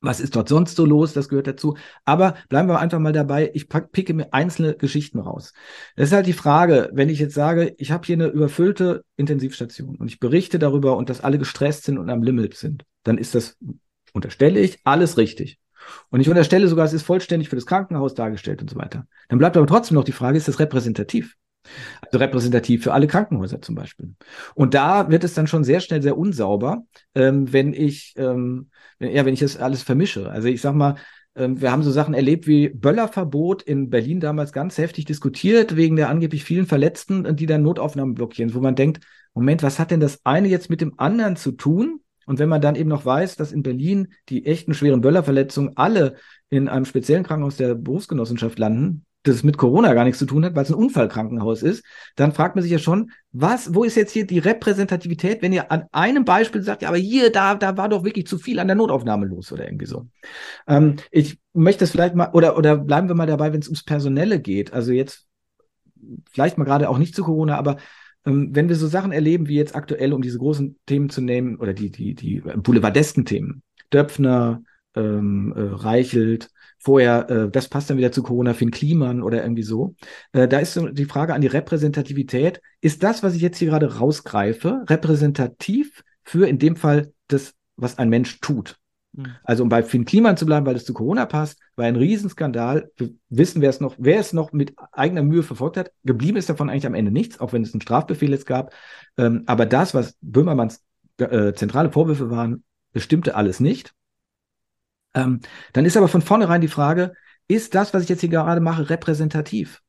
[0.00, 1.76] was ist dort sonst so los, das gehört dazu.
[2.04, 5.52] Aber bleiben wir einfach mal dabei, ich pack, picke mir einzelne Geschichten raus.
[5.96, 9.96] Das ist halt die Frage, wenn ich jetzt sage, ich habe hier eine überfüllte Intensivstation
[9.96, 13.34] und ich berichte darüber und dass alle gestresst sind und am Limit sind, dann ist
[13.34, 13.58] das,
[14.12, 15.58] unterstelle ich, alles richtig.
[16.10, 19.06] Und ich unterstelle sogar, es ist vollständig für das Krankenhaus dargestellt und so weiter.
[19.28, 21.36] Dann bleibt aber trotzdem noch die Frage, ist das repräsentativ?
[22.00, 24.14] Also repräsentativ für alle Krankenhäuser zum Beispiel.
[24.54, 26.84] Und da wird es dann schon sehr schnell sehr unsauber,
[27.14, 30.30] ähm, wenn ich, ähm, wenn, ja, wenn ich das alles vermische.
[30.30, 30.96] Also ich sag mal,
[31.36, 35.96] ähm, wir haben so Sachen erlebt wie Böllerverbot in Berlin damals ganz heftig diskutiert, wegen
[35.96, 39.00] der angeblich vielen Verletzten, die dann Notaufnahmen blockieren, wo man denkt,
[39.34, 42.00] Moment, was hat denn das eine jetzt mit dem anderen zu tun?
[42.26, 46.16] Und wenn man dann eben noch weiß, dass in Berlin die echten schweren Böllerverletzungen alle
[46.48, 50.54] in einem speziellen Krankenhaus der Berufsgenossenschaft landen, das mit Corona gar nichts zu tun hat,
[50.54, 51.84] weil es ein Unfallkrankenhaus ist,
[52.16, 55.70] dann fragt man sich ja schon, was, wo ist jetzt hier die Repräsentativität, wenn ihr
[55.70, 58.66] an einem Beispiel sagt, ja, aber hier, da, da war doch wirklich zu viel an
[58.66, 60.06] der Notaufnahme los oder irgendwie so.
[60.66, 63.84] Ähm, ich möchte das vielleicht mal, oder, oder bleiben wir mal dabei, wenn es ums
[63.84, 64.72] Personelle geht.
[64.72, 65.26] Also jetzt
[66.30, 67.76] vielleicht mal gerade auch nicht zu Corona, aber
[68.24, 71.56] ähm, wenn wir so Sachen erleben, wie jetzt aktuell, um diese großen Themen zu nehmen,
[71.56, 73.62] oder die, die, die boulevardesken Themen,
[73.92, 74.62] Döpfner,
[74.94, 76.48] ähm, äh, Reichelt,
[76.80, 79.94] vorher, äh, das passt dann wieder zu Corona, Finn Kliman oder irgendwie so.
[80.32, 82.60] Äh, da ist so die Frage an die Repräsentativität.
[82.80, 87.98] Ist das, was ich jetzt hier gerade rausgreife, repräsentativ für in dem Fall das, was
[87.98, 88.78] ein Mensch tut?
[89.12, 89.26] Mhm.
[89.44, 92.90] Also um bei Finn Kliman zu bleiben, weil es zu Corona passt, war ein Riesenskandal.
[92.96, 95.92] Wir wissen, wer es noch, wer es noch mit eigener Mühe verfolgt hat.
[96.04, 98.72] Geblieben ist davon eigentlich am Ende nichts, auch wenn es einen Strafbefehl jetzt gab.
[99.18, 100.82] Ähm, aber das, was Böhmermanns
[101.18, 103.92] äh, zentrale Vorwürfe waren, bestimmte alles nicht.
[105.14, 105.40] Ähm,
[105.72, 107.12] dann ist aber von vornherein die Frage,
[107.48, 109.82] ist das, was ich jetzt hier gerade mache, repräsentativ?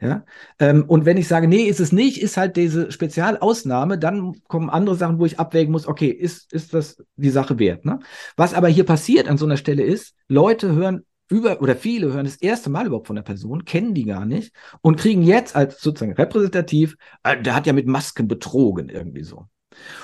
[0.00, 0.24] Ja,
[0.58, 4.68] ähm, und wenn ich sage, nee, ist es nicht, ist halt diese Spezialausnahme, dann kommen
[4.68, 7.84] andere Sachen, wo ich abwägen muss, okay, ist, ist das die Sache wert?
[7.84, 8.00] Ne?
[8.36, 12.24] Was aber hier passiert an so einer Stelle ist, Leute hören über oder viele hören
[12.24, 15.80] das erste Mal überhaupt von der Person, kennen die gar nicht und kriegen jetzt als
[15.80, 19.46] sozusagen repräsentativ, äh, der hat ja mit Masken betrogen irgendwie so.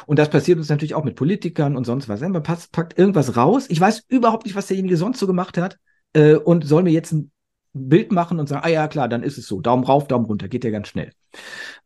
[0.06, 2.20] Und das passiert uns natürlich auch mit Politikern und sonst was.
[2.20, 3.66] Man packt irgendwas raus.
[3.68, 5.78] Ich weiß überhaupt nicht, was derjenige sonst so gemacht hat
[6.12, 7.30] äh, und soll mir jetzt ein
[7.74, 9.60] Bild machen und sagen, ah ja, klar, dann ist es so.
[9.60, 11.12] Daumen rauf, Daumen runter, geht ja ganz schnell.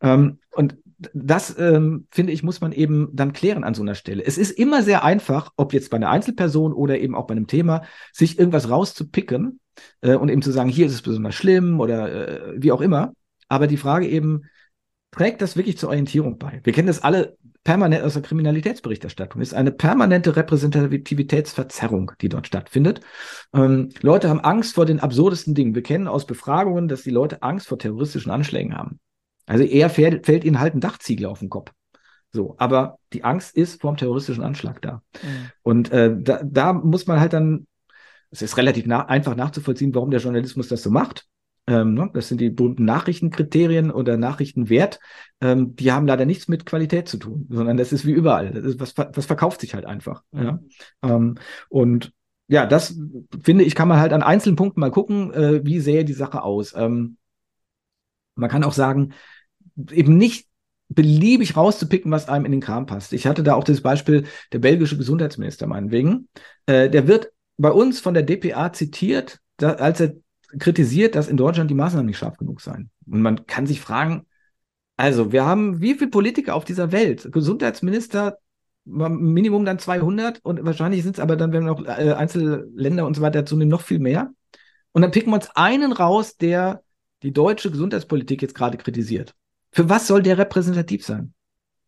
[0.01, 0.77] Ähm, und
[1.13, 4.23] das, ähm, finde ich, muss man eben dann klären an so einer Stelle.
[4.25, 7.47] Es ist immer sehr einfach, ob jetzt bei einer Einzelperson oder eben auch bei einem
[7.47, 9.59] Thema, sich irgendwas rauszupicken
[10.01, 13.13] äh, und eben zu sagen, hier ist es besonders schlimm oder äh, wie auch immer.
[13.49, 14.43] Aber die Frage eben,
[15.15, 16.61] trägt das wirklich zur Orientierung bei?
[16.63, 19.41] Wir kennen das alle permanent aus der Kriminalitätsberichterstattung.
[19.41, 23.01] Es ist eine permanente Repräsentativitätsverzerrung, die dort stattfindet.
[23.53, 25.75] Ähm, Leute haben Angst vor den absurdesten Dingen.
[25.75, 28.99] Wir kennen aus Befragungen, dass die Leute Angst vor terroristischen Anschlägen haben.
[29.45, 31.71] Also eher fällt, fällt ihnen halt ein Dachziegel auf den Kopf.
[32.31, 35.01] So, aber die Angst ist vor dem terroristischen Anschlag da.
[35.21, 35.51] Mhm.
[35.61, 37.67] Und äh, da, da muss man halt dann,
[38.31, 41.27] es ist relativ na einfach nachzuvollziehen, warum der Journalismus das so macht.
[41.65, 42.09] Ähm, ne?
[42.13, 44.99] Das sind die berühmten Nachrichtenkriterien oder Nachrichtenwert.
[45.39, 48.51] Ähm, die haben leider nichts mit Qualität zu tun, sondern das ist wie überall.
[48.51, 50.23] Das ist was, was verkauft sich halt einfach.
[50.31, 50.43] Mhm.
[50.43, 50.59] Ja?
[51.03, 51.35] Ähm,
[51.69, 52.11] und
[52.47, 52.99] ja, das
[53.41, 56.43] finde ich, kann man halt an einzelnen Punkten mal gucken, äh, wie sähe die Sache
[56.43, 56.73] aus.
[56.75, 57.17] Ähm,
[58.35, 59.13] man kann auch sagen,
[59.91, 60.47] eben nicht
[60.89, 63.13] beliebig rauszupicken, was einem in den Kram passt.
[63.13, 66.27] Ich hatte da auch das Beispiel der belgische Gesundheitsminister meinetwegen.
[66.65, 70.15] Äh, der wird bei uns von der DPA zitiert, da, als er
[70.59, 72.89] kritisiert, dass in Deutschland die Maßnahmen nicht scharf genug seien.
[73.05, 74.25] Und man kann sich fragen,
[74.97, 77.31] also wir haben wie viele Politiker auf dieser Welt?
[77.31, 78.37] Gesundheitsminister,
[78.85, 83.21] Minimum dann 200 und wahrscheinlich sind es aber dann, wenn noch äh, Einzelländer und so
[83.21, 84.33] weiter dazu nehmen, noch viel mehr.
[84.91, 86.83] Und dann picken wir uns einen raus, der
[87.23, 89.33] die deutsche Gesundheitspolitik jetzt gerade kritisiert.
[89.71, 91.33] Für was soll der repräsentativ sein?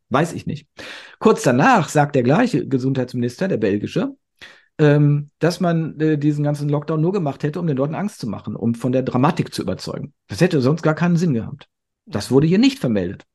[0.09, 0.67] Weiß ich nicht.
[1.19, 4.15] Kurz danach sagt der gleiche Gesundheitsminister, der belgische,
[4.77, 8.27] ähm, dass man äh, diesen ganzen Lockdown nur gemacht hätte, um den Leuten Angst zu
[8.27, 10.13] machen, um von der Dramatik zu überzeugen.
[10.27, 11.67] Das hätte sonst gar keinen Sinn gehabt.
[12.05, 13.25] Das wurde hier nicht vermeldet.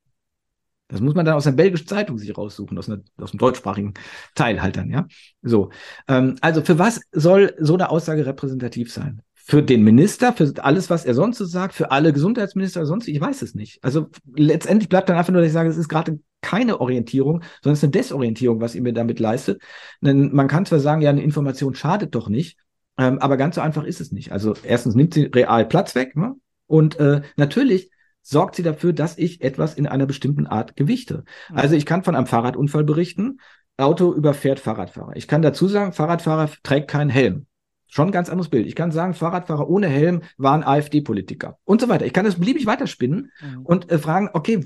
[0.87, 3.93] Das muss man dann aus einer belgischen Zeitung sich raussuchen, aus, einer, aus einem deutschsprachigen
[4.35, 5.07] Teil halt dann, ja.
[5.41, 5.71] So.
[6.07, 9.21] Ähm, also für was soll so eine Aussage repräsentativ sein?
[9.43, 13.19] Für den Minister, für alles, was er sonst so sagt, für alle Gesundheitsminister, sonst, ich
[13.19, 13.83] weiß es nicht.
[13.83, 17.73] Also letztendlich bleibt dann einfach nur, dass ich sage, es ist gerade keine Orientierung, sondern
[17.73, 19.61] es ist eine Desorientierung, was ihr mir damit leistet.
[20.01, 22.57] Denn man kann zwar sagen, ja, eine Information schadet doch nicht,
[22.97, 24.31] ähm, aber ganz so einfach ist es nicht.
[24.31, 26.35] Also erstens nimmt sie real Platz weg ne?
[26.67, 31.23] und äh, natürlich sorgt sie dafür, dass ich etwas in einer bestimmten Art gewichte.
[31.53, 33.39] Also ich kann von einem Fahrradunfall berichten,
[33.77, 35.15] Auto überfährt Fahrradfahrer.
[35.15, 37.47] Ich kann dazu sagen, Fahrradfahrer trägt keinen Helm.
[37.93, 38.67] Schon ein ganz anderes Bild.
[38.67, 42.05] Ich kann sagen, Fahrradfahrer ohne Helm waren AfD-Politiker und so weiter.
[42.05, 43.65] Ich kann das beliebig weiterspinnen mhm.
[43.65, 44.63] und äh, fragen, okay,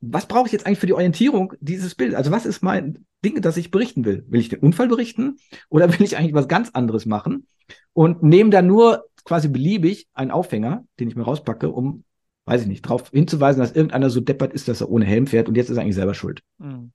[0.00, 2.16] was brauche ich jetzt eigentlich für die Orientierung dieses Bildes?
[2.16, 4.24] Also was ist mein Ding, das ich berichten will?
[4.28, 5.36] Will ich den Unfall berichten
[5.68, 7.46] oder will ich eigentlich was ganz anderes machen
[7.92, 12.04] und nehme da nur quasi beliebig einen Aufhänger, den ich mir rauspacke, um,
[12.46, 15.48] weiß ich nicht, darauf hinzuweisen, dass irgendeiner so deppert ist, dass er ohne Helm fährt
[15.48, 16.40] und jetzt ist er eigentlich selber schuld.
[16.56, 16.92] Mhm.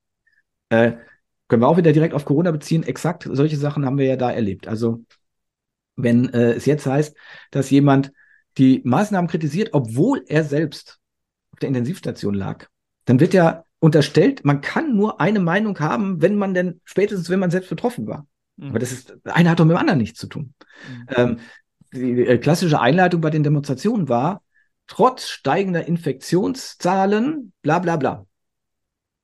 [0.70, 0.94] Äh,
[1.48, 2.82] können wir auch wieder direkt auf Corona beziehen.
[2.82, 4.68] Exakt solche Sachen haben wir ja da erlebt.
[4.68, 5.04] Also
[6.04, 7.16] wenn äh, es jetzt heißt,
[7.52, 8.12] dass jemand
[8.58, 11.00] die Maßnahmen kritisiert, obwohl er selbst
[11.52, 12.68] auf der Intensivstation lag,
[13.06, 17.39] dann wird ja unterstellt, man kann nur eine Meinung haben, wenn man denn, spätestens wenn
[17.39, 18.28] man selbst betroffen war.
[18.58, 18.70] Mhm.
[18.70, 20.54] Aber das ist, eine hat doch mit dem anderen nichts zu tun.
[20.88, 21.08] Mhm.
[21.16, 21.38] Ähm,
[21.93, 24.43] die äh, klassische Einleitung bei den Demonstrationen war,
[24.88, 28.26] trotz steigender Infektionszahlen, bla bla bla.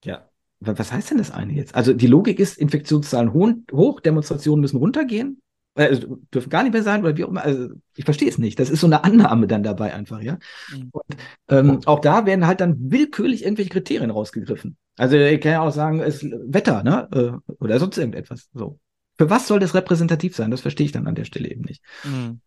[0.04, 1.76] Ja, was heißt denn das eine jetzt?
[1.76, 5.42] Also die Logik ist, Infektionszahlen hoch, Demonstrationen müssen runtergehen
[5.76, 7.44] also, dürfen gar nicht mehr sein oder wie auch immer.
[7.44, 8.60] Also ich verstehe es nicht.
[8.60, 10.38] Das ist so eine Annahme dann dabei einfach, ja.
[10.72, 10.90] Mhm.
[10.92, 11.18] Und
[11.50, 14.78] ähm, auch da werden halt dann willkürlich irgendwelche Kriterien rausgegriffen.
[14.98, 17.10] Also ich kann ja auch sagen, es Wetter, ne?
[17.12, 18.48] Äh, oder sonst irgendetwas.
[18.54, 18.80] So.
[19.18, 20.52] Für was soll das repräsentativ sein?
[20.52, 21.82] Das verstehe ich dann an der Stelle eben nicht.
[22.04, 22.40] Mhm.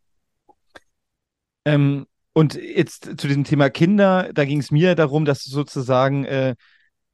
[1.67, 6.55] Ähm, und jetzt zu diesem Thema Kinder, da ging es mir darum, dass sozusagen äh,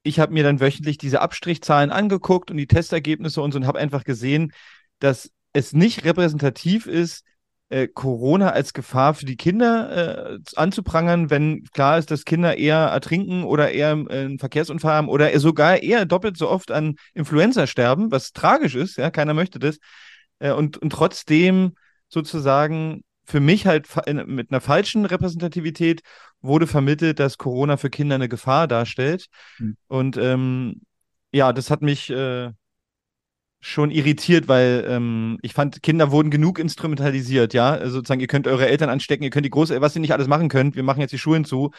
[0.04, 3.78] ich habe mir dann wöchentlich diese Abstrichzahlen angeguckt und die Testergebnisse und so und habe
[3.78, 4.52] einfach gesehen,
[5.00, 7.24] dass es nicht repräsentativ ist,
[7.70, 12.76] äh, Corona als Gefahr für die Kinder äh, anzuprangern, wenn klar ist, dass Kinder eher
[12.76, 17.66] ertrinken oder eher äh, einen Verkehrsunfall haben oder sogar eher doppelt so oft an Influenza
[17.66, 19.78] sterben, was tragisch ist, ja, keiner möchte das.
[20.40, 21.72] Äh, und, und trotzdem
[22.08, 23.88] sozusagen für mich halt
[24.26, 26.02] mit einer falschen Repräsentativität
[26.42, 29.28] wurde vermittelt, dass Corona für Kinder eine Gefahr darstellt.
[29.58, 29.76] Mhm.
[29.88, 30.82] Und ähm,
[31.32, 32.52] ja, das hat mich äh,
[33.64, 37.70] schon irritiert, weil ähm, ich fand, Kinder wurden genug instrumentalisiert, ja.
[37.70, 40.28] Also sozusagen, ihr könnt eure Eltern anstecken, ihr könnt die Großeltern, was ihr nicht alles
[40.28, 41.70] machen könnt, wir machen jetzt die Schulen zu.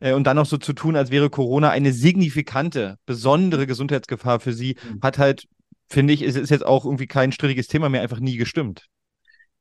[0.00, 4.52] Äh, und dann noch so zu tun, als wäre Corona eine signifikante, besondere Gesundheitsgefahr für
[4.52, 5.00] sie, mhm.
[5.00, 5.44] hat halt,
[5.88, 8.86] finde ich, ist, ist jetzt auch irgendwie kein strittiges Thema mehr, einfach nie gestimmt.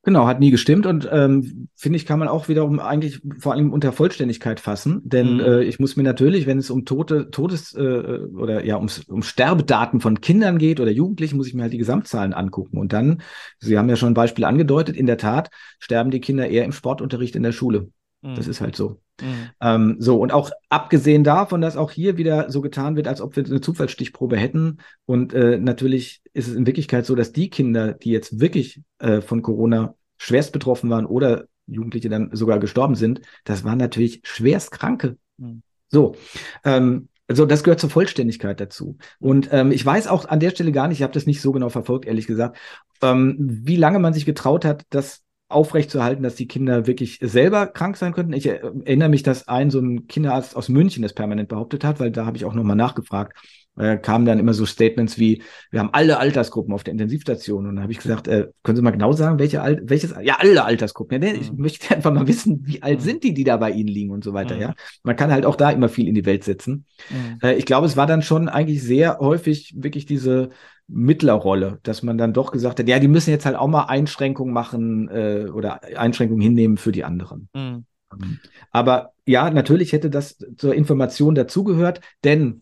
[0.08, 3.74] Genau, hat nie gestimmt und ähm, finde ich, kann man auch wiederum eigentlich vor allem
[3.74, 5.40] unter Vollständigkeit fassen, denn mhm.
[5.42, 9.22] äh, ich muss mir natürlich, wenn es um Tote, Todes äh, oder ja um, um
[9.22, 13.22] Sterbedaten von Kindern geht oder Jugendlichen, muss ich mir halt die Gesamtzahlen angucken und dann,
[13.60, 16.72] Sie haben ja schon ein Beispiel angedeutet, in der Tat sterben die Kinder eher im
[16.72, 17.90] Sportunterricht in der Schule.
[18.22, 18.36] Mhm.
[18.36, 19.02] Das ist halt so.
[19.22, 19.50] Mhm.
[19.62, 23.36] Ähm, so, und auch abgesehen davon, dass auch hier wieder so getan wird, als ob
[23.36, 24.78] wir eine Zufallsstichprobe hätten.
[25.06, 29.22] Und äh, natürlich ist es in Wirklichkeit so, dass die Kinder, die jetzt wirklich äh,
[29.22, 34.72] von Corona schwerst betroffen waren oder Jugendliche dann sogar gestorben sind, das waren natürlich schwerst
[34.72, 35.18] Kranke.
[35.38, 35.62] Mhm.
[35.90, 36.16] So.
[36.64, 38.98] Ähm, also das gehört zur Vollständigkeit dazu.
[39.20, 41.52] Und ähm, ich weiß auch an der Stelle gar nicht, ich habe das nicht so
[41.52, 42.58] genau verfolgt, ehrlich gesagt,
[43.02, 47.98] ähm, wie lange man sich getraut hat, das aufrechtzuerhalten, dass die Kinder wirklich selber krank
[47.98, 48.34] sein könnten.
[48.34, 52.12] Ich erinnere mich, dass ein so ein Kinderarzt aus München das permanent behauptet hat, weil
[52.12, 53.38] da habe ich auch nochmal nachgefragt
[53.78, 55.42] äh, kamen dann immer so Statements wie,
[55.72, 57.66] wir haben alle Altersgruppen auf der Intensivstation.
[57.68, 60.38] Und dann habe ich gesagt, äh, können Sie mal genau sagen, welche Al welches, ja,
[60.40, 61.22] alle Altersgruppen.
[61.22, 61.62] Ja, ich mhm.
[61.62, 63.04] möchte einfach mal wissen, wie alt mhm.
[63.04, 64.62] sind die, die da bei Ihnen liegen und so weiter, mhm.
[64.62, 64.76] ja.
[65.04, 66.86] Man kann halt auch da immer viel in die Welt setzen.
[67.10, 67.40] Mhm.
[67.42, 70.50] Äh, ich glaube, es war dann schon eigentlich sehr häufig wirklich diese
[70.88, 74.54] Mittlerrolle, dass man dann doch gesagt hat, ja, die müssen jetzt halt auch mal Einschränkungen
[74.54, 77.50] machen äh, oder Einschränkungen hinnehmen für die anderen.
[77.54, 77.86] Mhm.
[78.14, 78.40] Ähm,
[78.72, 82.62] aber ja, natürlich hätte das zur Information dazugehört, denn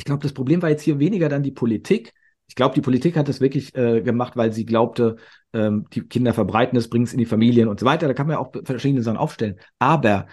[0.00, 2.14] ich glaube, das Problem war jetzt hier weniger dann die Politik.
[2.48, 5.16] Ich glaube, die Politik hat das wirklich äh, gemacht, weil sie glaubte,
[5.52, 8.08] ähm, die Kinder verbreiten es, bringen es in die Familien und so weiter.
[8.08, 9.56] Da kann man ja auch verschiedene Sachen aufstellen.
[9.78, 10.26] Aber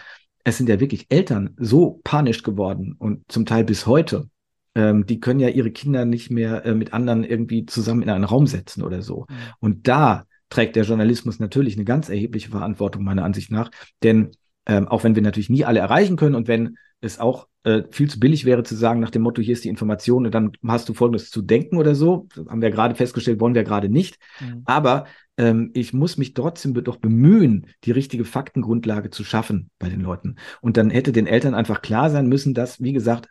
[0.45, 4.29] es sind ja wirklich Eltern so panisch geworden und zum Teil bis heute.
[4.73, 8.23] Ähm, die können ja ihre Kinder nicht mehr äh, mit anderen irgendwie zusammen in einen
[8.23, 9.25] Raum setzen oder so.
[9.27, 9.35] Mhm.
[9.59, 13.69] Und da trägt der Journalismus natürlich eine ganz erhebliche Verantwortung, meiner Ansicht nach.
[14.01, 14.31] Denn
[14.65, 18.09] ähm, auch wenn wir natürlich nie alle erreichen können und wenn es auch äh, viel
[18.09, 20.87] zu billig wäre zu sagen, nach dem Motto, hier ist die Information und dann hast
[20.87, 22.27] du folgendes zu denken oder so.
[22.33, 24.19] Das haben wir gerade festgestellt, wollen wir gerade nicht.
[24.39, 24.61] Mhm.
[24.63, 25.05] Aber
[25.37, 30.37] ähm, ich muss mich trotzdem doch bemühen, die richtige Faktengrundlage zu schaffen bei den Leuten.
[30.61, 33.27] Und dann hätte den Eltern einfach klar sein müssen, dass, wie gesagt,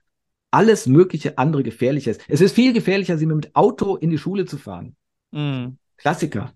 [0.50, 2.20] alles mögliche andere gefährlich ist.
[2.28, 4.96] Es ist viel gefährlicher, sie mit Auto in die Schule zu fahren.
[5.30, 5.78] Mhm.
[5.96, 6.52] Klassiker.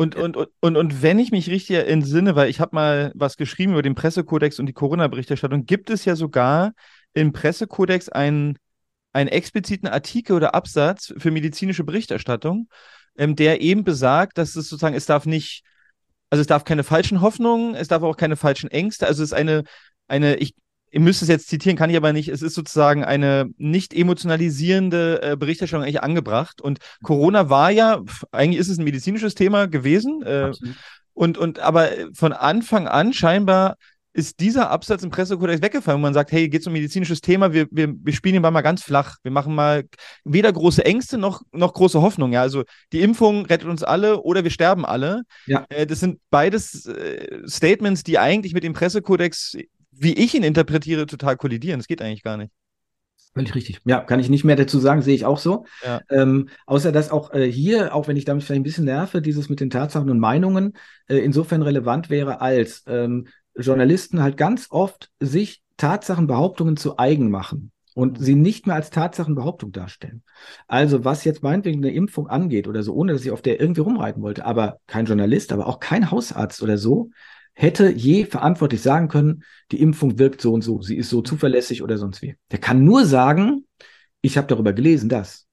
[0.00, 3.36] Und, und, und, und, und wenn ich mich richtig entsinne, weil ich habe mal was
[3.36, 6.72] geschrieben über den Pressekodex und die Corona-Berichterstattung, gibt es ja sogar
[7.14, 8.58] im Pressekodex einen,
[9.12, 12.68] einen expliziten Artikel oder Absatz für medizinische Berichterstattung,
[13.16, 15.62] ähm, der eben besagt, dass es sozusagen, es darf nicht,
[16.30, 19.36] also es darf keine falschen Hoffnungen, es darf auch keine falschen Ängste, also es ist
[19.36, 19.64] eine,
[20.06, 20.54] eine, ich,
[20.90, 22.28] ihr müsst es jetzt zitieren, kann ich aber nicht.
[22.28, 26.60] Es ist sozusagen eine nicht emotionalisierende äh, Berichterstattung eigentlich angebracht.
[26.60, 28.00] Und Corona war ja,
[28.32, 30.22] eigentlich ist es ein medizinisches Thema gewesen.
[30.22, 30.50] Äh,
[31.14, 33.76] und, und aber von Anfang an scheinbar
[34.12, 37.66] ist dieser Absatz im Pressekodex weggefallen, wo man sagt, hey, geht um medizinisches Thema, wir,
[37.70, 39.16] wir, wir spielen den Ball mal ganz flach.
[39.22, 39.84] Wir machen mal
[40.24, 42.32] weder große Ängste noch, noch große Hoffnung.
[42.32, 45.22] Ja, also die Impfung rettet uns alle oder wir sterben alle.
[45.46, 45.64] Ja.
[45.68, 49.56] Äh, das sind beides äh, Statements, die eigentlich mit dem Pressekodex
[50.00, 51.78] wie ich ihn interpretiere, total kollidieren.
[51.78, 52.50] Das geht eigentlich gar nicht.
[53.34, 53.80] Völlig richtig.
[53.84, 55.66] Ja, kann ich nicht mehr dazu sagen, sehe ich auch so.
[55.84, 56.00] Ja.
[56.10, 59.48] Ähm, außer dass auch äh, hier, auch wenn ich damit vielleicht ein bisschen nerve, dieses
[59.48, 60.72] mit den Tatsachen und Meinungen
[61.06, 63.28] äh, insofern relevant wäre, als ähm,
[63.60, 68.24] Journalisten halt ganz oft sich Tatsachenbehauptungen zu eigen machen und mhm.
[68.24, 70.22] sie nicht mehr als Tatsachenbehauptung darstellen.
[70.66, 73.80] Also was jetzt meinetwegen eine Impfung angeht oder so, ohne dass ich auf der irgendwie
[73.80, 77.10] rumreiten wollte, aber kein Journalist, aber auch kein Hausarzt oder so,
[77.54, 81.82] hätte je verantwortlich sagen können, die Impfung wirkt so und so, sie ist so zuverlässig
[81.82, 82.36] oder sonst wie.
[82.50, 83.66] Der kann nur sagen,
[84.22, 85.46] ich habe darüber gelesen, das.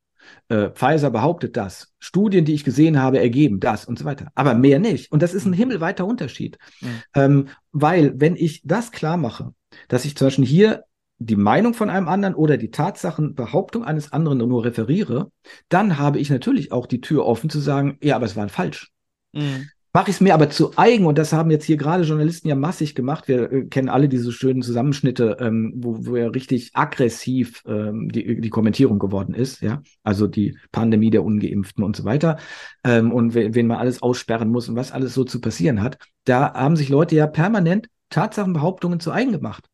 [0.50, 1.94] Äh, Pfizer behauptet das.
[2.00, 4.28] Studien, die ich gesehen habe, ergeben das und so weiter.
[4.36, 5.12] Aber mehr nicht.
[5.12, 5.56] Und das ist ein mhm.
[5.56, 6.58] himmelweiter Unterschied.
[6.82, 7.02] Mhm.
[7.16, 9.54] Ähm, weil, wenn ich das klar mache,
[9.88, 10.84] dass ich zum Beispiel hier
[11.20, 15.32] die Meinung von einem anderen oder die Tatsachenbehauptung eines anderen nur referiere,
[15.68, 18.92] dann habe ich natürlich auch die Tür offen zu sagen, ja, aber es war falsch.
[19.34, 22.48] Mhm mache ich es mir aber zu eigen, und das haben jetzt hier gerade Journalisten
[22.48, 23.28] ja massig gemacht.
[23.28, 28.40] Wir äh, kennen alle diese schönen Zusammenschnitte, ähm, wo, wo er richtig aggressiv ähm, die,
[28.42, 29.82] die Kommentierung geworden ist, ja.
[30.04, 32.38] Also die Pandemie der Ungeimpften und so weiter.
[32.84, 35.98] Ähm, und wen, wen man alles aussperren muss und was alles so zu passieren hat.
[36.26, 39.68] Da haben sich Leute ja permanent Tatsachenbehauptungen zu eigen gemacht.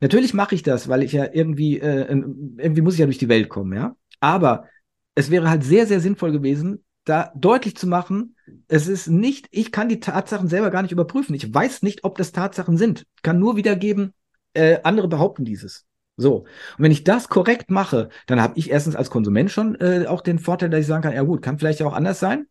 [0.00, 3.28] Natürlich mache ich das, weil ich ja irgendwie, äh, irgendwie muss ich ja durch die
[3.28, 3.94] Welt kommen, ja.
[4.20, 4.64] Aber
[5.14, 8.36] es wäre halt sehr, sehr sinnvoll gewesen, da deutlich zu machen,
[8.68, 11.34] es ist nicht, ich kann die Tatsachen selber gar nicht überprüfen.
[11.34, 13.06] Ich weiß nicht, ob das Tatsachen sind.
[13.22, 14.12] Kann nur wiedergeben,
[14.54, 15.86] äh, andere behaupten dieses.
[16.16, 16.40] So.
[16.40, 16.46] Und
[16.78, 20.38] wenn ich das korrekt mache, dann habe ich erstens als Konsument schon äh, auch den
[20.38, 22.46] Vorteil, dass ich sagen kann, ja gut, kann vielleicht auch anders sein.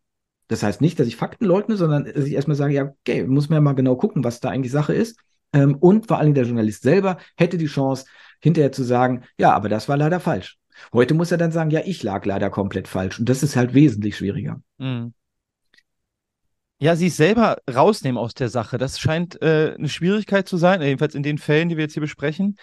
[0.47, 3.49] Das heißt nicht, dass ich Fakten leugne, sondern dass ich erstmal sage, ja, okay, muss
[3.49, 5.19] man ja mal genau gucken, was da eigentlich Sache ist.
[5.53, 8.05] Ähm, und vor allem der Journalist selber hätte die Chance,
[8.41, 10.58] hinterher zu sagen, ja, aber das war leider falsch.
[10.93, 13.19] Heute muss er dann sagen, ja, ich lag leider komplett falsch.
[13.19, 14.61] Und das ist halt wesentlich schwieriger.
[14.77, 15.13] Mhm.
[16.81, 21.13] Ja, sich selber rausnehmen aus der Sache, das scheint äh, eine Schwierigkeit zu sein, jedenfalls
[21.13, 22.55] in den Fällen, die wir jetzt hier besprechen.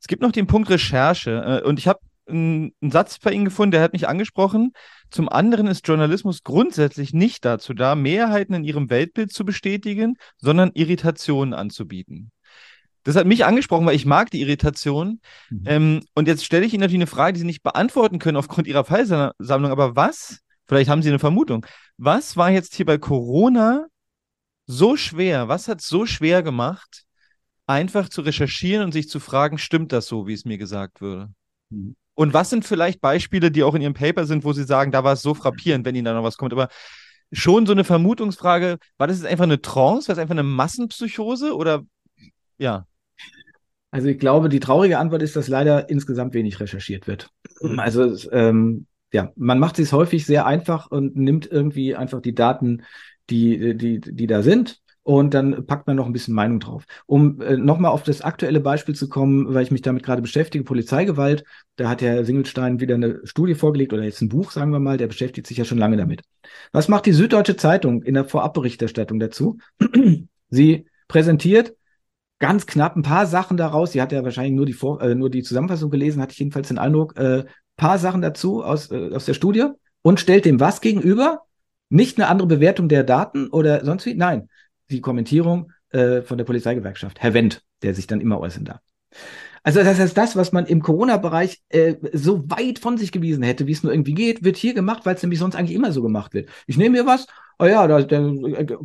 [0.00, 3.72] Es gibt noch den Punkt Recherche äh, und ich habe einen Satz bei Ihnen gefunden,
[3.72, 4.72] der hat mich angesprochen.
[5.10, 10.70] Zum anderen ist Journalismus grundsätzlich nicht dazu da, Mehrheiten in ihrem Weltbild zu bestätigen, sondern
[10.74, 12.30] Irritationen anzubieten.
[13.08, 15.22] Das hat mich angesprochen, weil ich mag die Irritation.
[15.48, 15.62] Mhm.
[15.64, 18.66] Ähm, und jetzt stelle ich Ihnen natürlich eine Frage, die Sie nicht beantworten können aufgrund
[18.66, 19.70] Ihrer Fallsammlung.
[19.70, 21.64] Aber was, vielleicht haben Sie eine Vermutung,
[21.96, 23.86] was war jetzt hier bei Corona
[24.66, 25.48] so schwer?
[25.48, 27.04] Was hat so schwer gemacht,
[27.66, 31.32] einfach zu recherchieren und sich zu fragen, stimmt das so, wie es mir gesagt würde?
[31.70, 31.96] Mhm.
[32.12, 35.02] Und was sind vielleicht Beispiele, die auch in Ihrem Paper sind, wo Sie sagen, da
[35.02, 36.52] war es so frappierend, wenn Ihnen da noch was kommt?
[36.52, 36.68] Aber
[37.32, 41.56] schon so eine Vermutungsfrage, war das jetzt einfach eine Trance, war das einfach eine Massenpsychose
[41.56, 41.84] oder
[42.58, 42.84] ja?
[43.90, 47.30] Also ich glaube, die traurige Antwort ist, dass leider insgesamt wenig recherchiert wird.
[47.60, 47.78] Mhm.
[47.78, 52.82] Also ähm, ja, man macht es häufig sehr einfach und nimmt irgendwie einfach die Daten,
[53.30, 56.84] die, die, die da sind und dann packt man noch ein bisschen Meinung drauf.
[57.06, 60.64] Um äh, nochmal auf das aktuelle Beispiel zu kommen, weil ich mich damit gerade beschäftige,
[60.64, 61.44] Polizeigewalt,
[61.76, 64.98] da hat Herr Singelstein wieder eine Studie vorgelegt oder jetzt ein Buch, sagen wir mal,
[64.98, 66.24] der beschäftigt sich ja schon lange damit.
[66.72, 69.56] Was macht die Süddeutsche Zeitung in der Vorabberichterstattung dazu?
[70.50, 71.74] Sie präsentiert
[72.38, 73.92] ganz knapp ein paar Sachen daraus.
[73.92, 76.68] Sie hat ja wahrscheinlich nur die, Vor äh, nur die Zusammenfassung gelesen, hatte ich jedenfalls
[76.68, 77.44] den Eindruck, äh,
[77.76, 79.66] paar Sachen dazu aus, äh, aus der Studie
[80.02, 81.42] und stellt dem was gegenüber?
[81.90, 84.14] Nicht eine andere Bewertung der Daten oder sonst wie?
[84.14, 84.48] Nein,
[84.90, 88.80] die Kommentierung äh, von der Polizeigewerkschaft, Herr Wendt, der sich dann immer äußern darf.
[89.62, 93.66] Also das heißt, das, was man im Corona-Bereich äh, so weit von sich gewiesen hätte,
[93.66, 96.02] wie es nur irgendwie geht, wird hier gemacht, weil es nämlich sonst eigentlich immer so
[96.02, 96.48] gemacht wird.
[96.66, 97.26] Ich nehme mir was,
[97.58, 98.18] oh ja, da, da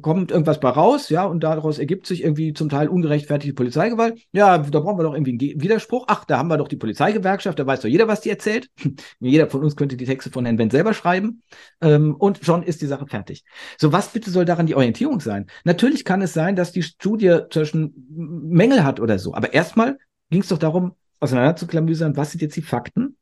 [0.02, 4.20] kommt irgendwas bei raus, ja, und daraus ergibt sich irgendwie zum Teil ungerechtfertigte Polizeigewalt.
[4.32, 6.06] Ja, da brauchen wir doch irgendwie einen Widerspruch.
[6.08, 8.70] Ach, da haben wir doch die Polizeigewerkschaft, da weiß doch jeder, was die erzählt.
[9.20, 11.44] jeder von uns könnte die Texte von Herrn Wendt selber schreiben.
[11.82, 13.44] Ähm, und schon ist die Sache fertig.
[13.78, 15.48] So, was bitte soll daran die Orientierung sein?
[15.64, 19.34] Natürlich kann es sein, dass die Studie zwischen Mängel hat oder so.
[19.34, 19.98] Aber erstmal
[20.30, 23.18] ging es doch darum, auseinanderzuklamüsern, was sind jetzt die Fakten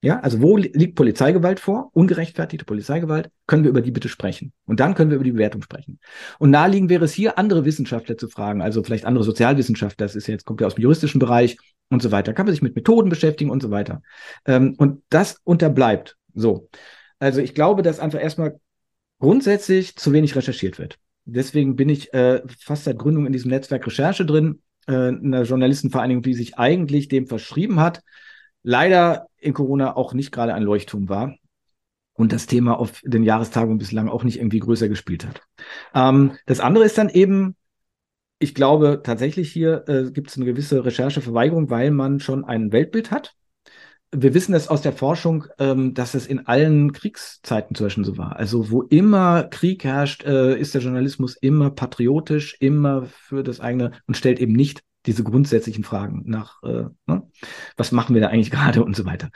[0.00, 1.90] ja, also wo liegt Polizeigewalt vor?
[1.92, 3.30] Ungerechtfertigte Polizeigewalt?
[3.48, 4.52] Können wir über die bitte sprechen?
[4.64, 5.98] Und dann können wir über die Bewertung sprechen.
[6.38, 10.28] Und naheliegend wäre es hier, andere Wissenschaftler zu fragen, also vielleicht andere Sozialwissenschaftler, das ist
[10.28, 11.58] ja jetzt, kommt ja aus dem juristischen Bereich
[11.90, 12.32] und so weiter.
[12.32, 14.02] Kann man sich mit Methoden beschäftigen und so weiter.
[14.46, 16.16] Ähm, und das unterbleibt.
[16.32, 16.68] So.
[17.18, 18.60] Also ich glaube, dass einfach erstmal
[19.18, 20.98] grundsätzlich zu wenig recherchiert wird.
[21.24, 26.22] Deswegen bin ich äh, fast seit Gründung in diesem Netzwerk Recherche drin, äh, einer Journalistenvereinigung,
[26.22, 28.02] die sich eigentlich dem verschrieben hat,
[28.68, 31.34] leider in Corona auch nicht gerade ein Leuchtturm war
[32.12, 35.40] und das Thema auf den Jahrestagungen bislang auch nicht irgendwie größer gespielt hat.
[35.94, 37.56] Ähm, das andere ist dann eben,
[38.38, 43.10] ich glaube tatsächlich hier äh, gibt es eine gewisse Rechercheverweigerung, weil man schon ein Weltbild
[43.10, 43.36] hat.
[44.14, 48.18] Wir wissen das aus der Forschung, ähm, dass es in allen Kriegszeiten zum Beispiel so
[48.18, 48.36] war.
[48.36, 53.92] Also wo immer Krieg herrscht, äh, ist der Journalismus immer patriotisch, immer für das eigene
[54.06, 57.22] und stellt eben nicht diese grundsätzlichen Fragen nach, äh, ne?
[57.76, 59.30] was machen wir da eigentlich gerade und so weiter.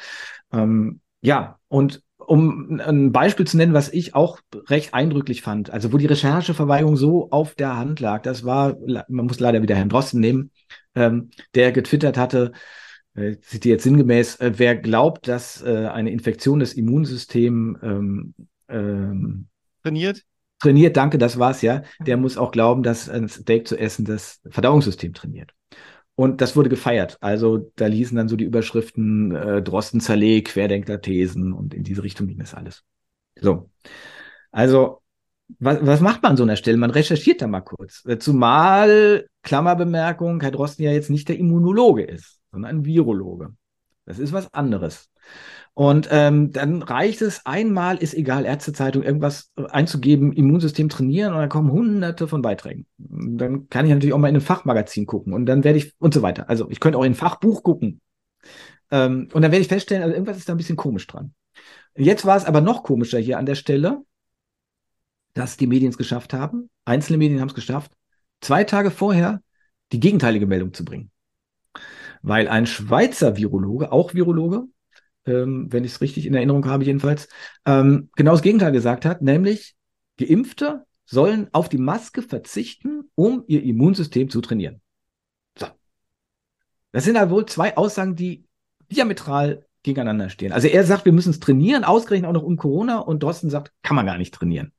[0.53, 4.39] Ähm, ja, und um ein Beispiel zu nennen, was ich auch
[4.69, 8.77] recht eindrücklich fand, also wo die Rechercheverweigerung so auf der Hand lag, das war,
[9.09, 10.51] man muss leider wieder Herrn Drosten nehmen,
[10.95, 12.53] ähm, der getwittert hatte,
[13.15, 18.35] äh, zitiere jetzt sinngemäß, äh, wer glaubt, dass äh, eine Infektion des Immunsystems ähm,
[18.69, 19.49] ähm,
[19.83, 20.23] trainiert?
[20.61, 21.83] Trainiert, danke, das war's ja.
[22.07, 25.53] Der muss auch glauben, dass ein Steak zu essen das Verdauungssystem trainiert.
[26.15, 27.17] Und das wurde gefeiert.
[27.21, 32.27] Also da ließen dann so die Überschriften äh, Drosten Zalé, Querdenker-Thesen und in diese Richtung
[32.27, 32.85] ging das alles.
[33.41, 33.71] So.
[34.51, 35.01] Also,
[35.59, 36.77] was, was macht man an so einer Stelle?
[36.77, 38.05] Man recherchiert da mal kurz.
[38.07, 43.55] Äh, zumal, Klammerbemerkung, Herr Drosten ja jetzt nicht der Immunologe ist, sondern ein Virologe.
[44.05, 45.11] Das ist was anderes.
[45.75, 51.49] Und ähm, dann reicht es einmal, ist egal, Ärztezeitung, irgendwas einzugeben, Immunsystem trainieren und dann
[51.49, 52.87] kommen hunderte von Beiträgen.
[52.99, 56.13] Dann kann ich natürlich auch mal in ein Fachmagazin gucken und dann werde ich und
[56.13, 56.51] so weiter.
[56.51, 58.01] Also ich könnte auch in ein Fachbuch gucken.
[58.91, 61.33] Ähm, und dann werde ich feststellen, also irgendwas ist da ein bisschen komisch dran.
[61.97, 64.03] Jetzt war es aber noch komischer hier an der Stelle,
[65.35, 67.93] dass die Medien es geschafft haben, einzelne Medien haben es geschafft,
[68.41, 69.41] zwei Tage vorher
[69.93, 71.12] die gegenteilige Meldung zu bringen.
[72.23, 74.65] Weil ein Schweizer Virologe, auch Virologe,
[75.27, 77.29] ähm, wenn ich es richtig in Erinnerung habe jedenfalls,
[77.67, 79.75] ähm, genau das Gegenteil gesagt hat, nämlich
[80.19, 84.81] Geimpfte sollen auf die Maske verzichten, um ihr Immunsystem zu trainieren.
[85.59, 85.67] So.
[86.93, 88.47] Das sind ja wohl zwei Aussagen, die
[88.91, 90.53] diametral gegeneinander stehen.
[90.53, 93.73] Also er sagt, wir müssen es trainieren, ausgerechnet auch noch um Corona, und Drosten sagt,
[93.83, 94.73] kann man gar nicht trainieren.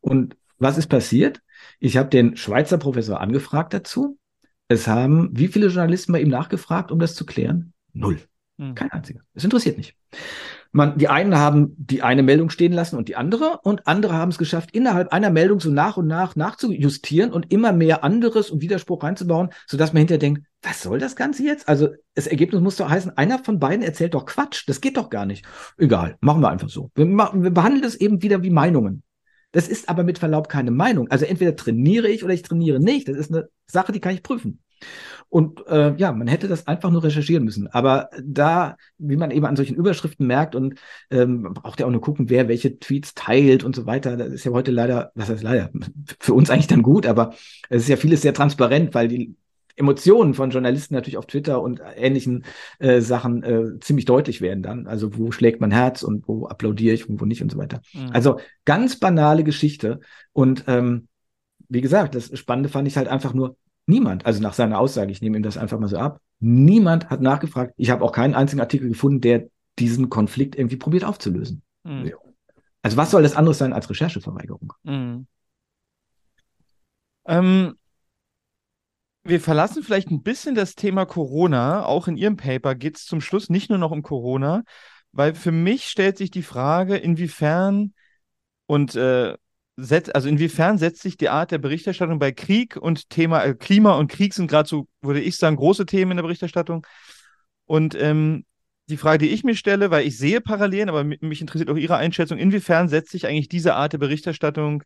[0.00, 1.40] Und was ist passiert?
[1.80, 4.18] Ich habe den Schweizer Professor angefragt dazu.
[4.68, 7.72] Es haben wie viele Journalisten bei ihm nachgefragt, um das zu klären?
[7.92, 8.18] Null.
[8.58, 8.74] Hm.
[8.74, 9.20] Kein einziger.
[9.34, 9.96] Es interessiert nicht.
[10.72, 14.30] Man, die einen haben die eine Meldung stehen lassen und die andere und andere haben
[14.30, 18.60] es geschafft, innerhalb einer Meldung so nach und nach nachzujustieren und immer mehr anderes und
[18.60, 21.68] Widerspruch reinzubauen, sodass man hinterher denkt, was soll das Ganze jetzt?
[21.68, 24.64] Also das Ergebnis muss doch heißen, einer von beiden erzählt doch Quatsch.
[24.66, 25.44] Das geht doch gar nicht.
[25.78, 26.90] Egal, machen wir einfach so.
[26.96, 29.04] Wir, wir behandeln das eben wieder wie Meinungen.
[29.54, 31.08] Das ist aber mit Verlaub keine Meinung.
[31.10, 33.08] Also entweder trainiere ich oder ich trainiere nicht.
[33.08, 34.60] Das ist eine Sache, die kann ich prüfen.
[35.28, 37.68] Und äh, ja, man hätte das einfach nur recherchieren müssen.
[37.68, 42.00] Aber da, wie man eben an solchen Überschriften merkt und ähm, braucht ja auch nur
[42.00, 44.16] gucken, wer welche Tweets teilt und so weiter.
[44.16, 45.70] Das ist ja heute leider, was heißt leider,
[46.18, 47.34] für uns eigentlich dann gut, aber
[47.70, 49.36] es ist ja vieles sehr transparent, weil die
[49.76, 52.44] Emotionen von Journalisten natürlich auf Twitter und ähnlichen
[52.78, 54.86] äh, Sachen äh, ziemlich deutlich werden dann.
[54.86, 57.80] Also wo schlägt mein Herz und wo applaudiere ich und wo nicht und so weiter.
[57.92, 58.10] Mhm.
[58.12, 60.00] Also ganz banale Geschichte.
[60.32, 61.08] Und ähm,
[61.68, 63.56] wie gesagt, das Spannende fand ich halt einfach nur,
[63.86, 67.20] niemand, also nach seiner Aussage, ich nehme ihm das einfach mal so ab, niemand hat
[67.20, 67.74] nachgefragt.
[67.76, 69.48] Ich habe auch keinen einzigen Artikel gefunden, der
[69.78, 71.62] diesen Konflikt irgendwie probiert aufzulösen.
[71.84, 72.12] Mhm.
[72.82, 74.72] Also was soll das anderes sein als Rechercheverweigerung?
[74.84, 75.26] Mhm.
[77.26, 77.74] Ähm,
[79.24, 81.84] wir verlassen vielleicht ein bisschen das Thema Corona.
[81.84, 84.62] Auch in Ihrem Paper geht es zum Schluss nicht nur noch um Corona,
[85.12, 87.94] weil für mich stellt sich die Frage, inwiefern
[88.66, 89.34] und äh,
[89.76, 93.94] set, also inwiefern setzt sich die Art der Berichterstattung bei Krieg und Thema äh, Klima
[93.94, 96.86] und Krieg sind gerade so, würde ich sagen, große Themen in der Berichterstattung.
[97.66, 98.44] Und ähm,
[98.88, 101.96] die Frage, die ich mir stelle, weil ich sehe Parallelen, aber mich interessiert auch Ihre
[101.96, 104.82] Einschätzung, inwiefern setzt sich eigentlich diese Art der Berichterstattung,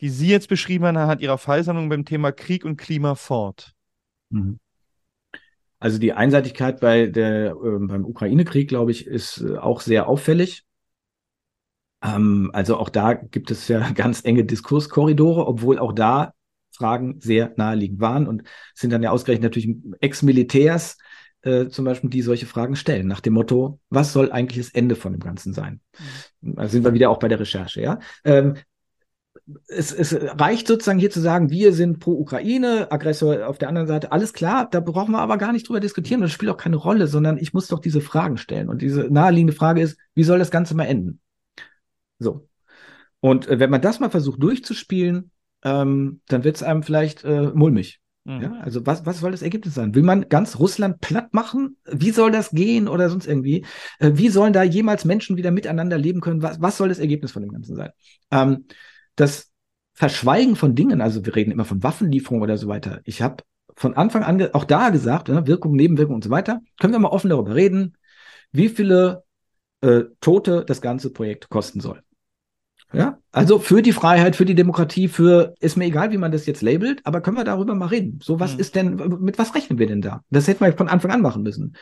[0.00, 3.75] die Sie jetzt beschrieben haben, anhand Ihrer Fallsammlung beim Thema Krieg und Klima fort?
[4.30, 4.58] Mhm.
[5.78, 10.64] Also die Einseitigkeit bei der, äh, beim Ukraine-Krieg, glaube ich, ist äh, auch sehr auffällig.
[12.02, 16.32] Ähm, also auch da gibt es ja ganz enge Diskurskorridore, obwohl auch da
[16.72, 18.42] Fragen sehr naheliegend waren und
[18.74, 20.98] sind dann ja ausgerechnet natürlich Ex-Militärs
[21.42, 24.96] äh, zum Beispiel, die solche Fragen stellen, nach dem Motto, was soll eigentlich das Ende
[24.96, 25.80] von dem Ganzen sein?
[26.42, 26.56] Mhm.
[26.56, 27.98] Da sind wir wieder auch bei der Recherche, ja.
[28.24, 28.56] Ähm,
[29.68, 33.86] es, es reicht sozusagen hier zu sagen, wir sind pro Ukraine, Aggressor auf der anderen
[33.86, 36.76] Seite, alles klar, da brauchen wir aber gar nicht drüber diskutieren, das spielt auch keine
[36.76, 38.68] Rolle, sondern ich muss doch diese Fragen stellen.
[38.68, 41.20] Und diese naheliegende Frage ist, wie soll das Ganze mal enden?
[42.18, 42.48] So.
[43.20, 45.30] Und äh, wenn man das mal versucht durchzuspielen,
[45.64, 48.00] ähm, dann wird es einem vielleicht äh, mulmig.
[48.24, 48.42] Mhm.
[48.42, 49.94] Ja, also was, was soll das Ergebnis sein?
[49.94, 51.76] Will man ganz Russland platt machen?
[51.84, 53.64] Wie soll das gehen oder sonst irgendwie?
[54.00, 56.42] Äh, wie sollen da jemals Menschen wieder miteinander leben können?
[56.42, 57.90] Was, was soll das Ergebnis von dem Ganzen sein?
[58.32, 58.64] Ähm,
[59.16, 59.50] das
[59.94, 63.00] Verschweigen von Dingen, also wir reden immer von Waffenlieferungen oder so weiter.
[63.04, 63.42] Ich habe
[63.74, 67.08] von Anfang an auch da gesagt, ne, Wirkung, Nebenwirkung und so weiter, können wir mal
[67.08, 67.96] offen darüber reden,
[68.52, 69.24] wie viele
[69.80, 72.02] äh, Tote das ganze Projekt kosten soll.
[72.92, 76.46] Ja, also für die Freiheit, für die Demokratie, für, ist mir egal, wie man das
[76.46, 78.20] jetzt labelt, aber können wir darüber mal reden.
[78.22, 78.60] So, was mhm.
[78.60, 80.22] ist denn, mit was rechnen wir denn da?
[80.30, 81.76] Das hätten wir von Anfang an machen müssen.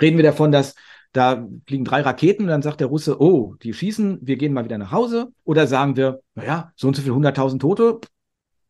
[0.00, 0.74] Reden wir davon, dass
[1.12, 4.64] da fliegen drei Raketen und dann sagt der Russe, oh, die schießen, wir gehen mal
[4.64, 5.32] wieder nach Hause.
[5.44, 8.00] Oder sagen wir, naja, so und so viel 100.000 Tote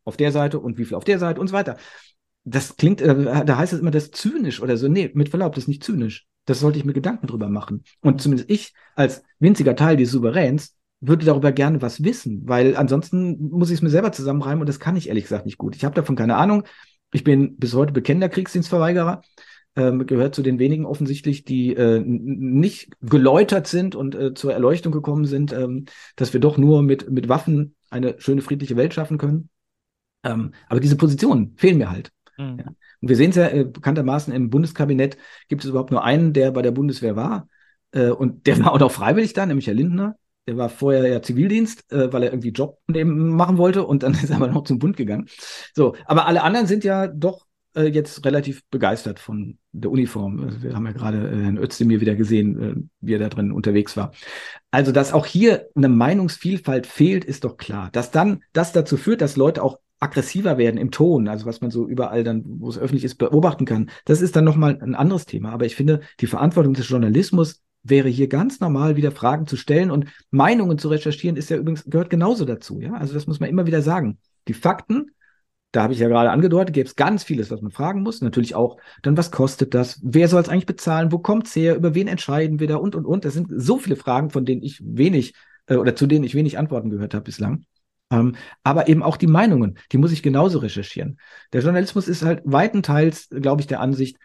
[0.03, 1.77] auf der Seite und wie viel auf der Seite und so weiter.
[2.43, 4.87] Das klingt, äh, da heißt es immer, das ist zynisch oder so.
[4.87, 6.25] Nee, mit Verlaub, das ist nicht zynisch.
[6.45, 7.83] Das sollte ich mir Gedanken drüber machen.
[8.01, 13.49] Und zumindest ich als winziger Teil des Souveräns würde darüber gerne was wissen, weil ansonsten
[13.49, 15.75] muss ich es mir selber zusammenreimen und das kann ich ehrlich gesagt nicht gut.
[15.75, 16.63] Ich habe davon keine Ahnung.
[17.11, 19.21] Ich bin bis heute bekennender Kriegsdienstverweigerer,
[19.77, 24.91] ähm, gehört zu den wenigen offensichtlich, die äh, nicht geläutert sind und äh, zur Erleuchtung
[24.91, 25.85] gekommen sind, ähm,
[26.15, 29.49] dass wir doch nur mit, mit Waffen eine schöne friedliche Welt schaffen können.
[30.23, 32.11] Ähm, aber diese Positionen fehlen mir halt.
[32.37, 32.57] Mhm.
[32.59, 32.65] Ja.
[33.01, 35.17] Und wir sehen es ja äh, bekanntermaßen im Bundeskabinett
[35.47, 37.47] gibt es überhaupt nur einen, der bei der Bundeswehr war.
[37.91, 40.15] Äh, und der war auch noch freiwillig da, nämlich Herr Lindner.
[40.47, 44.31] Der war vorher ja Zivildienst, äh, weil er irgendwie Job machen wollte und dann ist
[44.31, 45.27] er aber noch zum Bund gegangen.
[45.75, 47.46] So, aber alle anderen sind ja doch
[47.77, 50.43] äh, jetzt relativ begeistert von der Uniform.
[50.43, 53.51] Also wir haben ja gerade äh, Herrn Özdemir wieder gesehen, äh, wie er da drin
[53.51, 54.11] unterwegs war.
[54.71, 57.89] Also, dass auch hier eine Meinungsvielfalt fehlt, ist doch klar.
[57.91, 61.71] Dass dann das dazu führt, dass Leute auch aggressiver werden im Ton, also was man
[61.71, 63.89] so überall dann, wo es öffentlich ist, beobachten kann.
[64.05, 65.51] Das ist dann nochmal ein anderes Thema.
[65.51, 69.91] Aber ich finde, die Verantwortung des Journalismus wäre hier ganz normal wieder Fragen zu stellen
[69.91, 72.79] und Meinungen zu recherchieren, ist ja übrigens, gehört genauso dazu.
[72.79, 74.19] Ja, also das muss man immer wieder sagen.
[74.47, 75.11] Die Fakten,
[75.71, 78.21] da habe ich ja gerade angedeutet, gäbe es ganz vieles, was man fragen muss.
[78.21, 79.99] Natürlich auch, dann was kostet das?
[80.01, 81.11] Wer soll es eigentlich bezahlen?
[81.11, 81.75] Wo kommt es her?
[81.75, 82.77] Über wen entscheiden wir da?
[82.77, 83.25] Und, und, und.
[83.25, 85.33] Das sind so viele Fragen, von denen ich wenig
[85.67, 87.65] äh, oder zu denen ich wenig Antworten gehört habe bislang.
[88.09, 91.19] Ähm, aber eben auch die Meinungen, die muss ich genauso recherchieren.
[91.51, 94.17] Der Journalismus ist halt weitenteils, glaube ich, der Ansicht,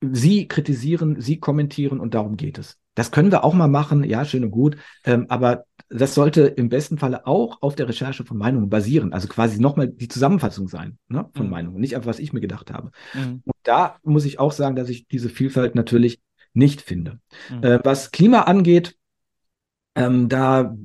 [0.00, 2.78] Sie kritisieren, Sie kommentieren und darum geht es.
[2.94, 6.68] Das können wir auch mal machen, ja, schön und gut, ähm, aber das sollte im
[6.68, 10.98] besten Falle auch auf der Recherche von Meinungen basieren, also quasi nochmal die Zusammenfassung sein
[11.08, 11.50] ne, von mhm.
[11.50, 12.92] Meinungen, nicht einfach, was ich mir gedacht habe.
[13.12, 13.42] Mhm.
[13.44, 16.20] Und da muss ich auch sagen, dass ich diese Vielfalt natürlich
[16.54, 17.18] nicht finde.
[17.50, 17.64] Mhm.
[17.64, 18.96] Äh, was Klima angeht,
[19.96, 20.76] ähm, da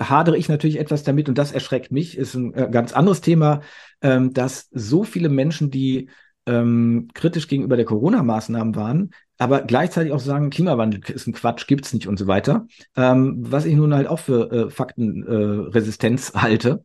[0.00, 3.62] hadere ich natürlich etwas damit und das erschreckt mich, ist ein äh, ganz anderes Thema,
[4.02, 6.10] ähm, dass so viele Menschen, die
[6.48, 11.92] ähm, kritisch gegenüber der Corona-Maßnahmen waren, aber gleichzeitig auch sagen, Klimawandel ist ein Quatsch, gibt's
[11.92, 12.66] nicht und so weiter,
[12.96, 16.84] ähm, was ich nun halt auch für äh, Faktenresistenz äh, halte.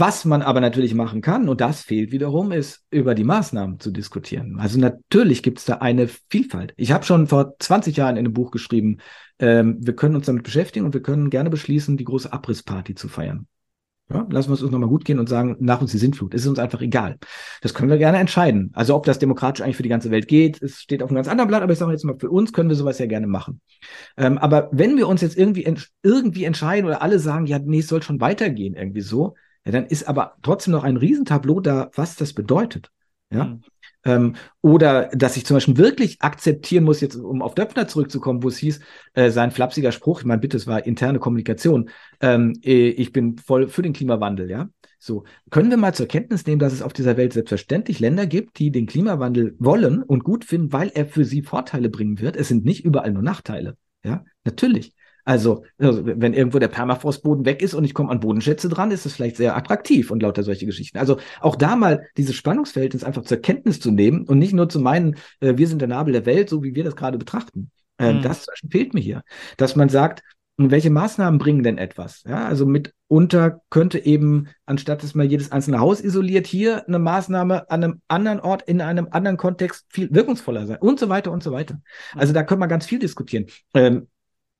[0.00, 3.90] Was man aber natürlich machen kann, und das fehlt wiederum, ist über die Maßnahmen zu
[3.90, 4.60] diskutieren.
[4.60, 6.72] Also natürlich gibt es da eine Vielfalt.
[6.76, 8.98] Ich habe schon vor 20 Jahren in einem Buch geschrieben,
[9.40, 13.08] ähm, wir können uns damit beschäftigen und wir können gerne beschließen, die große Abrissparty zu
[13.08, 13.48] feiern.
[14.10, 16.32] Ja, lassen wir es uns nochmal gut gehen und sagen, nach uns die Sintflut.
[16.32, 17.18] Ist uns einfach egal.
[17.60, 18.70] Das können wir gerne entscheiden.
[18.72, 21.28] Also ob das demokratisch eigentlich für die ganze Welt geht, es steht auf einem ganz
[21.28, 23.60] anderen Blatt, aber ich sage jetzt mal, für uns können wir sowas ja gerne machen.
[24.16, 27.80] Ähm, aber wenn wir uns jetzt irgendwie, ent irgendwie entscheiden oder alle sagen, ja, nee,
[27.80, 29.34] es soll schon weitergehen, irgendwie so,
[29.66, 32.90] ja, dann ist aber trotzdem noch ein Riesentableau da, was das bedeutet.
[33.30, 33.44] Ja.
[33.44, 33.62] Mhm.
[34.04, 38.48] Ähm, oder dass ich zum Beispiel wirklich akzeptieren muss, jetzt um auf Döpfner zurückzukommen, wo
[38.48, 38.80] es hieß,
[39.14, 43.38] äh, sein flapsiger Spruch, ich meine, bitte, es war interne Kommunikation, ähm, äh, ich bin
[43.38, 44.68] voll für den Klimawandel, ja.
[45.00, 48.58] So, können wir mal zur Kenntnis nehmen, dass es auf dieser Welt selbstverständlich Länder gibt,
[48.58, 52.34] die den Klimawandel wollen und gut finden, weil er für sie Vorteile bringen wird.
[52.34, 53.76] Es sind nicht überall nur Nachteile.
[54.04, 54.94] Ja, natürlich.
[55.28, 59.04] Also, also, wenn irgendwo der Permafrostboden weg ist und ich komme an Bodenschätze dran, ist
[59.04, 60.96] es vielleicht sehr attraktiv und lauter solche Geschichten.
[60.96, 64.80] Also auch da mal dieses Spannungsverhältnis einfach zur Kenntnis zu nehmen und nicht nur zu
[64.80, 67.70] meinen, äh, wir sind der Nabel der Welt, so wie wir das gerade betrachten.
[67.98, 68.22] Äh, mhm.
[68.22, 69.22] Das fehlt mir hier.
[69.58, 70.22] Dass man sagt,
[70.56, 72.24] welche Maßnahmen bringen denn etwas?
[72.26, 77.70] Ja, also mitunter könnte eben, anstatt dass man jedes einzelne Haus isoliert, hier eine Maßnahme
[77.70, 81.42] an einem anderen Ort, in einem anderen Kontext viel wirkungsvoller sein und so weiter und
[81.42, 81.82] so weiter.
[82.14, 83.44] Also da können wir ganz viel diskutieren.
[83.74, 84.08] Ähm,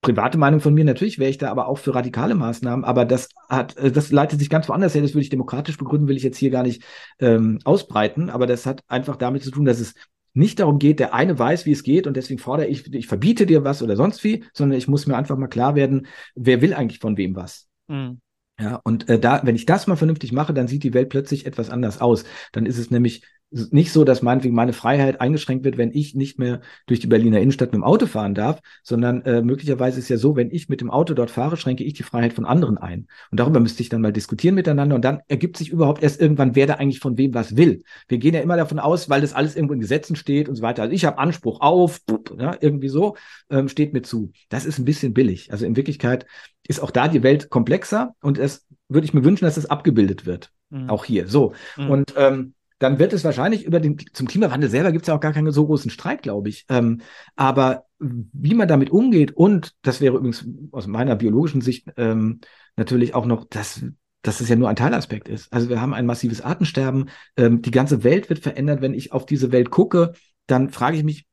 [0.01, 3.29] private Meinung von mir, natürlich wäre ich da aber auch für radikale Maßnahmen, aber das
[3.49, 6.23] hat, äh, das leitet sich ganz woanders her, das würde ich demokratisch begründen, will ich
[6.23, 6.83] jetzt hier gar nicht
[7.19, 9.93] ähm, ausbreiten, aber das hat einfach damit zu tun, dass es
[10.33, 13.45] nicht darum geht, der eine weiß, wie es geht und deswegen fordere ich, ich verbiete
[13.45, 16.73] dir was oder sonst wie, sondern ich muss mir einfach mal klar werden, wer will
[16.73, 17.67] eigentlich von wem was.
[17.87, 18.21] Mhm.
[18.59, 21.45] Ja, und äh, da, wenn ich das mal vernünftig mache, dann sieht die Welt plötzlich
[21.45, 22.25] etwas anders aus.
[22.51, 26.37] Dann ist es nämlich nicht so, dass meinetwegen meine Freiheit eingeschränkt wird, wenn ich nicht
[26.37, 30.17] mehr durch die Berliner Innenstadt mit dem Auto fahren darf, sondern äh, möglicherweise ist ja
[30.17, 33.07] so, wenn ich mit dem Auto dort fahre, schränke ich die Freiheit von anderen ein.
[33.31, 36.55] Und darüber müsste ich dann mal diskutieren miteinander und dann ergibt sich überhaupt erst irgendwann,
[36.55, 37.83] wer da eigentlich von wem was will.
[38.07, 40.61] Wir gehen ja immer davon aus, weil das alles irgendwo in Gesetzen steht und so
[40.61, 40.83] weiter.
[40.83, 42.01] Also ich habe Anspruch auf,
[42.37, 43.15] ja, irgendwie so,
[43.49, 44.31] ähm, steht mir zu.
[44.49, 45.51] Das ist ein bisschen billig.
[45.51, 46.25] Also in Wirklichkeit
[46.67, 50.25] ist auch da die Welt komplexer und es würde ich mir wünschen, dass es abgebildet
[50.27, 50.51] wird.
[50.69, 50.89] Mhm.
[50.89, 51.27] Auch hier.
[51.27, 51.53] So.
[51.77, 51.89] Mhm.
[51.89, 55.19] Und ähm, dann wird es wahrscheinlich über den, zum Klimawandel selber gibt es ja auch
[55.19, 56.65] gar keinen so großen Streit, glaube ich.
[56.69, 57.01] Ähm,
[57.35, 62.39] aber wie man damit umgeht und das wäre übrigens aus meiner biologischen Sicht ähm,
[62.77, 63.85] natürlich auch noch, dass,
[64.21, 65.51] dass es ja nur ein Teilaspekt ist.
[65.51, 67.09] Also wir haben ein massives Artensterben.
[67.35, 68.81] Ähm, die ganze Welt wird verändert.
[68.81, 70.13] Wenn ich auf diese Welt gucke,
[70.47, 71.27] dann frage ich mich,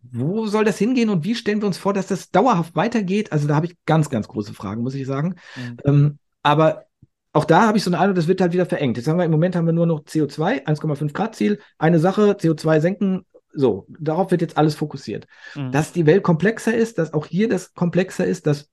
[0.00, 3.32] wo soll das hingehen und wie stellen wir uns vor, dass das dauerhaft weitergeht?
[3.32, 5.34] Also da habe ich ganz, ganz große Fragen, muss ich sagen.
[5.56, 5.76] Mhm.
[5.84, 6.86] Ähm, aber
[7.34, 8.96] auch da habe ich so eine Ahnung, das wird halt wieder verengt.
[8.96, 12.36] Jetzt haben wir im Moment haben wir nur noch CO2, 1,5 Grad Ziel, eine Sache,
[12.38, 13.26] CO2 senken.
[13.52, 15.26] So, darauf wird jetzt alles fokussiert.
[15.56, 15.72] Mhm.
[15.72, 18.70] Dass die Welt komplexer ist, dass auch hier das komplexer ist, dass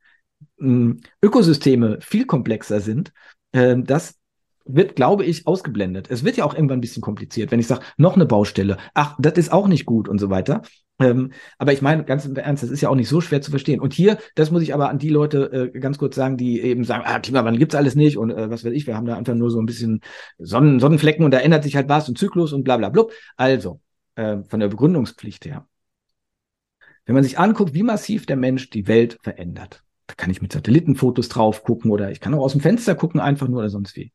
[0.57, 3.11] mh, hm, Ökosysteme viel komplexer sind,
[3.51, 4.19] äh, das
[4.65, 6.11] wird, glaube ich, ausgeblendet.
[6.11, 9.15] Es wird ja auch irgendwann ein bisschen kompliziert, wenn ich sage, noch eine Baustelle, ach,
[9.19, 10.61] das ist auch nicht gut und so weiter.
[11.01, 13.51] Ähm, aber ich meine, ganz im Ernst, das ist ja auch nicht so schwer zu
[13.51, 13.79] verstehen.
[13.79, 16.83] Und hier, das muss ich aber an die Leute äh, ganz kurz sagen, die eben
[16.83, 19.35] sagen, ah, Klimawandel gibt's alles nicht und äh, was weiß ich, wir haben da einfach
[19.35, 20.01] nur so ein bisschen
[20.37, 23.11] Sonnen Sonnenflecken und da ändert sich halt was und Zyklus und bla bla blub.
[23.37, 23.81] Also,
[24.15, 25.67] äh, von der Begründungspflicht her.
[27.05, 30.53] Wenn man sich anguckt, wie massiv der Mensch die Welt verändert, da kann ich mit
[30.53, 33.95] Satellitenfotos drauf gucken oder ich kann auch aus dem Fenster gucken, einfach nur oder sonst
[33.95, 34.11] wie.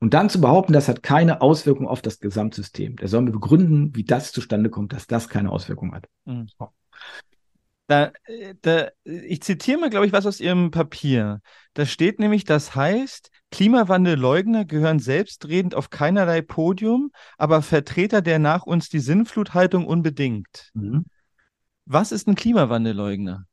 [0.00, 2.96] Und dann zu behaupten, das hat keine Auswirkung auf das Gesamtsystem.
[2.96, 6.08] Der soll mir begründen, wie das zustande kommt, dass das keine Auswirkung hat.
[6.24, 6.48] Mhm.
[7.86, 8.12] Da,
[8.62, 11.40] da, ich zitiere mal, glaube ich, was aus Ihrem Papier.
[11.74, 18.64] Da steht nämlich, das heißt, Klimawandelleugner gehören selbstredend auf keinerlei Podium, aber Vertreter der nach
[18.64, 20.70] uns die Sinnfluthaltung unbedingt.
[20.72, 21.04] Mhm.
[21.84, 23.44] Was ist ein Klimawandelleugner?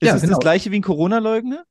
[0.00, 0.34] Ist ja, es genau.
[0.34, 1.64] das gleiche wie ein Corona-Leugner?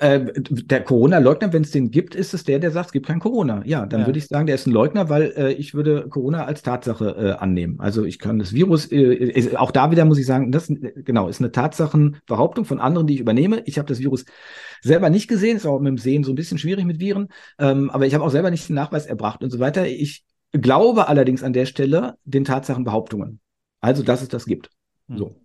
[0.00, 3.20] Äh, der Corona-Leugner, wenn es den gibt, ist es der, der sagt, es gibt kein
[3.20, 3.62] Corona.
[3.66, 4.06] Ja, dann ja.
[4.06, 7.30] würde ich sagen, der ist ein Leugner, weil äh, ich würde Corona als Tatsache äh,
[7.32, 7.78] annehmen.
[7.80, 11.28] Also ich kann das Virus, äh, ist, auch da wieder muss ich sagen, das genau
[11.28, 13.62] ist eine Tatsachenbehauptung von anderen, die ich übernehme.
[13.66, 14.24] Ich habe das Virus
[14.80, 17.28] selber nicht gesehen, ist auch mit dem Sehen so ein bisschen schwierig mit Viren,
[17.58, 19.86] ähm, aber ich habe auch selber nicht den Nachweis erbracht und so weiter.
[19.86, 23.40] Ich glaube allerdings an der Stelle den Tatsachenbehauptungen.
[23.82, 24.70] Also, dass es das gibt.
[25.08, 25.18] Hm.
[25.18, 25.39] So.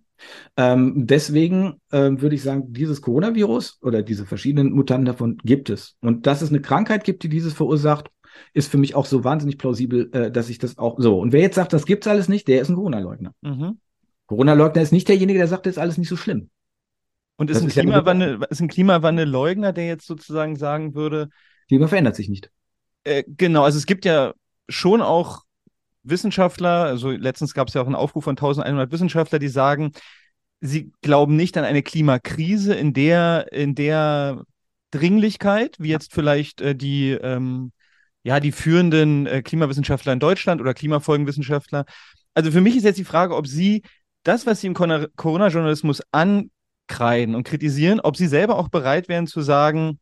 [0.56, 5.96] Ähm, deswegen ähm, würde ich sagen, dieses Coronavirus oder diese verschiedenen Mutanten davon gibt es.
[6.00, 8.10] Und dass es eine Krankheit gibt, die dieses verursacht,
[8.52, 11.18] ist für mich auch so wahnsinnig plausibel, äh, dass ich das auch so.
[11.18, 13.32] Und wer jetzt sagt, das gibt's alles nicht, der ist ein Corona-Leugner.
[13.42, 13.78] Mhm.
[14.26, 16.50] Corona-Leugner ist nicht derjenige, der sagt, das ist alles nicht so schlimm.
[17.36, 21.28] Und ist ein, Klimawandel, ist ein Klimawandelleugner, der jetzt sozusagen sagen würde.
[21.68, 22.50] Klima verändert sich nicht.
[23.04, 24.32] Äh, genau, also es gibt ja
[24.68, 25.42] schon auch
[26.08, 29.92] Wissenschaftler, also letztens gab es ja auch einen Aufruf von 1100 Wissenschaftler, die sagen,
[30.60, 34.42] sie glauben nicht an eine Klimakrise in der, in der
[34.90, 37.72] Dringlichkeit, wie jetzt vielleicht äh, die, ähm,
[38.22, 41.84] ja, die führenden äh, Klimawissenschaftler in Deutschland oder Klimafolgenwissenschaftler.
[42.34, 43.82] Also für mich ist jetzt die Frage, ob sie
[44.22, 49.40] das, was sie im Corona-Journalismus ankreiden und kritisieren, ob sie selber auch bereit wären zu
[49.42, 49.98] sagen,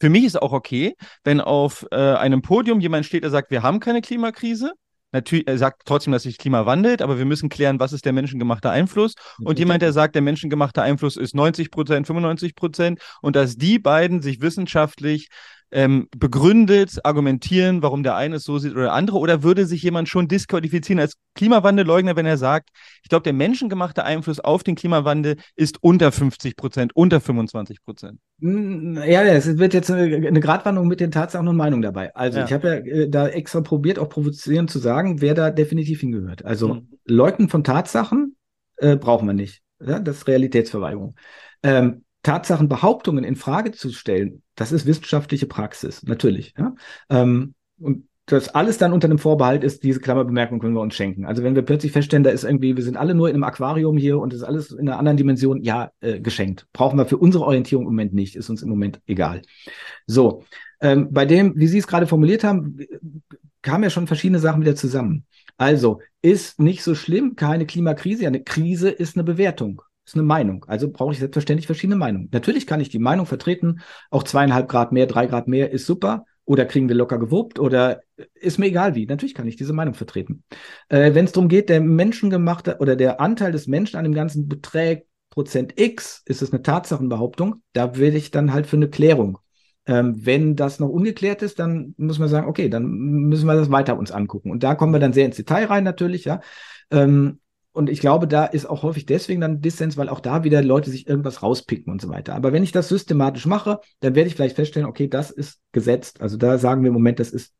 [0.00, 0.94] Für mich ist auch okay,
[1.24, 4.72] wenn auf äh, einem Podium jemand steht, der sagt, wir haben keine Klimakrise.
[5.14, 8.12] Natürlich, er sagt trotzdem, dass sich Klima wandelt, aber wir müssen klären, was ist der
[8.12, 9.14] menschengemachte Einfluss.
[9.38, 13.78] Und jemand, der sagt, der menschengemachte Einfluss ist 90 Prozent, 95 Prozent und dass die
[13.78, 15.28] beiden sich wissenschaftlich
[15.74, 19.18] ähm, begründet argumentieren, warum der eine es so sieht oder der andere?
[19.18, 22.70] Oder würde sich jemand schon disqualifizieren als Klimawandelleugner, wenn er sagt,
[23.02, 28.20] ich glaube, der menschengemachte Einfluss auf den Klimawandel ist unter 50 Prozent, unter 25 Prozent?
[28.38, 32.14] Ja, es wird jetzt eine, eine Gratwanderung mit den Tatsachen und Meinungen dabei.
[32.14, 32.44] Also ja.
[32.44, 36.44] ich habe ja äh, da extra probiert, auch provozierend zu sagen, wer da definitiv hingehört.
[36.44, 36.88] Also mhm.
[37.04, 38.36] Leugnen von Tatsachen
[38.76, 39.62] äh, brauchen wir nicht.
[39.84, 41.16] Ja, das ist Realitätsverweigerung.
[41.64, 46.54] Ähm, Tatsachenbehauptungen in Frage zu stellen, das ist wissenschaftliche Praxis, natürlich.
[46.58, 46.74] Ja?
[47.08, 51.26] Ähm, und das alles dann unter dem Vorbehalt ist, diese Klammerbemerkung können wir uns schenken.
[51.26, 53.98] Also wenn wir plötzlich feststellen, da ist irgendwie, wir sind alle nur in einem Aquarium
[53.98, 56.66] hier und ist alles in einer anderen Dimension, ja, äh, geschenkt.
[56.72, 59.42] Brauchen wir für unsere Orientierung im Moment nicht, ist uns im Moment egal.
[60.06, 60.42] So,
[60.80, 62.78] ähm, bei dem, wie Sie es gerade formuliert haben,
[63.60, 65.26] kamen ja schon verschiedene Sachen wieder zusammen.
[65.58, 68.26] Also, ist nicht so schlimm, keine Klimakrise.
[68.26, 70.64] Eine Krise ist eine Bewertung ist eine Meinung.
[70.68, 72.28] Also brauche ich selbstverständlich verschiedene Meinungen.
[72.32, 76.24] Natürlich kann ich die Meinung vertreten, auch zweieinhalb Grad mehr, drei Grad mehr ist super.
[76.46, 78.02] Oder kriegen wir locker gewuppt oder
[78.34, 79.06] ist mir egal wie.
[79.06, 80.44] Natürlich kann ich diese Meinung vertreten.
[80.90, 84.46] Äh, Wenn es darum geht, der menschengemachte oder der Anteil des Menschen an dem Ganzen
[84.46, 87.62] beträgt Prozent X, ist es eine Tatsachenbehauptung.
[87.72, 89.38] Da will ich dann halt für eine Klärung.
[89.86, 93.70] Ähm, wenn das noch ungeklärt ist, dann muss man sagen, okay, dann müssen wir das
[93.70, 94.50] weiter uns angucken.
[94.50, 96.40] Und da kommen wir dann sehr ins Detail rein natürlich, ja.
[96.90, 97.40] Ähm,
[97.74, 100.90] und ich glaube, da ist auch häufig deswegen dann Dissens, weil auch da wieder Leute
[100.90, 102.36] sich irgendwas rauspicken und so weiter.
[102.36, 106.20] Aber wenn ich das systematisch mache, dann werde ich vielleicht feststellen, okay, das ist gesetzt.
[106.20, 107.52] Also da sagen wir im Moment, das ist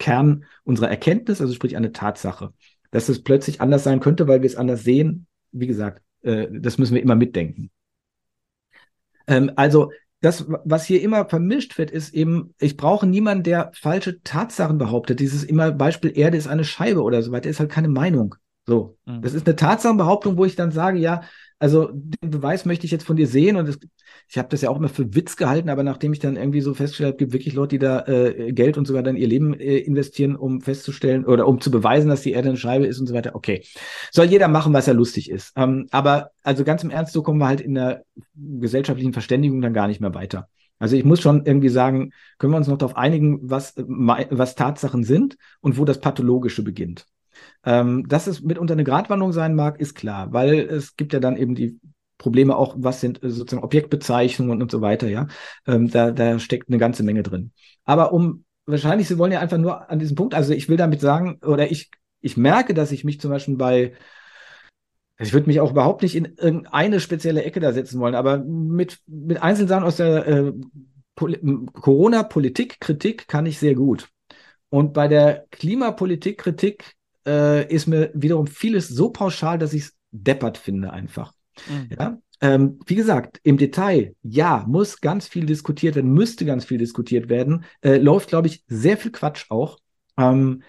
[0.00, 2.54] Kern unserer Erkenntnis, also sprich eine Tatsache.
[2.90, 6.76] Dass es plötzlich anders sein könnte, weil wir es anders sehen, wie gesagt, äh, das
[6.78, 7.70] müssen wir immer mitdenken.
[9.28, 9.92] Ähm, also
[10.22, 15.20] das, was hier immer vermischt wird, ist eben, ich brauche niemanden, der falsche Tatsachen behauptet.
[15.20, 18.34] Dieses immer Beispiel Erde ist eine Scheibe oder so weiter, ist halt keine Meinung.
[18.66, 19.22] So, mhm.
[19.22, 21.22] das ist eine Tatsachenbehauptung, wo ich dann sage, ja,
[21.58, 23.78] also den Beweis möchte ich jetzt von dir sehen und das,
[24.28, 26.74] ich habe das ja auch immer für Witz gehalten, aber nachdem ich dann irgendwie so
[26.74, 29.78] festgestellt habe, gibt wirklich Leute, die da äh, Geld und sogar dann ihr Leben äh,
[29.78, 33.14] investieren, um festzustellen oder um zu beweisen, dass die Erde eine Scheibe ist und so
[33.14, 33.34] weiter.
[33.34, 33.64] Okay,
[34.10, 35.52] soll jeder machen, was er lustig ist.
[35.56, 39.72] Ähm, aber also ganz im Ernst, so kommen wir halt in der gesellschaftlichen Verständigung dann
[39.72, 40.48] gar nicht mehr weiter.
[40.78, 45.04] Also ich muss schon irgendwie sagen, können wir uns noch darauf einigen, was, was Tatsachen
[45.04, 47.06] sind und wo das Pathologische beginnt.
[47.64, 51.36] Ähm, dass es mitunter eine Gratwanderung sein mag, ist klar, weil es gibt ja dann
[51.36, 51.78] eben die
[52.18, 55.26] Probleme auch, was sind äh, sozusagen Objektbezeichnungen und so weiter, ja.
[55.66, 57.52] Ähm, da, da steckt eine ganze Menge drin.
[57.84, 61.00] Aber um, wahrscheinlich, Sie wollen ja einfach nur an diesem Punkt, also ich will damit
[61.00, 61.90] sagen, oder ich,
[62.20, 63.92] ich merke, dass ich mich zum Beispiel bei
[65.18, 68.98] ich würde mich auch überhaupt nicht in irgendeine spezielle Ecke da setzen wollen, aber mit,
[69.06, 70.52] mit Einzelsachen aus der äh,
[71.16, 74.10] Corona-Politik-Kritik kann ich sehr gut.
[74.68, 76.95] Und bei der Klimapolitik-Kritik
[77.26, 81.32] äh, ist mir wiederum vieles so pauschal, dass ich es deppert finde einfach.
[81.68, 81.88] Mhm.
[81.98, 82.18] Ja?
[82.40, 87.28] Ähm, wie gesagt, im Detail, ja, muss ganz viel diskutiert werden, müsste ganz viel diskutiert
[87.28, 87.64] werden.
[87.80, 89.78] Äh, läuft, glaube ich, sehr viel Quatsch auch.
[90.18, 90.62] Ähm,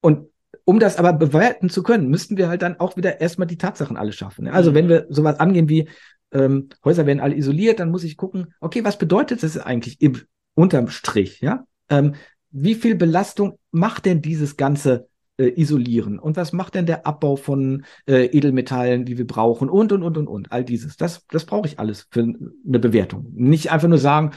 [0.00, 0.28] und
[0.64, 3.96] um das aber bewerten zu können, müssten wir halt dann auch wieder erstmal die Tatsachen
[3.96, 4.48] alle schaffen.
[4.48, 4.74] Also mhm.
[4.74, 5.88] wenn wir sowas angehen wie
[6.32, 10.20] ähm, Häuser werden alle isoliert, dann muss ich gucken, okay, was bedeutet das eigentlich im,
[10.54, 11.64] unterm Strich, ja?
[11.88, 12.14] Ähm,
[12.50, 15.08] wie viel Belastung macht denn dieses ganze
[15.38, 16.18] äh, isolieren?
[16.18, 19.68] Und was macht denn der Abbau von äh, Edelmetallen, die wir brauchen?
[19.68, 20.52] Und, und, und, und, und.
[20.52, 20.96] All dieses.
[20.96, 23.26] Das, das brauche ich alles für eine Bewertung.
[23.34, 24.32] Nicht einfach nur sagen,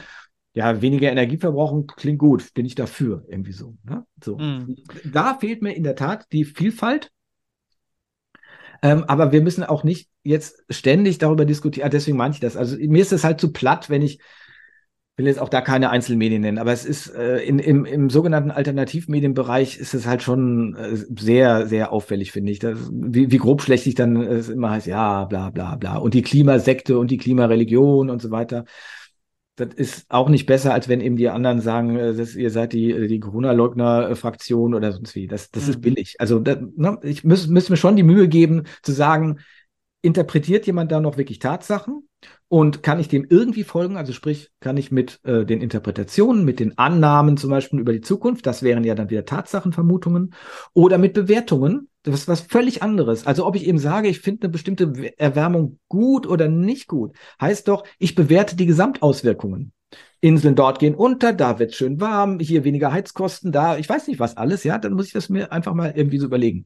[0.54, 3.76] ja, weniger Energieverbrauch klingt gut, bin ich dafür, irgendwie so.
[3.84, 4.04] Ne?
[4.22, 4.38] so.
[4.38, 4.76] Mhm.
[5.04, 7.12] Da fehlt mir in der Tat die Vielfalt.
[8.82, 11.86] Ähm, aber wir müssen auch nicht jetzt ständig darüber diskutieren.
[11.86, 12.56] Ah, deswegen meine ich das.
[12.56, 14.20] Also mir ist es halt zu platt, wenn ich
[15.18, 18.52] will jetzt auch da keine Einzelmedien nennen, aber es ist äh, in, im, im sogenannten
[18.52, 22.60] Alternativmedienbereich ist es halt schon äh, sehr, sehr auffällig, finde ich.
[22.60, 25.96] Das, wie, wie grobschlächtig dann es immer heißt, ja, bla bla bla.
[25.96, 28.64] Und die Klimasekte und die Klimareligion und so weiter.
[29.56, 32.72] Das ist auch nicht besser, als wenn eben die anderen sagen, äh, dass ihr seid
[32.72, 35.26] die, die Corona-Leugner-Fraktion oder sonst wie.
[35.26, 35.70] Das, das mhm.
[35.70, 36.14] ist billig.
[36.20, 39.40] Also da, ne, ich muss, muss mir schon die Mühe geben, zu sagen,
[40.02, 42.08] interpretiert jemand da noch wirklich Tatsachen?
[42.48, 43.96] Und kann ich dem irgendwie folgen?
[43.96, 48.00] Also sprich, kann ich mit äh, den Interpretationen, mit den Annahmen zum Beispiel über die
[48.00, 50.34] Zukunft, das wären ja dann wieder Tatsachenvermutungen,
[50.72, 53.26] oder mit Bewertungen, das ist was völlig anderes.
[53.26, 57.68] Also ob ich eben sage, ich finde eine bestimmte Erwärmung gut oder nicht gut, heißt
[57.68, 59.72] doch, ich bewerte die Gesamtauswirkungen.
[60.20, 64.18] Inseln dort gehen unter, da wird schön warm, hier weniger Heizkosten, da, ich weiß nicht
[64.18, 66.64] was alles, ja, dann muss ich das mir einfach mal irgendwie so überlegen.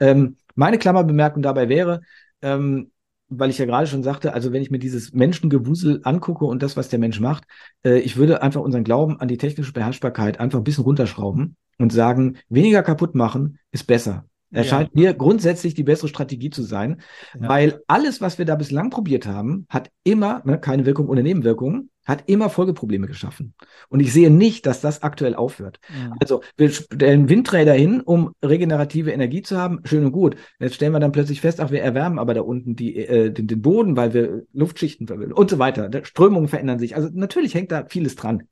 [0.00, 2.02] Ähm, meine Klammerbemerkung dabei wäre,
[2.42, 2.90] ähm,
[3.30, 6.76] weil ich ja gerade schon sagte, also wenn ich mir dieses Menschengewusel angucke und das,
[6.76, 7.44] was der Mensch macht,
[7.84, 11.92] äh, ich würde einfach unseren Glauben an die technische Beherrschbarkeit einfach ein bisschen runterschrauben und
[11.92, 14.24] sagen, weniger kaputt machen ist besser.
[14.52, 15.00] Erscheint ja.
[15.00, 17.00] mir grundsätzlich die bessere Strategie zu sein,
[17.40, 17.48] ja.
[17.48, 21.90] weil alles, was wir da bislang probiert haben, hat immer, ne, keine Wirkung ohne Nebenwirkungen,
[22.10, 23.54] hat immer Folgeprobleme geschaffen.
[23.88, 25.80] Und ich sehe nicht, dass das aktuell aufhört.
[25.88, 26.12] Ja.
[26.20, 30.36] Also wir stellen Windräder hin, um regenerative Energie zu haben, schön und gut.
[30.58, 33.46] Jetzt stellen wir dann plötzlich fest, ach, wir erwärmen aber da unten die, äh, den,
[33.46, 35.90] den Boden, weil wir Luftschichten verwöhnen und so weiter.
[36.04, 36.96] Strömungen verändern sich.
[36.96, 38.42] Also natürlich hängt da vieles dran.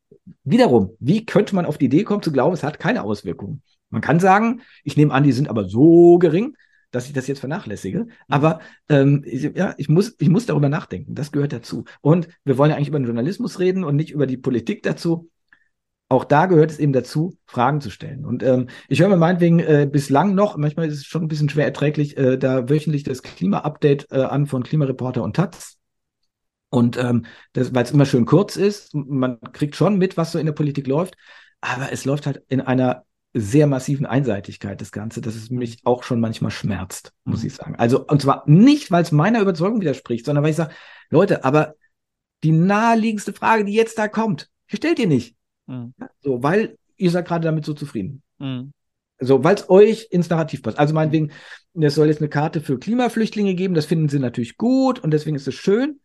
[0.44, 3.62] Wiederum, wie könnte man auf die Idee kommen zu glauben, es hat keine Auswirkungen?
[3.90, 6.54] Man kann sagen, ich nehme an, die sind aber so gering,
[6.90, 8.04] dass ich das jetzt vernachlässige.
[8.04, 8.10] Mhm.
[8.28, 11.14] Aber ähm, ich, ja, ich muss, ich muss darüber nachdenken.
[11.14, 11.84] Das gehört dazu.
[12.00, 15.30] Und wir wollen ja eigentlich über den Journalismus reden und nicht über die Politik dazu.
[16.10, 18.24] Auch da gehört es eben dazu, Fragen zu stellen.
[18.24, 21.50] Und ähm, ich höre mir meinetwegen äh, bislang noch, manchmal ist es schon ein bisschen
[21.50, 25.76] schwer erträglich, äh, da wöchentlich das Klima-Update äh, an von Klimareporter und Taz.
[26.70, 30.46] Und ähm, weil es immer schön kurz ist, man kriegt schon mit, was so in
[30.46, 31.14] der Politik läuft,
[31.60, 33.04] aber es läuft halt in einer
[33.34, 37.46] sehr massiven Einseitigkeit das Ganze, dass es mich auch schon manchmal schmerzt, muss mhm.
[37.48, 37.76] ich sagen.
[37.76, 40.74] Also, und zwar nicht, weil es meiner Überzeugung widerspricht, sondern weil ich sage,
[41.10, 41.74] Leute, aber
[42.42, 45.36] die naheliegendste Frage, die jetzt da kommt, stellt ihr nicht.
[45.66, 45.94] Mhm.
[46.20, 48.22] So, weil ihr seid gerade damit so zufrieden.
[48.38, 48.72] Mhm.
[49.20, 50.78] So, weil es euch ins Narrativ passt.
[50.78, 51.32] Also meinetwegen,
[51.74, 55.36] es soll jetzt eine Karte für Klimaflüchtlinge geben, das finden sie natürlich gut und deswegen
[55.36, 56.00] ist es schön.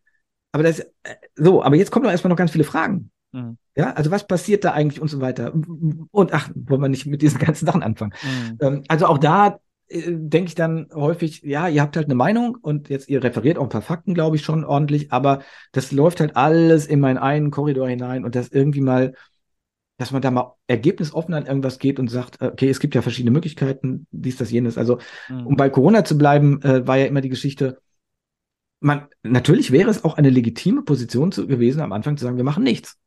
[0.52, 3.10] Aber das, äh, so, aber jetzt kommen doch erstmal noch ganz viele Fragen.
[3.32, 3.56] Mhm.
[3.76, 5.52] Ja, also was passiert da eigentlich und so weiter.
[5.52, 8.12] Und ach, wollen wir nicht mit diesen ganzen Sachen anfangen.
[8.22, 8.58] Mhm.
[8.60, 12.56] Ähm, also auch da äh, denke ich dann häufig, ja, ihr habt halt eine Meinung
[12.60, 15.42] und jetzt ihr referiert auch ein paar Fakten, glaube ich, schon ordentlich, aber
[15.72, 19.14] das läuft halt alles in meinen einen Korridor hinein und das irgendwie mal,
[19.98, 23.02] dass man da mal ergebnisoffen an irgendwas geht und sagt, äh, okay, es gibt ja
[23.02, 24.78] verschiedene Möglichkeiten, dies, das, jenes.
[24.78, 24.98] Also,
[25.28, 25.48] mhm.
[25.48, 27.78] um bei Corona zu bleiben, äh, war ja immer die Geschichte,
[28.80, 32.44] man, natürlich wäre es auch eine legitime Position zu, gewesen, am Anfang zu sagen, wir
[32.44, 32.98] machen nichts.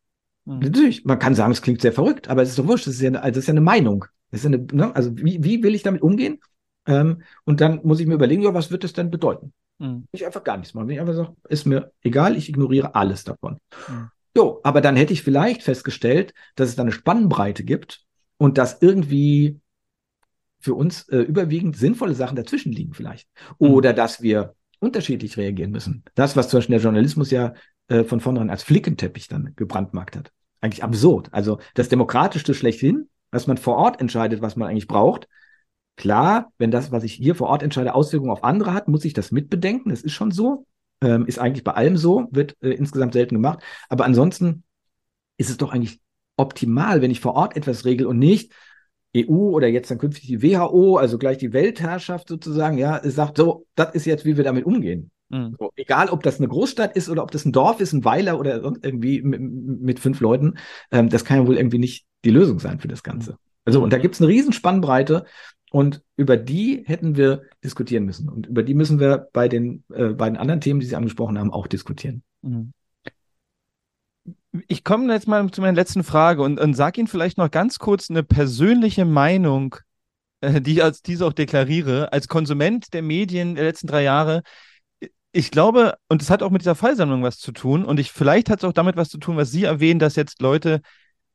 [0.47, 0.59] Mhm.
[0.59, 3.01] Natürlich, man kann sagen, es klingt sehr verrückt, aber es ist doch wurscht, das ist
[3.01, 4.05] ja eine, also ist ja eine Meinung.
[4.31, 4.95] Das ist eine, ne?
[4.95, 6.39] Also wie, wie will ich damit umgehen?
[6.87, 9.53] Ähm, und dann muss ich mir überlegen, ja, was wird das denn bedeuten?
[9.79, 10.07] Mhm.
[10.11, 10.89] Ich einfach gar nichts machen.
[10.89, 13.59] Ich einfach sage, ist mir egal, ich ignoriere alles davon.
[13.89, 14.09] Mhm.
[14.35, 18.05] So, aber dann hätte ich vielleicht festgestellt, dass es da eine Spannbreite gibt
[18.37, 19.59] und dass irgendwie
[20.59, 23.27] für uns äh, überwiegend sinnvolle Sachen dazwischen liegen vielleicht.
[23.59, 23.69] Mhm.
[23.71, 26.03] Oder dass wir unterschiedlich reagieren müssen.
[26.15, 27.53] Das, was zum Beispiel der Journalismus ja
[27.87, 30.31] äh, von vornherein als Flickenteppich dann gebrandmarkt hat
[30.61, 31.29] eigentlich absurd.
[31.31, 35.27] Also das Demokratischste schlechthin, dass man vor Ort entscheidet, was man eigentlich braucht.
[35.95, 39.13] Klar, wenn das, was ich hier vor Ort entscheide, Auswirkungen auf andere hat, muss ich
[39.13, 39.89] das mitbedenken.
[39.89, 40.65] Das ist schon so.
[41.01, 43.59] Ähm, ist eigentlich bei allem so, wird äh, insgesamt selten gemacht.
[43.87, 44.63] Aber ansonsten
[45.37, 45.99] ist es doch eigentlich
[46.37, 48.53] optimal, wenn ich vor Ort etwas regel und nicht
[49.15, 53.65] EU oder jetzt dann künftig die WHO, also gleich die Weltherrschaft sozusagen, ja, sagt so,
[53.75, 55.11] das ist jetzt, wie wir damit umgehen.
[55.29, 55.55] Mhm.
[55.59, 58.39] So, egal, ob das eine Großstadt ist oder ob das ein Dorf ist, ein Weiler
[58.39, 60.55] oder irgendwie mit, mit fünf Leuten,
[60.91, 63.31] ähm, das kann ja wohl irgendwie nicht die Lösung sein für das Ganze.
[63.31, 63.37] Mhm.
[63.65, 65.25] Also, und da gibt es eine riesen Spannbreite
[65.71, 68.29] und über die hätten wir diskutieren müssen.
[68.29, 71.51] Und über die müssen wir bei den äh, beiden anderen Themen, die Sie angesprochen haben,
[71.51, 72.23] auch diskutieren.
[72.41, 72.71] Mhm.
[74.69, 77.77] Ich komme jetzt mal zu meiner letzten Frage und, und sage Ihnen vielleicht noch ganz
[77.79, 79.75] kurz eine persönliche Meinung,
[80.39, 82.13] äh, die ich als diese auch deklariere.
[82.13, 84.43] Als Konsument der Medien der letzten drei Jahre
[85.37, 88.49] ich glaube, und es hat auch mit dieser Fallsammlung was zu tun, und ich, vielleicht
[88.49, 90.81] hat es auch damit was zu tun, was Sie erwähnen, dass jetzt Leute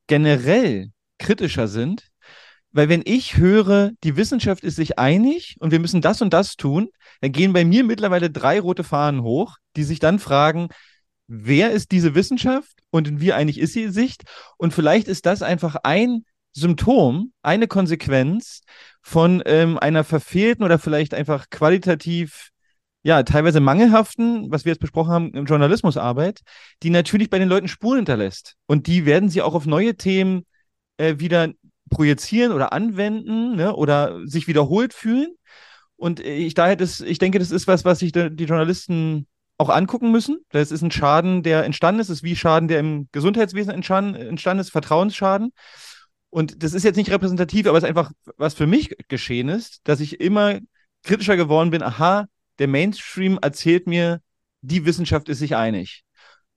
[0.08, 2.08] generell kritischer sind.
[2.72, 6.56] Weil wenn ich höre, die Wissenschaft ist sich einig und wir müssen das und das
[6.56, 6.88] tun,
[7.20, 10.68] dann gehen bei mir mittlerweile drei rote Fahnen hoch, die sich dann fragen,
[11.28, 14.24] wer ist diese Wissenschaft und wie einig ist sie Sicht?
[14.56, 16.24] Und vielleicht ist das einfach ein
[16.54, 18.62] Symptom, eine Konsequenz
[19.00, 22.51] von ähm, einer verfehlten oder vielleicht einfach qualitativ
[23.02, 26.40] ja, teilweise mangelhaften, was wir jetzt besprochen haben, Journalismusarbeit,
[26.82, 28.54] die natürlich bei den Leuten Spuren hinterlässt.
[28.66, 30.46] Und die werden sie auch auf neue Themen
[30.98, 31.50] äh, wieder
[31.90, 35.34] projizieren oder anwenden ne, oder sich wiederholt fühlen.
[35.96, 39.26] Und ich daher das, ich denke, das ist was, was sich die Journalisten
[39.58, 40.38] auch angucken müssen.
[40.50, 44.58] Das ist ein Schaden, der entstanden ist, das ist wie Schaden, der im Gesundheitswesen entstanden
[44.58, 45.52] ist, Vertrauensschaden.
[46.30, 49.80] Und das ist jetzt nicht repräsentativ, aber es ist einfach, was für mich geschehen ist,
[49.84, 50.58] dass ich immer
[51.04, 52.26] kritischer geworden bin, aha,
[52.62, 54.20] der Mainstream erzählt mir,
[54.60, 56.04] die Wissenschaft ist sich einig.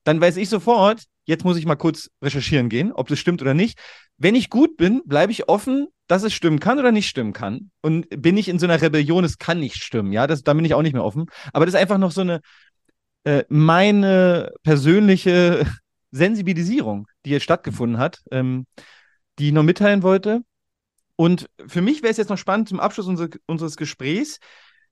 [0.04, 3.54] Dann weiß ich sofort, jetzt muss ich mal kurz recherchieren gehen, ob das stimmt oder
[3.54, 3.76] nicht.
[4.18, 7.72] Wenn ich gut bin, bleibe ich offen, dass es stimmen kann oder nicht stimmen kann.
[7.82, 10.64] Und bin ich in so einer Rebellion, es kann nicht stimmen, ja, das, da bin
[10.64, 11.26] ich auch nicht mehr offen.
[11.52, 12.40] Aber das ist einfach noch so eine,
[13.24, 15.66] äh, meine persönliche
[16.12, 18.66] Sensibilisierung, die jetzt stattgefunden hat, ähm,
[19.40, 20.42] die ich noch mitteilen wollte.
[21.16, 24.38] Und für mich wäre es jetzt noch spannend zum Abschluss unser, unseres Gesprächs,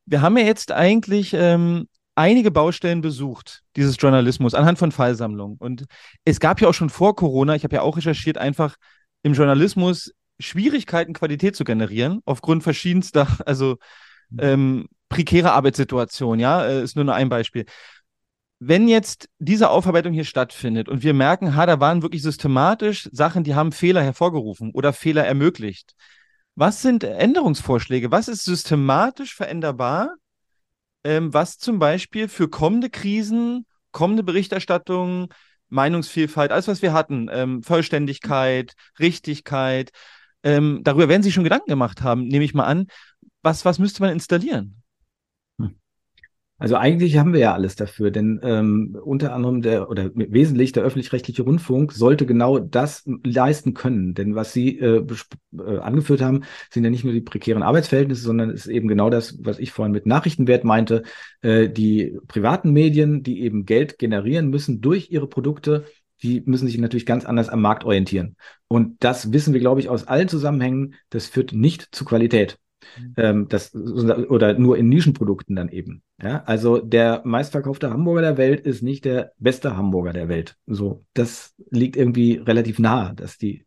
[0.06, 5.56] wir haben ja jetzt eigentlich ähm, einige Baustellen besucht, dieses Journalismus, anhand von Fallsammlungen.
[5.58, 5.84] Und
[6.24, 8.76] es gab ja auch schon vor Corona, ich habe ja auch recherchiert, einfach
[9.22, 13.76] im Journalismus Schwierigkeiten, Qualität zu generieren, aufgrund verschiedenster, also
[14.38, 17.64] ähm, prekäre Arbeitssituationen, ja, äh, ist nur ein Beispiel.
[18.58, 23.44] Wenn jetzt diese Aufarbeitung hier stattfindet und wir merken, ha, da waren wirklich systematisch Sachen,
[23.44, 25.94] die haben Fehler hervorgerufen oder Fehler ermöglicht.
[26.56, 28.10] Was sind Änderungsvorschläge?
[28.12, 30.14] Was ist systematisch veränderbar,
[31.02, 35.32] ähm, was zum Beispiel für kommende Krisen, kommende Berichterstattung,
[35.68, 39.90] Meinungsvielfalt, alles, was wir hatten, ähm, Vollständigkeit, Richtigkeit,
[40.44, 42.86] ähm, darüber werden Sie schon Gedanken gemacht haben, nehme ich mal an.
[43.42, 44.83] Was, was müsste man installieren?
[46.56, 50.84] Also eigentlich haben wir ja alles dafür, denn ähm, unter anderem der oder wesentlich der
[50.84, 54.14] öffentlich-rechtliche Rundfunk sollte genau das leisten können.
[54.14, 55.04] Denn was Sie äh,
[55.58, 59.10] äh, angeführt haben, sind ja nicht nur die prekären Arbeitsverhältnisse, sondern es ist eben genau
[59.10, 61.02] das, was ich vorhin mit Nachrichtenwert meinte.
[61.42, 65.84] Äh, die privaten Medien, die eben Geld generieren müssen durch ihre Produkte,
[66.22, 68.36] die müssen sich natürlich ganz anders am Markt orientieren.
[68.68, 70.94] Und das wissen wir, glaube ich, aus allen Zusammenhängen.
[71.10, 72.58] Das führt nicht zu Qualität.
[72.98, 73.14] Mhm.
[73.16, 76.02] Ähm, das, oder nur in Nischenprodukten dann eben.
[76.22, 80.56] Ja, also der meistverkaufte Hamburger der Welt ist nicht der beste Hamburger der Welt.
[80.66, 83.64] So, das liegt irgendwie relativ nahe, dass die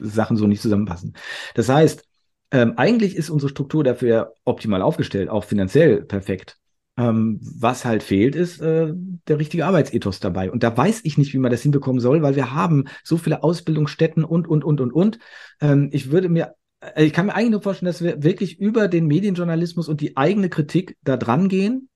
[0.00, 1.14] Sachen so nicht zusammenpassen.
[1.54, 2.04] Das heißt,
[2.50, 6.56] ähm, eigentlich ist unsere Struktur dafür optimal aufgestellt, auch finanziell perfekt.
[6.96, 8.92] Ähm, was halt fehlt, ist äh,
[9.28, 10.50] der richtige Arbeitsethos dabei.
[10.50, 13.44] Und da weiß ich nicht, wie man das hinbekommen soll, weil wir haben so viele
[13.44, 15.18] Ausbildungsstätten und, und, und, und, und.
[15.60, 16.54] Ähm, ich würde mir
[16.96, 20.48] ich kann mir eigentlich nur vorstellen, dass wir wirklich über den Medienjournalismus und die eigene
[20.48, 21.88] Kritik da dran gehen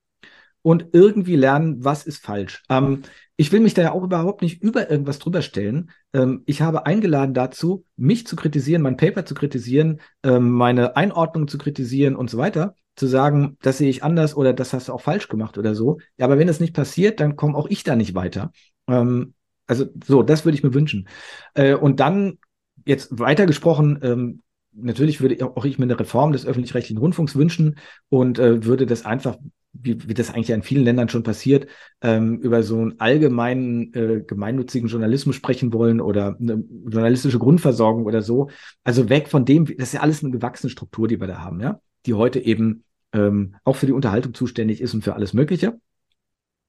[0.63, 2.63] und irgendwie lernen, was ist falsch.
[2.69, 3.03] Ähm,
[3.37, 5.91] ich will mich da ja auch überhaupt nicht über irgendwas drüber stellen.
[6.13, 11.49] Ähm, ich habe eingeladen dazu, mich zu kritisieren, mein Paper zu kritisieren, ähm, meine Einordnung
[11.49, 12.75] zu kritisieren und so weiter.
[12.95, 15.99] Zu sagen, das sehe ich anders oder das hast du auch falsch gemacht oder so.
[16.17, 18.53] Ja, aber wenn das nicht passiert, dann komme auch ich da nicht weiter.
[18.89, 19.35] Ähm,
[19.67, 21.09] also so, das würde ich mir wünschen.
[21.55, 22.39] Äh, und dann
[22.85, 24.43] jetzt weitergesprochen, ähm,
[24.75, 27.77] natürlich würde auch ich mir eine Reform des öffentlich-rechtlichen Rundfunks wünschen
[28.09, 29.37] und äh, würde das einfach,
[29.73, 31.67] wie, wie das eigentlich in vielen Ländern schon passiert,
[32.01, 38.23] ähm, über so einen allgemeinen äh, gemeinnützigen Journalismus sprechen wollen oder eine journalistische Grundversorgung oder
[38.23, 38.51] so.
[38.85, 41.61] Also weg von dem, das ist ja alles eine gewachsene Struktur, die wir da haben,
[41.61, 45.79] ja, die heute eben ähm, auch für die Unterhaltung zuständig ist und für alles Mögliche.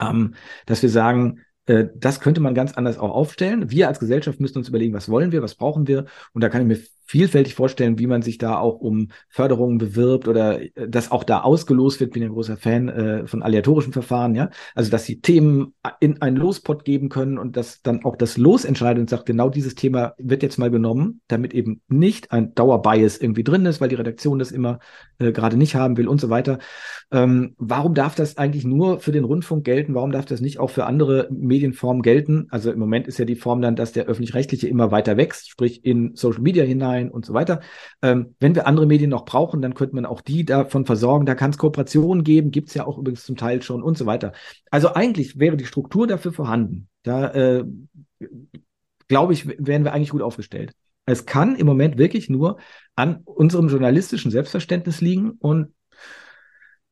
[0.02, 0.34] Ähm,
[0.66, 3.70] dass wir sagen, äh, das könnte man ganz anders auch aufstellen.
[3.70, 6.06] Wir als Gesellschaft müssen uns überlegen, was wollen wir, was brauchen wir.
[6.34, 10.28] Und da kann ich mir vielfältig vorstellen, wie man sich da auch um Förderungen bewirbt
[10.28, 12.12] oder äh, dass auch da ausgelost wird.
[12.12, 14.50] Bin ein großer Fan äh, von aleatorischen Verfahren, ja.
[14.74, 18.66] Also, dass sie Themen in einen Lospot geben können und dass dann auch das Los
[18.66, 23.18] entscheidet und sagt, genau dieses Thema wird jetzt mal genommen, damit eben nicht ein Dauerbias
[23.18, 24.80] irgendwie drin ist, weil die Redaktion das immer
[25.20, 26.58] äh, gerade nicht haben will und so weiter.
[27.12, 29.94] Ähm, warum darf das eigentlich nur für den Rundfunk gelten?
[29.94, 32.48] Warum darf das nicht auch für andere Medienformen gelten?
[32.50, 35.86] Also im Moment ist ja die Form dann, dass der öffentlich-rechtliche immer weiter wächst, sprich
[35.86, 37.62] in Social Media hinein und so weiter.
[38.02, 41.26] Ähm, wenn wir andere Medien noch brauchen, dann könnte man auch die davon versorgen.
[41.26, 44.06] Da kann es Kooperationen geben, gibt es ja auch übrigens zum Teil schon und so
[44.06, 44.34] weiter.
[44.72, 46.88] Also eigentlich wäre die Struktur dafür vorhanden.
[47.04, 47.66] Da äh,
[49.08, 50.74] glaube ich, wären wir eigentlich gut aufgestellt.
[51.06, 52.58] Es kann im Moment wirklich nur
[52.96, 55.74] an unserem journalistischen Selbstverständnis liegen und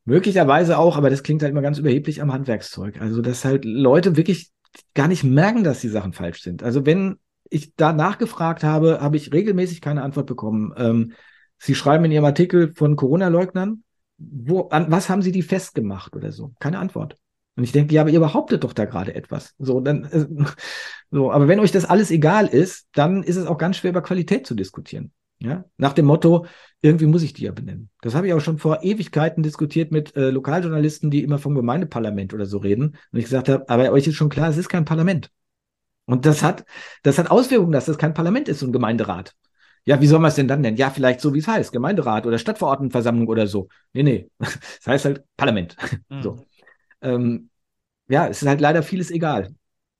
[0.05, 2.99] möglicherweise auch, aber das klingt halt immer ganz überheblich am Handwerkszeug.
[3.01, 4.51] Also, dass halt Leute wirklich
[4.93, 6.63] gar nicht merken, dass die Sachen falsch sind.
[6.63, 7.17] Also, wenn
[7.51, 10.73] ich da nachgefragt habe, habe ich regelmäßig keine Antwort bekommen.
[10.77, 11.13] Ähm,
[11.59, 13.83] Sie schreiben in Ihrem Artikel von Corona-Leugnern,
[14.17, 16.53] wo, an was haben Sie die festgemacht oder so?
[16.59, 17.17] Keine Antwort.
[17.55, 19.53] Und ich denke, ja, aber ihr behauptet doch da gerade etwas.
[19.59, 20.25] So, dann, äh,
[21.11, 24.01] so, aber wenn euch das alles egal ist, dann ist es auch ganz schwer, über
[24.01, 25.11] Qualität zu diskutieren.
[25.39, 26.45] Ja, nach dem Motto,
[26.81, 27.89] irgendwie muss ich die ja benennen.
[28.01, 32.33] Das habe ich auch schon vor Ewigkeiten diskutiert mit äh, Lokaljournalisten, die immer vom Gemeindeparlament
[32.33, 32.95] oder so reden.
[33.11, 35.31] Und ich gesagt habe, aber euch ist schon klar, es ist kein Parlament.
[36.05, 36.65] Und das hat,
[37.03, 39.33] das hat Auswirkungen, dass das kein Parlament ist, so ein Gemeinderat.
[39.85, 40.77] Ja, wie soll man es denn dann nennen?
[40.77, 43.67] Ja, vielleicht so, wie es heißt, Gemeinderat oder Stadtverordnetenversammlung oder so.
[43.93, 45.75] Nee, nee, das heißt halt Parlament.
[46.09, 46.21] Mhm.
[46.21, 46.45] So.
[47.01, 47.49] Ähm,
[48.09, 49.55] ja, es ist halt leider vieles egal.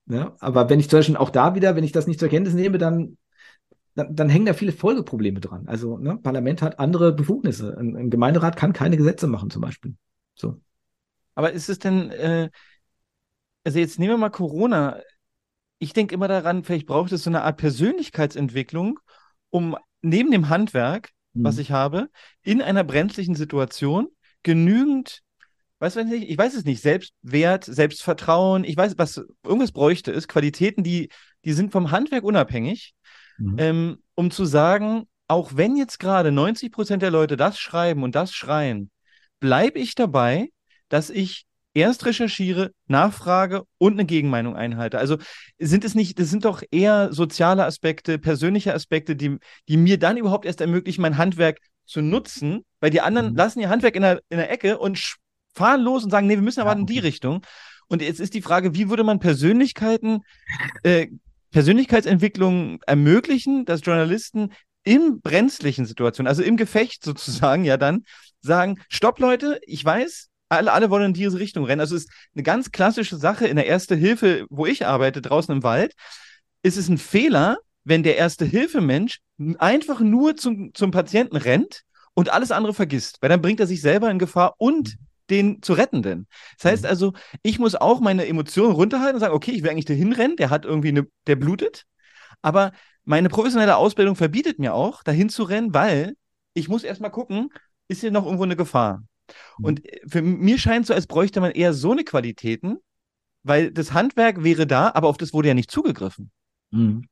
[0.07, 2.53] Ja, aber wenn ich zum Beispiel auch da wieder, wenn ich das nicht zur Kenntnis
[2.53, 3.17] nehme, dann
[3.95, 5.67] dann, dann hängen da viele Folgeprobleme dran.
[5.67, 7.77] Also, ne, Parlament hat andere Befugnisse.
[7.77, 9.95] Ein, ein, Gemeinderat kann keine Gesetze machen, zum Beispiel.
[10.35, 10.61] So.
[11.35, 12.49] Aber ist es denn, äh,
[13.63, 14.99] also jetzt nehmen wir mal Corona.
[15.81, 18.99] Ich denke immer daran, vielleicht braucht es so eine Art Persönlichkeitsentwicklung,
[19.49, 21.43] um neben dem Handwerk, mhm.
[21.43, 22.07] was ich habe,
[22.43, 24.07] in einer brenzlichen Situation
[24.43, 25.21] genügend,
[25.79, 30.27] weiß ich nicht, ich weiß es nicht, Selbstwert, Selbstvertrauen, ich weiß, was irgendwas bräuchte, ist
[30.27, 31.09] Qualitäten, die,
[31.45, 32.93] die sind vom Handwerk unabhängig,
[33.39, 33.55] mhm.
[33.57, 38.13] ähm, um zu sagen, auch wenn jetzt gerade 90 Prozent der Leute das schreiben und
[38.13, 38.91] das schreien,
[39.39, 40.49] bleibe ich dabei,
[40.89, 44.97] dass ich erst recherchiere, nachfrage und eine Gegenmeinung einhalte.
[44.97, 45.17] Also
[45.57, 49.37] sind es nicht, das sind doch eher soziale Aspekte, persönliche Aspekte, die,
[49.67, 53.35] die mir dann überhaupt erst ermöglichen, mein Handwerk zu nutzen, weil die anderen mhm.
[53.35, 55.17] lassen ihr Handwerk in der, in der Ecke und
[55.53, 57.45] fahren los und sagen, nee, wir müssen aber ja, in die Richtung.
[57.87, 60.21] Und jetzt ist die Frage, wie würde man Persönlichkeiten,
[60.83, 61.07] äh,
[61.51, 64.53] Persönlichkeitsentwicklung ermöglichen, dass Journalisten
[64.83, 68.05] in brenzlichen Situationen, also im Gefecht sozusagen, ja dann
[68.39, 71.81] sagen, stopp Leute, ich weiß, alle, alle wollen in diese Richtung rennen.
[71.81, 75.55] Also es ist eine ganz klassische Sache in der Erste Hilfe, wo ich arbeite, draußen
[75.55, 75.93] im Wald,
[76.61, 79.19] ist es ein Fehler, wenn der Erste-Hilfe-Mensch
[79.57, 81.81] einfach nur zum, zum Patienten rennt
[82.13, 84.97] und alles andere vergisst, weil dann bringt er sich selber in Gefahr und
[85.29, 86.27] den zu rettenden.
[86.57, 86.89] Das heißt mhm.
[86.89, 90.35] also, ich muss auch meine Emotionen runterhalten und sagen, okay, ich will eigentlich dahin rennen,
[90.35, 91.85] der hat irgendwie eine, der blutet,
[92.41, 92.73] aber
[93.05, 96.15] meine professionelle Ausbildung verbietet mir auch, dahin zu rennen, weil
[96.53, 97.49] ich muss erstmal gucken,
[97.87, 99.01] ist hier noch irgendwo eine Gefahr?
[99.57, 99.65] Mhm.
[99.65, 102.77] Und für mir scheint so, als bräuchte man eher so eine Qualitäten,
[103.43, 106.31] weil das Handwerk wäre da, aber auf das wurde ja nicht zugegriffen.
[106.73, 107.07] Mhm.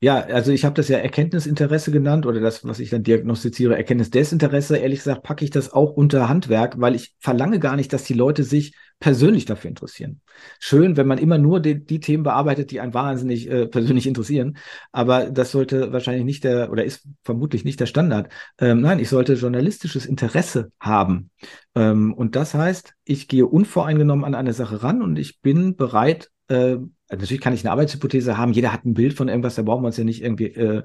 [0.00, 4.76] Ja, also ich habe das ja Erkenntnisinteresse genannt oder das, was ich dann diagnostiziere, Erkenntnisdesinteresse.
[4.78, 8.14] Ehrlich gesagt packe ich das auch unter Handwerk, weil ich verlange gar nicht, dass die
[8.14, 10.20] Leute sich persönlich dafür interessieren.
[10.58, 14.58] Schön, wenn man immer nur die, die Themen bearbeitet, die einen wahnsinnig äh, persönlich interessieren,
[14.90, 18.32] aber das sollte wahrscheinlich nicht der oder ist vermutlich nicht der Standard.
[18.58, 21.30] Ähm, nein, ich sollte journalistisches Interesse haben.
[21.76, 26.30] Ähm, und das heißt, ich gehe unvoreingenommen an eine Sache ran und ich bin bereit,
[26.48, 26.78] äh,
[27.08, 29.82] also natürlich kann ich eine Arbeitshypothese haben, jeder hat ein Bild von irgendwas, da brauchen
[29.82, 30.82] wir uns ja nicht irgendwie äh,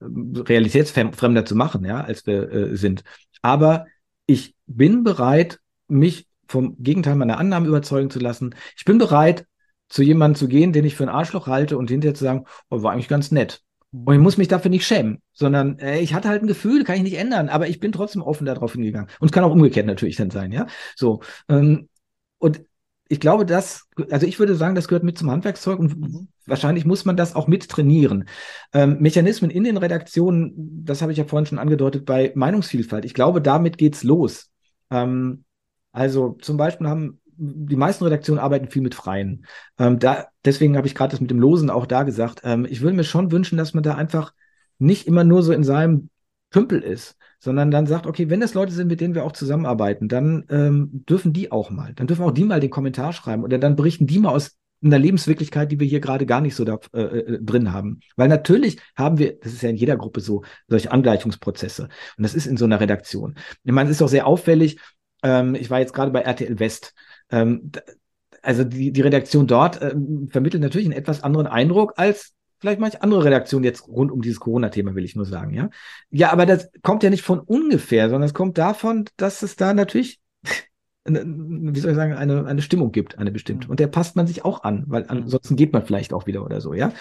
[0.00, 3.04] realitätsfremder zu machen, ja, als wir äh, sind.
[3.42, 3.86] Aber
[4.26, 8.54] ich bin bereit, mich vom Gegenteil meiner Annahmen überzeugen zu lassen.
[8.76, 9.46] Ich bin bereit,
[9.88, 12.82] zu jemandem zu gehen, den ich für ein Arschloch halte und hinterher zu sagen, oh,
[12.82, 13.62] war eigentlich ganz nett.
[13.92, 16.96] Und ich muss mich dafür nicht schämen, sondern äh, ich hatte halt ein Gefühl, kann
[16.96, 19.08] ich nicht ändern, aber ich bin trotzdem offen darauf hingegangen.
[19.20, 20.66] Und es kann auch umgekehrt natürlich dann sein, ja.
[20.96, 21.22] So.
[21.48, 21.88] Ähm,
[22.38, 22.65] und
[23.08, 26.28] ich glaube, das, also ich würde sagen, das gehört mit zum Handwerkszeug und mhm.
[26.46, 28.28] wahrscheinlich muss man das auch mit trainieren.
[28.72, 33.04] Ähm, Mechanismen in den Redaktionen, das habe ich ja vorhin schon angedeutet, bei Meinungsvielfalt.
[33.04, 34.50] Ich glaube, damit geht's los.
[34.90, 35.44] Ähm,
[35.92, 39.46] also zum Beispiel haben die meisten Redaktionen arbeiten viel mit Freien.
[39.78, 42.40] Ähm, da, deswegen habe ich gerade das mit dem Losen auch da gesagt.
[42.44, 44.32] Ähm, ich würde mir schon wünschen, dass man da einfach
[44.78, 46.08] nicht immer nur so in seinem
[46.50, 47.16] Tümpel ist,
[47.46, 51.04] sondern dann sagt, okay, wenn das Leute sind, mit denen wir auch zusammenarbeiten, dann ähm,
[51.08, 54.08] dürfen die auch mal, dann dürfen auch die mal den Kommentar schreiben oder dann berichten
[54.08, 57.38] die mal aus einer Lebenswirklichkeit, die wir hier gerade gar nicht so da, äh, äh,
[57.40, 58.00] drin haben.
[58.16, 61.84] Weil natürlich haben wir, das ist ja in jeder Gruppe so, solche Angleichungsprozesse.
[61.84, 63.36] Und das ist in so einer Redaktion.
[63.62, 64.80] Ich meine, es ist auch sehr auffällig.
[65.22, 66.94] Ähm, ich war jetzt gerade bei RTL West.
[67.30, 67.70] Ähm,
[68.42, 73.02] also die, die Redaktion dort ähm, vermittelt natürlich einen etwas anderen Eindruck als vielleicht manche
[73.02, 75.70] andere Redaktion jetzt rund um dieses Corona-Thema, will ich nur sagen, ja.
[76.10, 79.74] Ja, aber das kommt ja nicht von ungefähr, sondern es kommt davon, dass es da
[79.74, 80.20] natürlich,
[81.04, 83.66] wie soll ich sagen, eine, eine Stimmung gibt, eine bestimmte.
[83.66, 83.70] Mhm.
[83.72, 85.10] Und der passt man sich auch an, weil mhm.
[85.10, 86.92] ansonsten geht man vielleicht auch wieder oder so, ja.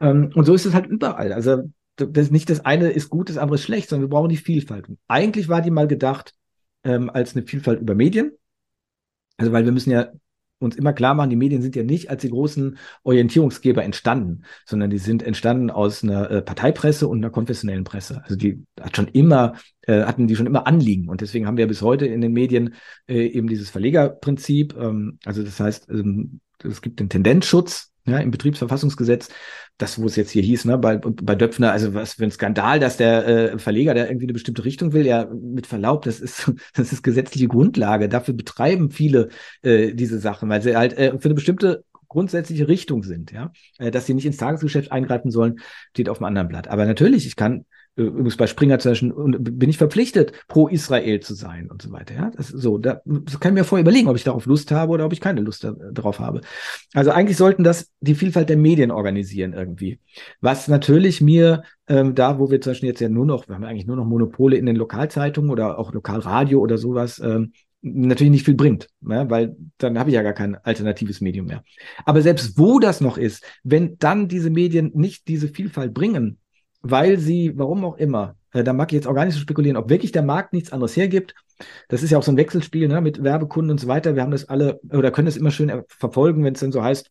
[0.00, 1.32] Ähm, und so ist es halt überall.
[1.32, 1.62] Also
[1.96, 4.88] das, nicht das eine ist gut, das andere ist schlecht, sondern wir brauchen die Vielfalt.
[4.88, 6.34] Und eigentlich war die mal gedacht
[6.82, 8.32] ähm, als eine Vielfalt über Medien.
[9.36, 10.12] Also, weil wir müssen ja
[10.58, 14.90] uns immer klar machen, die Medien sind ja nicht als die großen Orientierungsgeber entstanden, sondern
[14.90, 18.22] die sind entstanden aus einer äh, Parteipresse und einer konfessionellen Presse.
[18.24, 21.08] Also die hat schon immer, äh, hatten die schon immer Anliegen.
[21.08, 22.74] Und deswegen haben wir bis heute in den Medien
[23.08, 24.76] äh, eben dieses Verlegerprinzip.
[24.78, 29.28] Ähm, also das heißt, ähm, es gibt den Tendenzschutz, ja, im Betriebsverfassungsgesetz,
[29.78, 32.78] das, wo es jetzt hier hieß, ne, bei, bei Döpfner, also was für ein Skandal,
[32.78, 36.52] dass der äh, Verleger da irgendwie eine bestimmte Richtung will, ja, mit Verlaub, das ist,
[36.74, 38.08] das ist gesetzliche Grundlage.
[38.08, 39.28] Dafür betreiben viele
[39.62, 43.52] äh, diese Sachen, weil sie halt äh, für eine bestimmte grundsätzliche Richtung sind, ja.
[43.78, 45.56] Äh, dass sie nicht ins Tagesgeschäft eingreifen sollen,
[45.90, 46.68] steht auf einem anderen Blatt.
[46.68, 47.64] Aber natürlich, ich kann
[47.96, 52.14] übrigens bei Springer zum Beispiel, bin ich verpflichtet, pro Israel zu sein und so weiter.
[52.14, 54.92] Ja, das, so, da, das kann ich mir vorher überlegen, ob ich darauf Lust habe
[54.92, 56.40] oder ob ich keine Lust darauf habe.
[56.92, 60.00] Also eigentlich sollten das die Vielfalt der Medien organisieren irgendwie.
[60.40, 63.64] Was natürlich mir ähm, da, wo wir zum Beispiel jetzt ja nur noch, wir haben
[63.64, 67.52] eigentlich nur noch Monopole in den Lokalzeitungen oder auch Lokalradio oder sowas, ähm,
[67.82, 69.26] natürlich nicht viel bringt, ne?
[69.28, 71.62] weil dann habe ich ja gar kein alternatives Medium mehr.
[72.06, 76.38] Aber selbst wo das noch ist, wenn dann diese Medien nicht diese Vielfalt bringen,
[76.84, 79.76] weil sie, warum auch immer, äh, da mag ich jetzt auch gar nicht so spekulieren,
[79.76, 81.34] ob wirklich der Markt nichts anderes hergibt.
[81.88, 84.14] Das ist ja auch so ein Wechselspiel ne, mit Werbekunden und so weiter.
[84.14, 87.10] Wir haben das alle oder können das immer schön verfolgen, wenn es dann so heißt,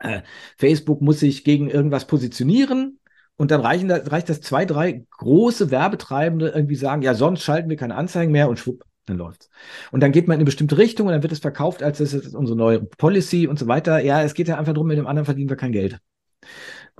[0.00, 0.20] äh,
[0.58, 2.98] Facebook muss sich gegen irgendwas positionieren.
[3.36, 7.70] Und dann reichen da, reicht das zwei, drei große Werbetreibende irgendwie sagen, ja, sonst schalten
[7.70, 9.48] wir keine Anzeigen mehr und schwupp, dann läuft's.
[9.90, 12.12] Und dann geht man in eine bestimmte Richtung und dann wird es verkauft, als das
[12.12, 14.00] ist unsere neue Policy und so weiter.
[14.00, 15.98] Ja, es geht ja einfach darum, mit dem anderen verdienen wir kein Geld.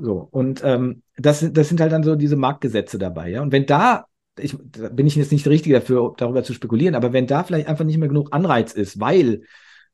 [0.03, 3.41] So, und ähm, das, das sind halt dann so diese Marktgesetze dabei, ja.
[3.41, 4.07] Und wenn da,
[4.37, 7.45] ich da bin ich jetzt nicht der Richtige dafür, darüber zu spekulieren, aber wenn da
[7.45, 9.43] vielleicht einfach nicht mehr genug Anreiz ist, weil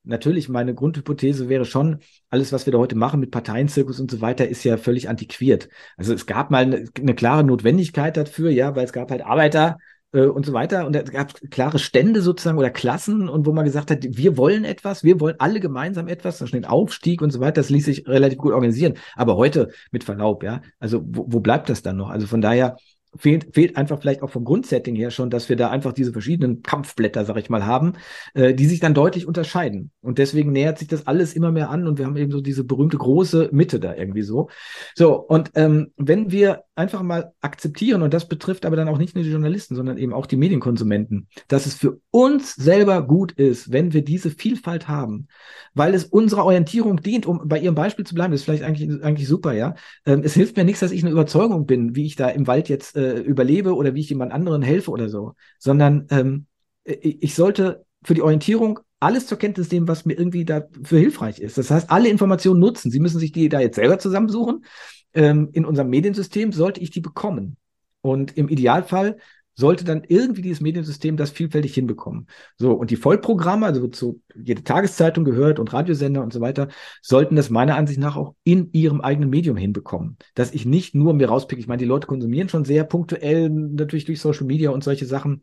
[0.05, 1.99] natürlich, meine Grundhypothese wäre schon,
[2.31, 5.69] alles, was wir da heute machen mit Parteienzirkus und so weiter, ist ja völlig antiquiert.
[5.99, 9.77] Also es gab mal eine, eine klare Notwendigkeit dafür, ja, weil es gab halt Arbeiter,
[10.13, 10.87] äh, und so weiter.
[10.87, 14.65] Und es gab klare Stände sozusagen oder Klassen und wo man gesagt hat, wir wollen
[14.65, 18.07] etwas, wir wollen alle gemeinsam etwas, dann den Aufstieg und so weiter, das ließ sich
[18.07, 18.95] relativ gut organisieren.
[19.17, 22.11] Aber heute, mit Verlaub, ja, also wo, wo bleibt das dann noch?
[22.11, 22.77] Also von daher,
[23.17, 26.63] fehlt, fehlt einfach vielleicht auch vom Grundsetting her schon, dass wir da einfach diese verschiedenen
[26.63, 27.95] Kampfblätter, sag ich mal, haben,
[28.35, 29.91] äh, die sich dann deutlich unterscheiden.
[30.01, 32.65] Und deswegen nähert sich das alles immer mehr an und wir haben eben so diese
[32.65, 34.49] berühmte große Mitte da irgendwie so.
[34.95, 39.15] So, und ähm, wenn wir einfach mal akzeptieren, und das betrifft aber dann auch nicht
[39.15, 43.73] nur die Journalisten, sondern eben auch die Medienkonsumenten, dass es für uns selber gut ist,
[43.73, 45.27] wenn wir diese Vielfalt haben,
[45.75, 49.03] weil es unserer Orientierung dient, um bei Ihrem Beispiel zu bleiben, das ist vielleicht eigentlich,
[49.03, 49.75] eigentlich super, ja.
[50.07, 52.69] Ähm, es hilft mir nichts, dass ich eine Überzeugung bin, wie ich da im Wald
[52.69, 56.47] jetzt äh, überlebe oder wie ich jemand anderen helfe oder so, sondern ähm,
[56.85, 61.59] ich sollte für die Orientierung alles zur Kenntnis nehmen, was mir irgendwie dafür hilfreich ist.
[61.59, 62.91] Das heißt, alle Informationen nutzen.
[62.91, 64.65] Sie müssen sich die da jetzt selber zusammensuchen.
[65.15, 67.57] Ähm, in unserem Mediensystem sollte ich die bekommen.
[68.01, 69.19] Und im Idealfall
[69.59, 72.29] sollte dann irgendwie dieses Mediensystem das vielfältig hinbekommen.
[72.59, 76.69] So, und die Vollprogramme, also wozu jede Tageszeitung gehört und Radiosender und so weiter,
[77.03, 80.17] sollten das meiner Ansicht nach auch in ihrem eigenen Medium hinbekommen.
[80.37, 84.05] Dass ich nicht nur mir rauspicke, ich meine, die Leute konsumieren schon sehr punktuell, natürlich
[84.05, 85.43] durch Social Media und solche Sachen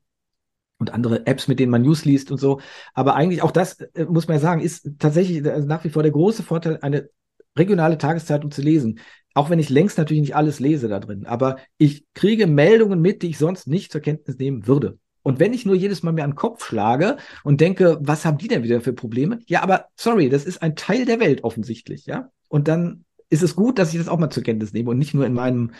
[0.77, 2.61] und andere Apps, mit denen man News liest und so.
[2.93, 6.03] Aber eigentlich auch das, äh, muss man ja sagen, ist tatsächlich also nach wie vor
[6.03, 7.09] der große Vorteil, eine
[7.57, 8.99] regionale Tageszeitung zu lesen
[9.35, 13.21] auch wenn ich längst natürlich nicht alles lese da drin, aber ich kriege Meldungen mit,
[13.21, 14.97] die ich sonst nicht zur Kenntnis nehmen würde.
[15.21, 18.37] Und wenn ich nur jedes Mal mir an den Kopf schlage und denke, was haben
[18.37, 19.39] die denn wieder für Probleme?
[19.47, 22.29] Ja, aber sorry, das ist ein Teil der Welt offensichtlich, ja.
[22.47, 25.13] Und dann ist es gut, dass ich das auch mal zur Kenntnis nehme und nicht
[25.13, 25.71] nur in meinem,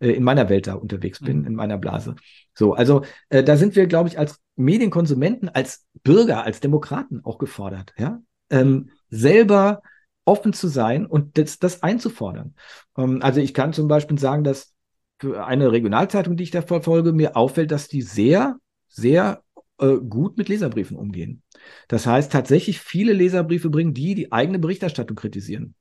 [0.00, 1.46] äh, in meiner Welt da unterwegs bin, mhm.
[1.46, 2.14] in meiner Blase.
[2.54, 7.38] So, also äh, da sind wir, glaube ich, als Medienkonsumenten, als Bürger, als Demokraten auch
[7.38, 8.20] gefordert, ja,
[8.50, 9.82] ähm, selber
[10.30, 12.54] offen zu sein und das, das einzufordern.
[12.96, 14.72] Ähm, also ich kann zum Beispiel sagen, dass
[15.18, 18.56] für eine Regionalzeitung, die ich da verfolge, mir auffällt, dass die sehr,
[18.88, 19.42] sehr
[19.78, 21.42] äh, gut mit Leserbriefen umgehen.
[21.88, 25.74] Das heißt, tatsächlich viele Leserbriefe bringen, die die eigene Berichterstattung kritisieren.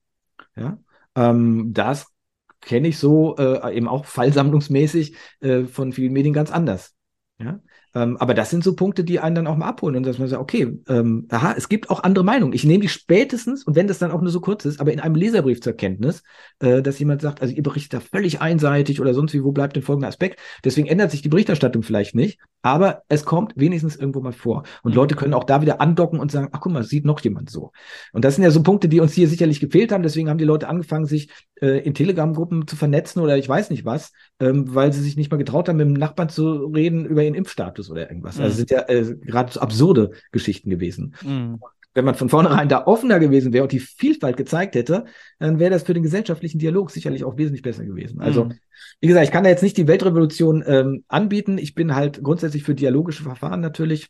[0.55, 0.80] Ja,
[1.15, 2.07] ähm, das
[2.59, 6.95] kenne ich so äh, eben auch fallsammlungsmäßig äh, von vielen Medien ganz anders.
[7.38, 7.61] Ja,
[7.95, 10.27] ähm, aber das sind so Punkte, die einen dann auch mal abholen und dass man
[10.27, 12.53] sagt, okay, ähm, aha, es gibt auch andere Meinungen.
[12.53, 14.99] Ich nehme die spätestens, und wenn das dann auch nur so kurz ist, aber in
[14.99, 16.23] einem Leserbrief zur Kenntnis,
[16.59, 19.75] äh, dass jemand sagt, also ihr berichtet da völlig einseitig oder sonst wie, wo bleibt
[19.75, 20.39] denn folgender Aspekt?
[20.63, 24.63] Deswegen ändert sich die Berichterstattung vielleicht nicht, aber es kommt wenigstens irgendwo mal vor.
[24.83, 24.97] Und mhm.
[24.97, 27.71] Leute können auch da wieder andocken und sagen, ach guck mal, sieht noch jemand so.
[28.13, 30.03] Und das sind ja so Punkte, die uns hier sicherlich gefehlt haben.
[30.03, 31.29] Deswegen haben die Leute angefangen, sich
[31.61, 35.31] äh, in Telegram-Gruppen zu vernetzen oder ich weiß nicht was, ähm, weil sie sich nicht
[35.31, 38.39] mal getraut haben, mit dem Nachbarn zu reden über ihren Impfstatus oder irgendwas.
[38.39, 38.45] Also mhm.
[38.45, 41.15] Also sind ja äh, gerade absurde Geschichten gewesen.
[41.22, 41.60] Mhm.
[41.93, 45.06] Wenn man von vornherein da offener gewesen wäre und die Vielfalt gezeigt hätte,
[45.39, 48.22] dann wäre das für den gesellschaftlichen Dialog sicherlich auch wesentlich besser gewesen.
[48.22, 48.53] Also, mhm.
[49.01, 51.57] wie gesagt, ich kann da jetzt nicht die Weltrevolution ähm, anbieten.
[51.57, 54.10] Ich bin halt grundsätzlich für dialogische Verfahren natürlich.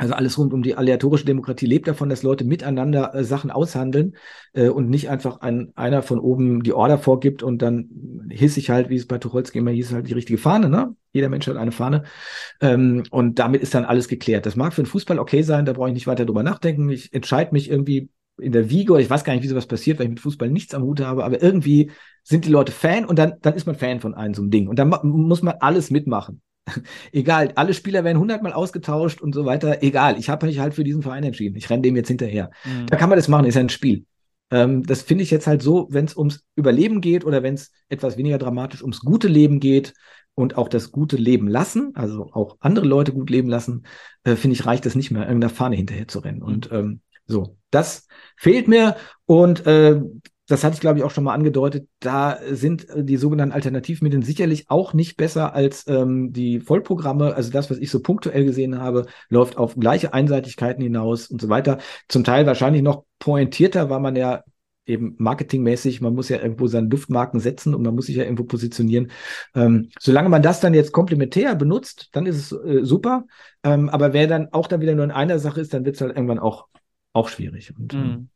[0.00, 4.16] Also alles rund um die aleatorische Demokratie lebt davon, dass Leute miteinander äh, Sachen aushandeln
[4.54, 7.90] äh, und nicht einfach ein, einer von oben die Order vorgibt und dann
[8.30, 10.96] hissig halt, wie es bei Tucholsky immer hieß, halt die richtige Fahne, ne?
[11.12, 12.04] Jeder Mensch hat eine Fahne.
[12.62, 14.46] Ähm, und damit ist dann alles geklärt.
[14.46, 16.88] Das mag für den Fußball okay sein, da brauche ich nicht weiter drüber nachdenken.
[16.88, 18.08] Ich entscheide mich irgendwie
[18.38, 20.48] in der Wiege oder ich weiß gar nicht, wie sowas passiert, weil ich mit Fußball
[20.48, 21.90] nichts am Hut habe, aber irgendwie
[22.22, 24.66] sind die Leute Fan und dann, dann ist man Fan von einem so einem Ding.
[24.66, 26.40] Und dann muss man alles mitmachen.
[27.12, 29.82] egal, alle Spieler werden hundertmal ausgetauscht und so weiter.
[29.82, 31.56] Egal, ich habe mich halt für diesen Verein entschieden.
[31.56, 32.50] Ich renne dem jetzt hinterher.
[32.64, 32.86] Mhm.
[32.86, 34.04] Da kann man das machen, ist ja ein Spiel.
[34.50, 37.72] Ähm, das finde ich jetzt halt so, wenn es ums Überleben geht oder wenn es
[37.88, 39.94] etwas weniger dramatisch ums gute Leben geht
[40.34, 43.84] und auch das gute Leben lassen, also auch andere Leute gut leben lassen,
[44.24, 46.42] äh, finde ich, reicht es nicht mehr, irgendeiner Fahne hinterher zu rennen.
[46.42, 48.96] Und ähm, so, das fehlt mir
[49.26, 50.00] und äh,
[50.50, 54.22] das hatte ich, glaube ich, auch schon mal angedeutet, da sind äh, die sogenannten Alternativmedien
[54.22, 57.34] sicherlich auch nicht besser als ähm, die Vollprogramme.
[57.36, 61.48] Also das, was ich so punktuell gesehen habe, läuft auf gleiche Einseitigkeiten hinaus und so
[61.48, 61.78] weiter.
[62.08, 64.42] Zum Teil wahrscheinlich noch pointierter, weil man ja
[64.86, 68.42] eben marketingmäßig, man muss ja irgendwo seine Duftmarken setzen und man muss sich ja irgendwo
[68.42, 69.12] positionieren.
[69.54, 73.24] Ähm, solange man das dann jetzt komplementär benutzt, dann ist es äh, super.
[73.62, 76.00] Ähm, aber wer dann auch dann wieder nur in einer Sache ist, dann wird es
[76.00, 76.66] halt irgendwann auch,
[77.12, 77.72] auch schwierig.
[77.78, 78.28] Und, ähm, mhm.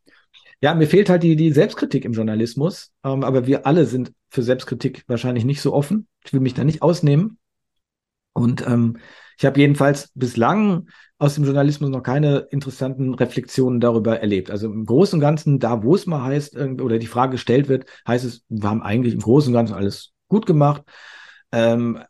[0.64, 4.42] Ja, mir fehlt halt die, die Selbstkritik im Journalismus, ähm, aber wir alle sind für
[4.42, 6.08] Selbstkritik wahrscheinlich nicht so offen.
[6.24, 7.36] Ich will mich da nicht ausnehmen.
[8.32, 8.96] Und ähm,
[9.36, 10.88] ich habe jedenfalls bislang
[11.18, 14.50] aus dem Journalismus noch keine interessanten Reflexionen darüber erlebt.
[14.50, 17.84] Also im Großen und Ganzen, da wo es mal heißt, oder die Frage gestellt wird,
[18.08, 20.82] heißt es, wir haben eigentlich im Großen und Ganzen alles gut gemacht.
[21.52, 22.02] Ähm,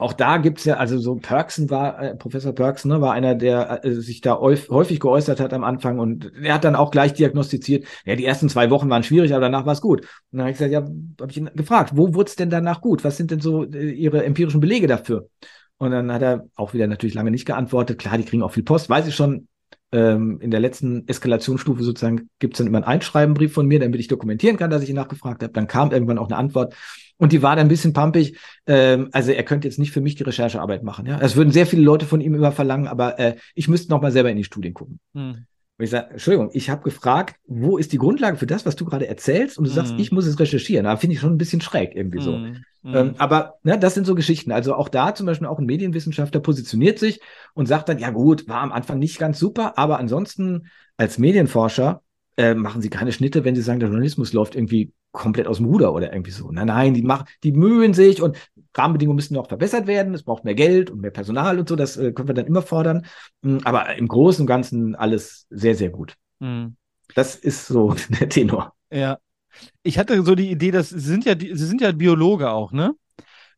[0.00, 3.84] auch da gibt's ja, also so Perksen war, äh, Professor Perksen, ne, war einer, der
[3.84, 7.84] äh, sich da häufig geäußert hat am Anfang und er hat dann auch gleich diagnostiziert,
[8.04, 10.02] ja, die ersten zwei Wochen waren schwierig, aber danach war es gut.
[10.02, 13.02] Und dann habe ich gesagt, ja, habe ich ihn gefragt, wo wurde denn danach gut?
[13.02, 15.28] Was sind denn so äh, Ihre empirischen Belege dafür?
[15.78, 17.98] Und dann hat er auch wieder natürlich lange nicht geantwortet.
[17.98, 19.48] Klar, die kriegen auch viel Post, weiß ich schon.
[19.90, 24.08] Ähm, in der letzten Eskalationsstufe sozusagen gibt's dann immer einen Einschreibenbrief von mir, damit ich
[24.08, 25.52] dokumentieren kann, dass ich ihn nachgefragt habe.
[25.52, 26.74] Dann kam irgendwann auch eine Antwort.
[27.18, 28.38] Und die war dann ein bisschen pampig.
[28.66, 31.06] Ähm, also er könnte jetzt nicht für mich die Recherchearbeit machen.
[31.06, 34.00] Ja, es würden sehr viele Leute von ihm immer verlangen, aber äh, ich müsste noch
[34.00, 35.00] mal selber in die Studien gucken.
[35.14, 35.46] Hm.
[35.78, 38.84] Und ich sage, Entschuldigung, ich habe gefragt, wo ist die Grundlage für das, was du
[38.84, 39.58] gerade erzählst?
[39.58, 40.00] Und du sagst, mm.
[40.00, 40.86] ich muss es recherchieren.
[40.86, 42.36] Da finde ich schon ein bisschen schräg irgendwie so.
[42.36, 42.56] Mm.
[42.84, 44.50] Ähm, aber ne, das sind so Geschichten.
[44.50, 47.20] Also auch da zum Beispiel auch ein Medienwissenschaftler positioniert sich
[47.54, 50.66] und sagt dann, ja gut, war am Anfang nicht ganz super, aber ansonsten
[50.96, 52.02] als Medienforscher
[52.36, 55.66] äh, machen sie keine Schnitte, wenn sie sagen, der Journalismus läuft irgendwie komplett aus dem
[55.66, 56.50] Ruder oder irgendwie so.
[56.50, 58.36] Nein, nein, die machen, die mühen sich und
[58.74, 60.14] Rahmenbedingungen müssen noch verbessert werden.
[60.14, 61.76] Es braucht mehr Geld und mehr Personal und so.
[61.76, 63.06] Das äh, können wir dann immer fordern.
[63.42, 66.14] Mm, aber im Großen und Ganzen alles sehr, sehr gut.
[66.38, 66.76] Mhm.
[67.14, 68.74] Das ist so der Tenor.
[68.92, 69.18] Ja.
[69.82, 72.94] Ich hatte so die Idee, dass Sie sind ja, Sie sind ja Biologe auch, ne?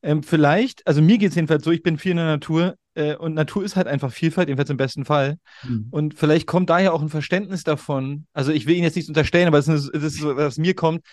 [0.02, 3.16] Ähm, vielleicht, also mir geht es jedenfalls so, ich bin viel in der Natur äh,
[3.16, 5.36] und Natur ist halt einfach Vielfalt, jedenfalls im besten Fall.
[5.62, 5.88] Mhm.
[5.90, 8.26] Und vielleicht kommt daher auch ein Verständnis davon.
[8.32, 10.74] Also ich will Ihnen jetzt nichts unterstellen, aber es ist, es ist so, was mir
[10.74, 11.04] kommt,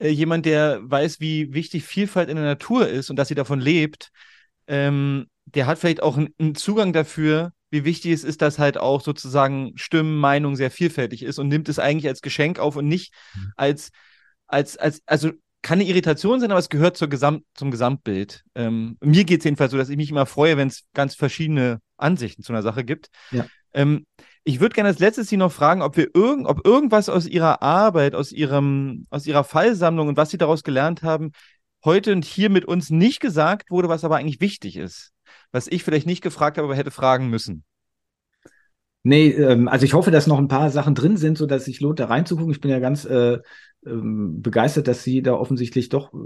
[0.00, 3.60] äh, jemand, der weiß, wie wichtig Vielfalt in der Natur ist und dass sie davon
[3.60, 4.10] lebt,
[4.66, 9.00] ähm, der hat vielleicht auch einen Zugang dafür, wie wichtig es ist, dass halt auch
[9.00, 13.12] sozusagen Stimmen, Meinung sehr vielfältig ist und nimmt es eigentlich als Geschenk auf und nicht
[13.34, 13.52] mhm.
[13.56, 13.90] als,
[14.46, 15.30] als, als, also
[15.62, 18.44] kann eine Irritation sein, aber es gehört Gesamt, zum Gesamtbild.
[18.54, 21.80] Ähm, mir geht es jedenfalls so, dass ich mich immer freue, wenn es ganz verschiedene
[21.98, 23.08] Ansichten zu einer Sache gibt.
[23.30, 23.46] Ja.
[23.74, 24.06] Ähm,
[24.44, 27.62] ich würde gerne als letztes Sie noch fragen, ob wir irgend, ob irgendwas aus Ihrer
[27.62, 31.32] Arbeit, aus Ihrem, aus Ihrer Fallsammlung und was Sie daraus gelernt haben,
[31.84, 35.12] heute und hier mit uns nicht gesagt wurde, was aber eigentlich wichtig ist.
[35.52, 37.64] Was ich vielleicht nicht gefragt habe, aber hätte fragen müssen.
[39.02, 41.66] Nee, ähm, also ich hoffe, dass noch ein paar Sachen drin sind, so dass es
[41.66, 42.52] sich lohnt, da reinzugucken.
[42.52, 43.38] Ich bin ja ganz äh,
[43.86, 46.16] ähm, begeistert, dass Sie da offensichtlich doch äh,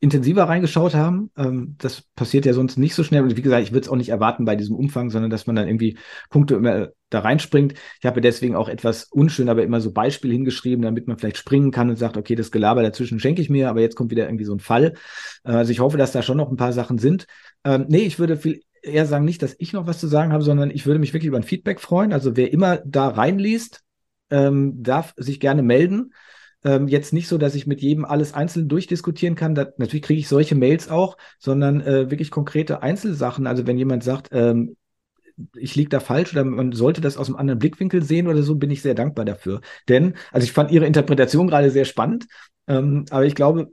[0.00, 1.30] intensiver reingeschaut haben.
[1.36, 3.22] Ähm, das passiert ja sonst nicht so schnell.
[3.22, 5.56] Und wie gesagt, ich würde es auch nicht erwarten bei diesem Umfang, sondern dass man
[5.56, 5.96] dann irgendwie
[6.30, 7.74] Punkte immer da reinspringt.
[8.00, 11.70] Ich habe deswegen auch etwas unschön, aber immer so Beispiel hingeschrieben, damit man vielleicht springen
[11.70, 14.44] kann und sagt, okay, das Gelaber dazwischen schenke ich mir, aber jetzt kommt wieder irgendwie
[14.44, 14.94] so ein Fall.
[15.44, 17.26] Äh, also ich hoffe, dass da schon noch ein paar Sachen sind.
[17.64, 20.42] Ähm, nee, ich würde viel eher sagen, nicht, dass ich noch was zu sagen habe,
[20.42, 22.12] sondern ich würde mich wirklich über ein Feedback freuen.
[22.12, 23.82] Also wer immer da reinliest,
[24.30, 26.12] ähm, darf sich gerne melden.
[26.66, 29.54] Ähm, jetzt nicht so, dass ich mit jedem alles einzeln durchdiskutieren kann.
[29.54, 33.46] Da, natürlich kriege ich solche Mails auch, sondern äh, wirklich konkrete Einzelsachen.
[33.46, 34.76] Also wenn jemand sagt, ähm,
[35.54, 38.56] ich liege da falsch oder man sollte das aus einem anderen Blickwinkel sehen oder so,
[38.56, 39.60] bin ich sehr dankbar dafür.
[39.88, 42.26] Denn, also ich fand Ihre Interpretation gerade sehr spannend,
[42.66, 43.70] ähm, aber ich glaube,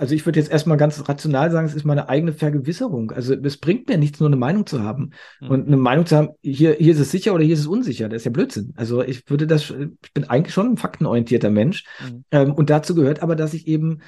[0.00, 3.10] also ich würde jetzt erstmal ganz rational sagen, es ist meine eigene Vergewisserung.
[3.10, 5.10] Also es bringt mir nichts, nur eine Meinung zu haben.
[5.40, 5.48] Mhm.
[5.50, 8.08] Und eine Meinung zu haben, hier, hier ist es sicher oder hier ist es unsicher.
[8.08, 8.72] Das ist ja Blödsinn.
[8.76, 11.84] Also ich würde das, ich bin eigentlich schon ein faktenorientierter Mensch.
[12.02, 12.24] Mhm.
[12.30, 14.00] Ähm, und dazu gehört aber, dass ich eben,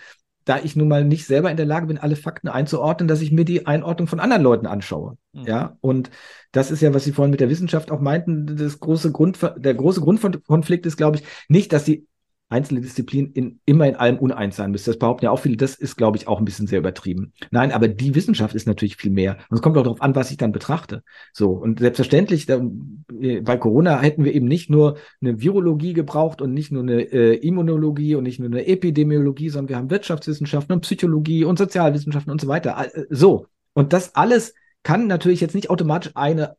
[0.46, 3.30] da ich nun mal nicht selber in der Lage bin, alle Fakten einzuordnen, dass ich
[3.30, 5.18] mir die Einordnung von anderen Leuten anschaue.
[5.34, 5.44] Mhm.
[5.44, 5.76] Ja.
[5.82, 6.10] Und
[6.52, 9.74] das ist ja, was Sie vorhin mit der Wissenschaft auch meinten, das große Grund, der
[9.74, 12.06] große Grundkonflikt ist, glaube ich, nicht, dass sie
[12.52, 14.90] einzelne Disziplinen in, immer in allem uneins sein müsste.
[14.90, 15.56] Das behaupten ja auch viele.
[15.56, 17.32] Das ist, glaube ich, auch ein bisschen sehr übertrieben.
[17.50, 19.38] Nein, aber die Wissenschaft ist natürlich viel mehr.
[19.48, 21.02] Und es kommt auch darauf an, was ich dann betrachte.
[21.32, 21.50] So.
[21.50, 22.60] Und selbstverständlich, da,
[23.20, 27.02] äh, bei Corona hätten wir eben nicht nur eine Virologie gebraucht und nicht nur eine
[27.02, 32.30] äh, Immunologie und nicht nur eine Epidemiologie, sondern wir haben Wirtschaftswissenschaften und Psychologie und Sozialwissenschaften
[32.30, 32.76] und so weiter.
[32.94, 33.46] Äh, so.
[33.72, 36.56] Und das alles kann natürlich jetzt nicht automatisch eine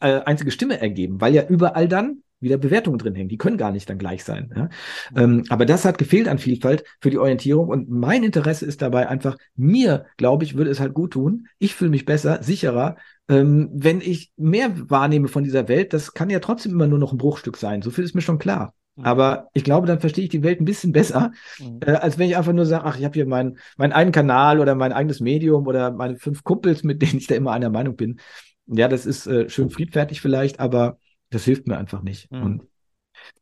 [0.00, 3.28] äh, einzige Stimme ergeben, weil ja überall dann wieder Bewertungen drin hängen.
[3.28, 4.52] Die können gar nicht dann gleich sein.
[4.54, 4.68] Ja?
[5.16, 7.68] Ähm, aber das hat gefehlt an Vielfalt für die Orientierung.
[7.68, 11.48] Und mein Interesse ist dabei einfach, mir, glaube ich, würde es halt gut tun.
[11.58, 12.96] Ich fühle mich besser, sicherer,
[13.28, 15.92] ähm, wenn ich mehr wahrnehme von dieser Welt.
[15.92, 17.82] Das kann ja trotzdem immer nur noch ein Bruchstück sein.
[17.82, 18.74] So viel ist mir schon klar.
[18.96, 19.04] Mhm.
[19.04, 21.80] Aber ich glaube, dann verstehe ich die Welt ein bisschen besser, mhm.
[21.84, 24.60] äh, als wenn ich einfach nur sage, ach, ich habe hier meinen mein einen Kanal
[24.60, 27.96] oder mein eigenes Medium oder meine fünf Kumpels, mit denen ich da immer einer Meinung
[27.96, 28.20] bin.
[28.66, 30.98] Ja, das ist äh, schön friedfertig vielleicht, aber
[31.34, 32.30] das hilft mir einfach nicht.
[32.30, 32.42] Mhm.
[32.42, 32.62] Und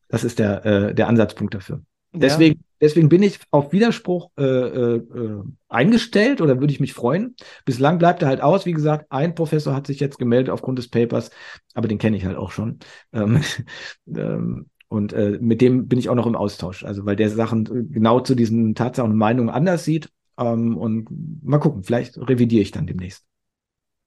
[0.09, 1.83] das ist der, äh, der Ansatzpunkt dafür.
[2.15, 2.67] Deswegen, ja.
[2.83, 7.35] deswegen bin ich auf Widerspruch äh, äh, eingestellt oder würde ich mich freuen.
[7.65, 8.67] Bislang bleibt er halt aus.
[8.67, 11.31] Wie gesagt, ein Professor hat sich jetzt gemeldet aufgrund des Papers,
[11.75, 12.81] aber den kenne ich halt auch schon.
[13.13, 13.41] Ähm,
[14.15, 16.85] ähm, und äh, mit dem bin ich auch noch im Austausch.
[16.85, 20.11] Also weil der Sachen genau zu diesen Tatsachen und Meinungen anders sieht.
[20.39, 21.09] Ähm, und
[21.43, 23.25] mal gucken, vielleicht revidiere ich dann demnächst.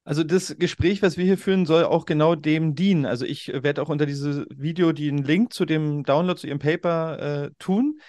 [0.05, 3.07] Also das Gespräch, was wir hier führen, soll auch genau dem dienen.
[3.07, 7.45] Also ich werde auch unter dieses Video den Link zu dem Download zu Ihrem Paper
[7.45, 7.99] äh, tun.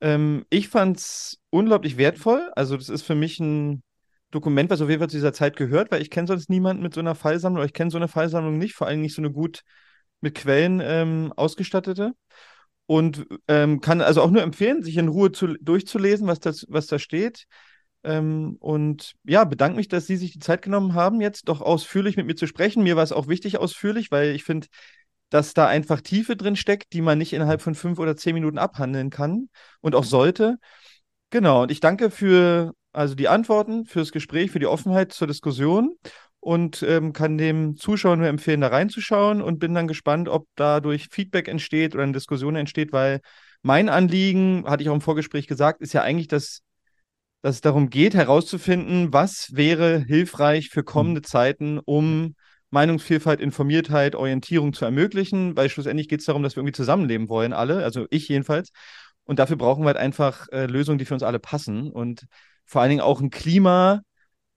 [0.00, 2.50] Ähm, ich fand es unglaublich wertvoll.
[2.56, 3.84] Also das ist für mich ein
[4.32, 6.92] Dokument, was auf jeden Fall zu dieser Zeit gehört, weil ich kenne sonst niemanden mit
[6.92, 9.30] so einer Fallsammlung, oder ich kenne so eine Fallsammlung nicht, vor allem nicht so eine
[9.30, 9.62] gut
[10.20, 12.12] mit Quellen ähm, ausgestattete.
[12.86, 16.88] Und ähm, kann also auch nur empfehlen, sich in Ruhe zu, durchzulesen, was, das, was
[16.88, 17.46] da steht.
[18.06, 22.16] Ähm, und ja, bedanke mich, dass Sie sich die Zeit genommen haben, jetzt doch ausführlich
[22.16, 22.82] mit mir zu sprechen.
[22.84, 24.68] Mir war es auch wichtig ausführlich, weil ich finde,
[25.28, 28.58] dass da einfach Tiefe drin steckt, die man nicht innerhalb von fünf oder zehn Minuten
[28.58, 29.48] abhandeln kann
[29.80, 30.58] und auch sollte.
[31.30, 35.96] Genau, und ich danke für also die Antworten, fürs Gespräch, für die Offenheit zur Diskussion
[36.40, 41.08] und ähm, kann dem Zuschauer nur empfehlen, da reinzuschauen und bin dann gespannt, ob dadurch
[41.10, 43.20] Feedback entsteht oder eine Diskussion entsteht, weil
[43.62, 46.62] mein Anliegen, hatte ich auch im Vorgespräch gesagt, ist ja eigentlich, dass,
[47.46, 52.34] dass es darum geht, herauszufinden, was wäre hilfreich für kommende Zeiten, um
[52.70, 57.52] Meinungsvielfalt, Informiertheit, Orientierung zu ermöglichen, weil schlussendlich geht es darum, dass wir irgendwie zusammenleben wollen,
[57.52, 58.72] alle, also ich jedenfalls.
[59.22, 62.26] Und dafür brauchen wir halt einfach äh, Lösungen, die für uns alle passen und
[62.64, 64.00] vor allen Dingen auch ein Klima,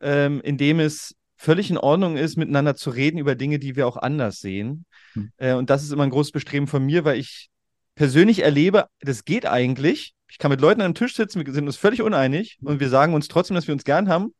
[0.01, 3.85] ähm, in dem es völlig in Ordnung ist, miteinander zu reden über Dinge, die wir
[3.85, 4.87] auch anders sehen.
[5.13, 5.31] Mhm.
[5.37, 7.49] Äh, und das ist immer ein großes Bestreben von mir, weil ich
[7.93, 10.15] persönlich erlebe, das geht eigentlich.
[10.29, 13.13] Ich kann mit Leuten am Tisch sitzen, wir sind uns völlig uneinig und wir sagen
[13.13, 14.33] uns trotzdem, dass wir uns gern haben.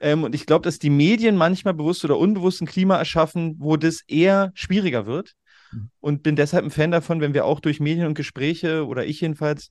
[0.00, 3.76] Ähm, und ich glaube, dass die Medien manchmal bewusst oder unbewusst ein Klima erschaffen, wo
[3.76, 5.34] das eher schwieriger wird.
[5.72, 5.90] Mhm.
[6.00, 9.20] Und bin deshalb ein Fan davon, wenn wir auch durch Medien und Gespräche oder ich
[9.20, 9.70] jedenfalls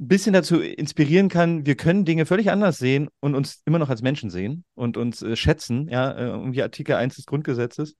[0.00, 3.90] ein bisschen dazu inspirieren kann, wir können Dinge völlig anders sehen und uns immer noch
[3.90, 7.96] als Menschen sehen und uns äh, schätzen, ja, äh, irgendwie Artikel 1 des Grundgesetzes.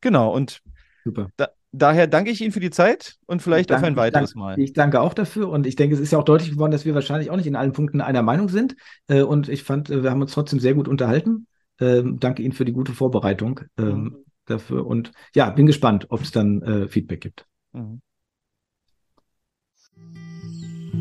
[0.00, 0.60] Genau, und
[1.04, 1.28] Super.
[1.36, 1.48] Da,
[1.78, 4.58] daher danke ich Ihnen für die Zeit und vielleicht danke, auf ein weiteres danke, Mal.
[4.58, 6.94] Ich danke auch dafür und ich denke, es ist ja auch deutlich geworden, dass wir
[6.94, 8.76] wahrscheinlich auch nicht in allen Punkten einer Meinung sind.
[9.08, 11.46] Äh, und ich fand, äh, wir haben uns trotzdem sehr gut unterhalten.
[11.80, 14.16] Ähm, danke Ihnen für die gute Vorbereitung ähm, mhm.
[14.46, 17.46] dafür und ja, bin gespannt, ob es dann äh, Feedback gibt.
[17.72, 18.00] Mhm.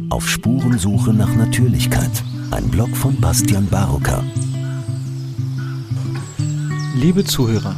[0.10, 2.24] Auf Spurensuche nach Natürlichkeit.
[2.52, 4.24] Ein Blog von Bastian Barocker.
[6.95, 7.76] Liebe Zuhörer,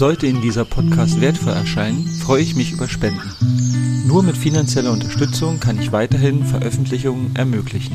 [0.00, 3.20] sollte Ihnen dieser Podcast wertvoll erscheinen, freue ich mich über Spenden.
[4.06, 7.94] Nur mit finanzieller Unterstützung kann ich weiterhin Veröffentlichungen ermöglichen.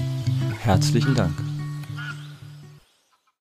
[0.60, 1.45] Herzlichen Dank.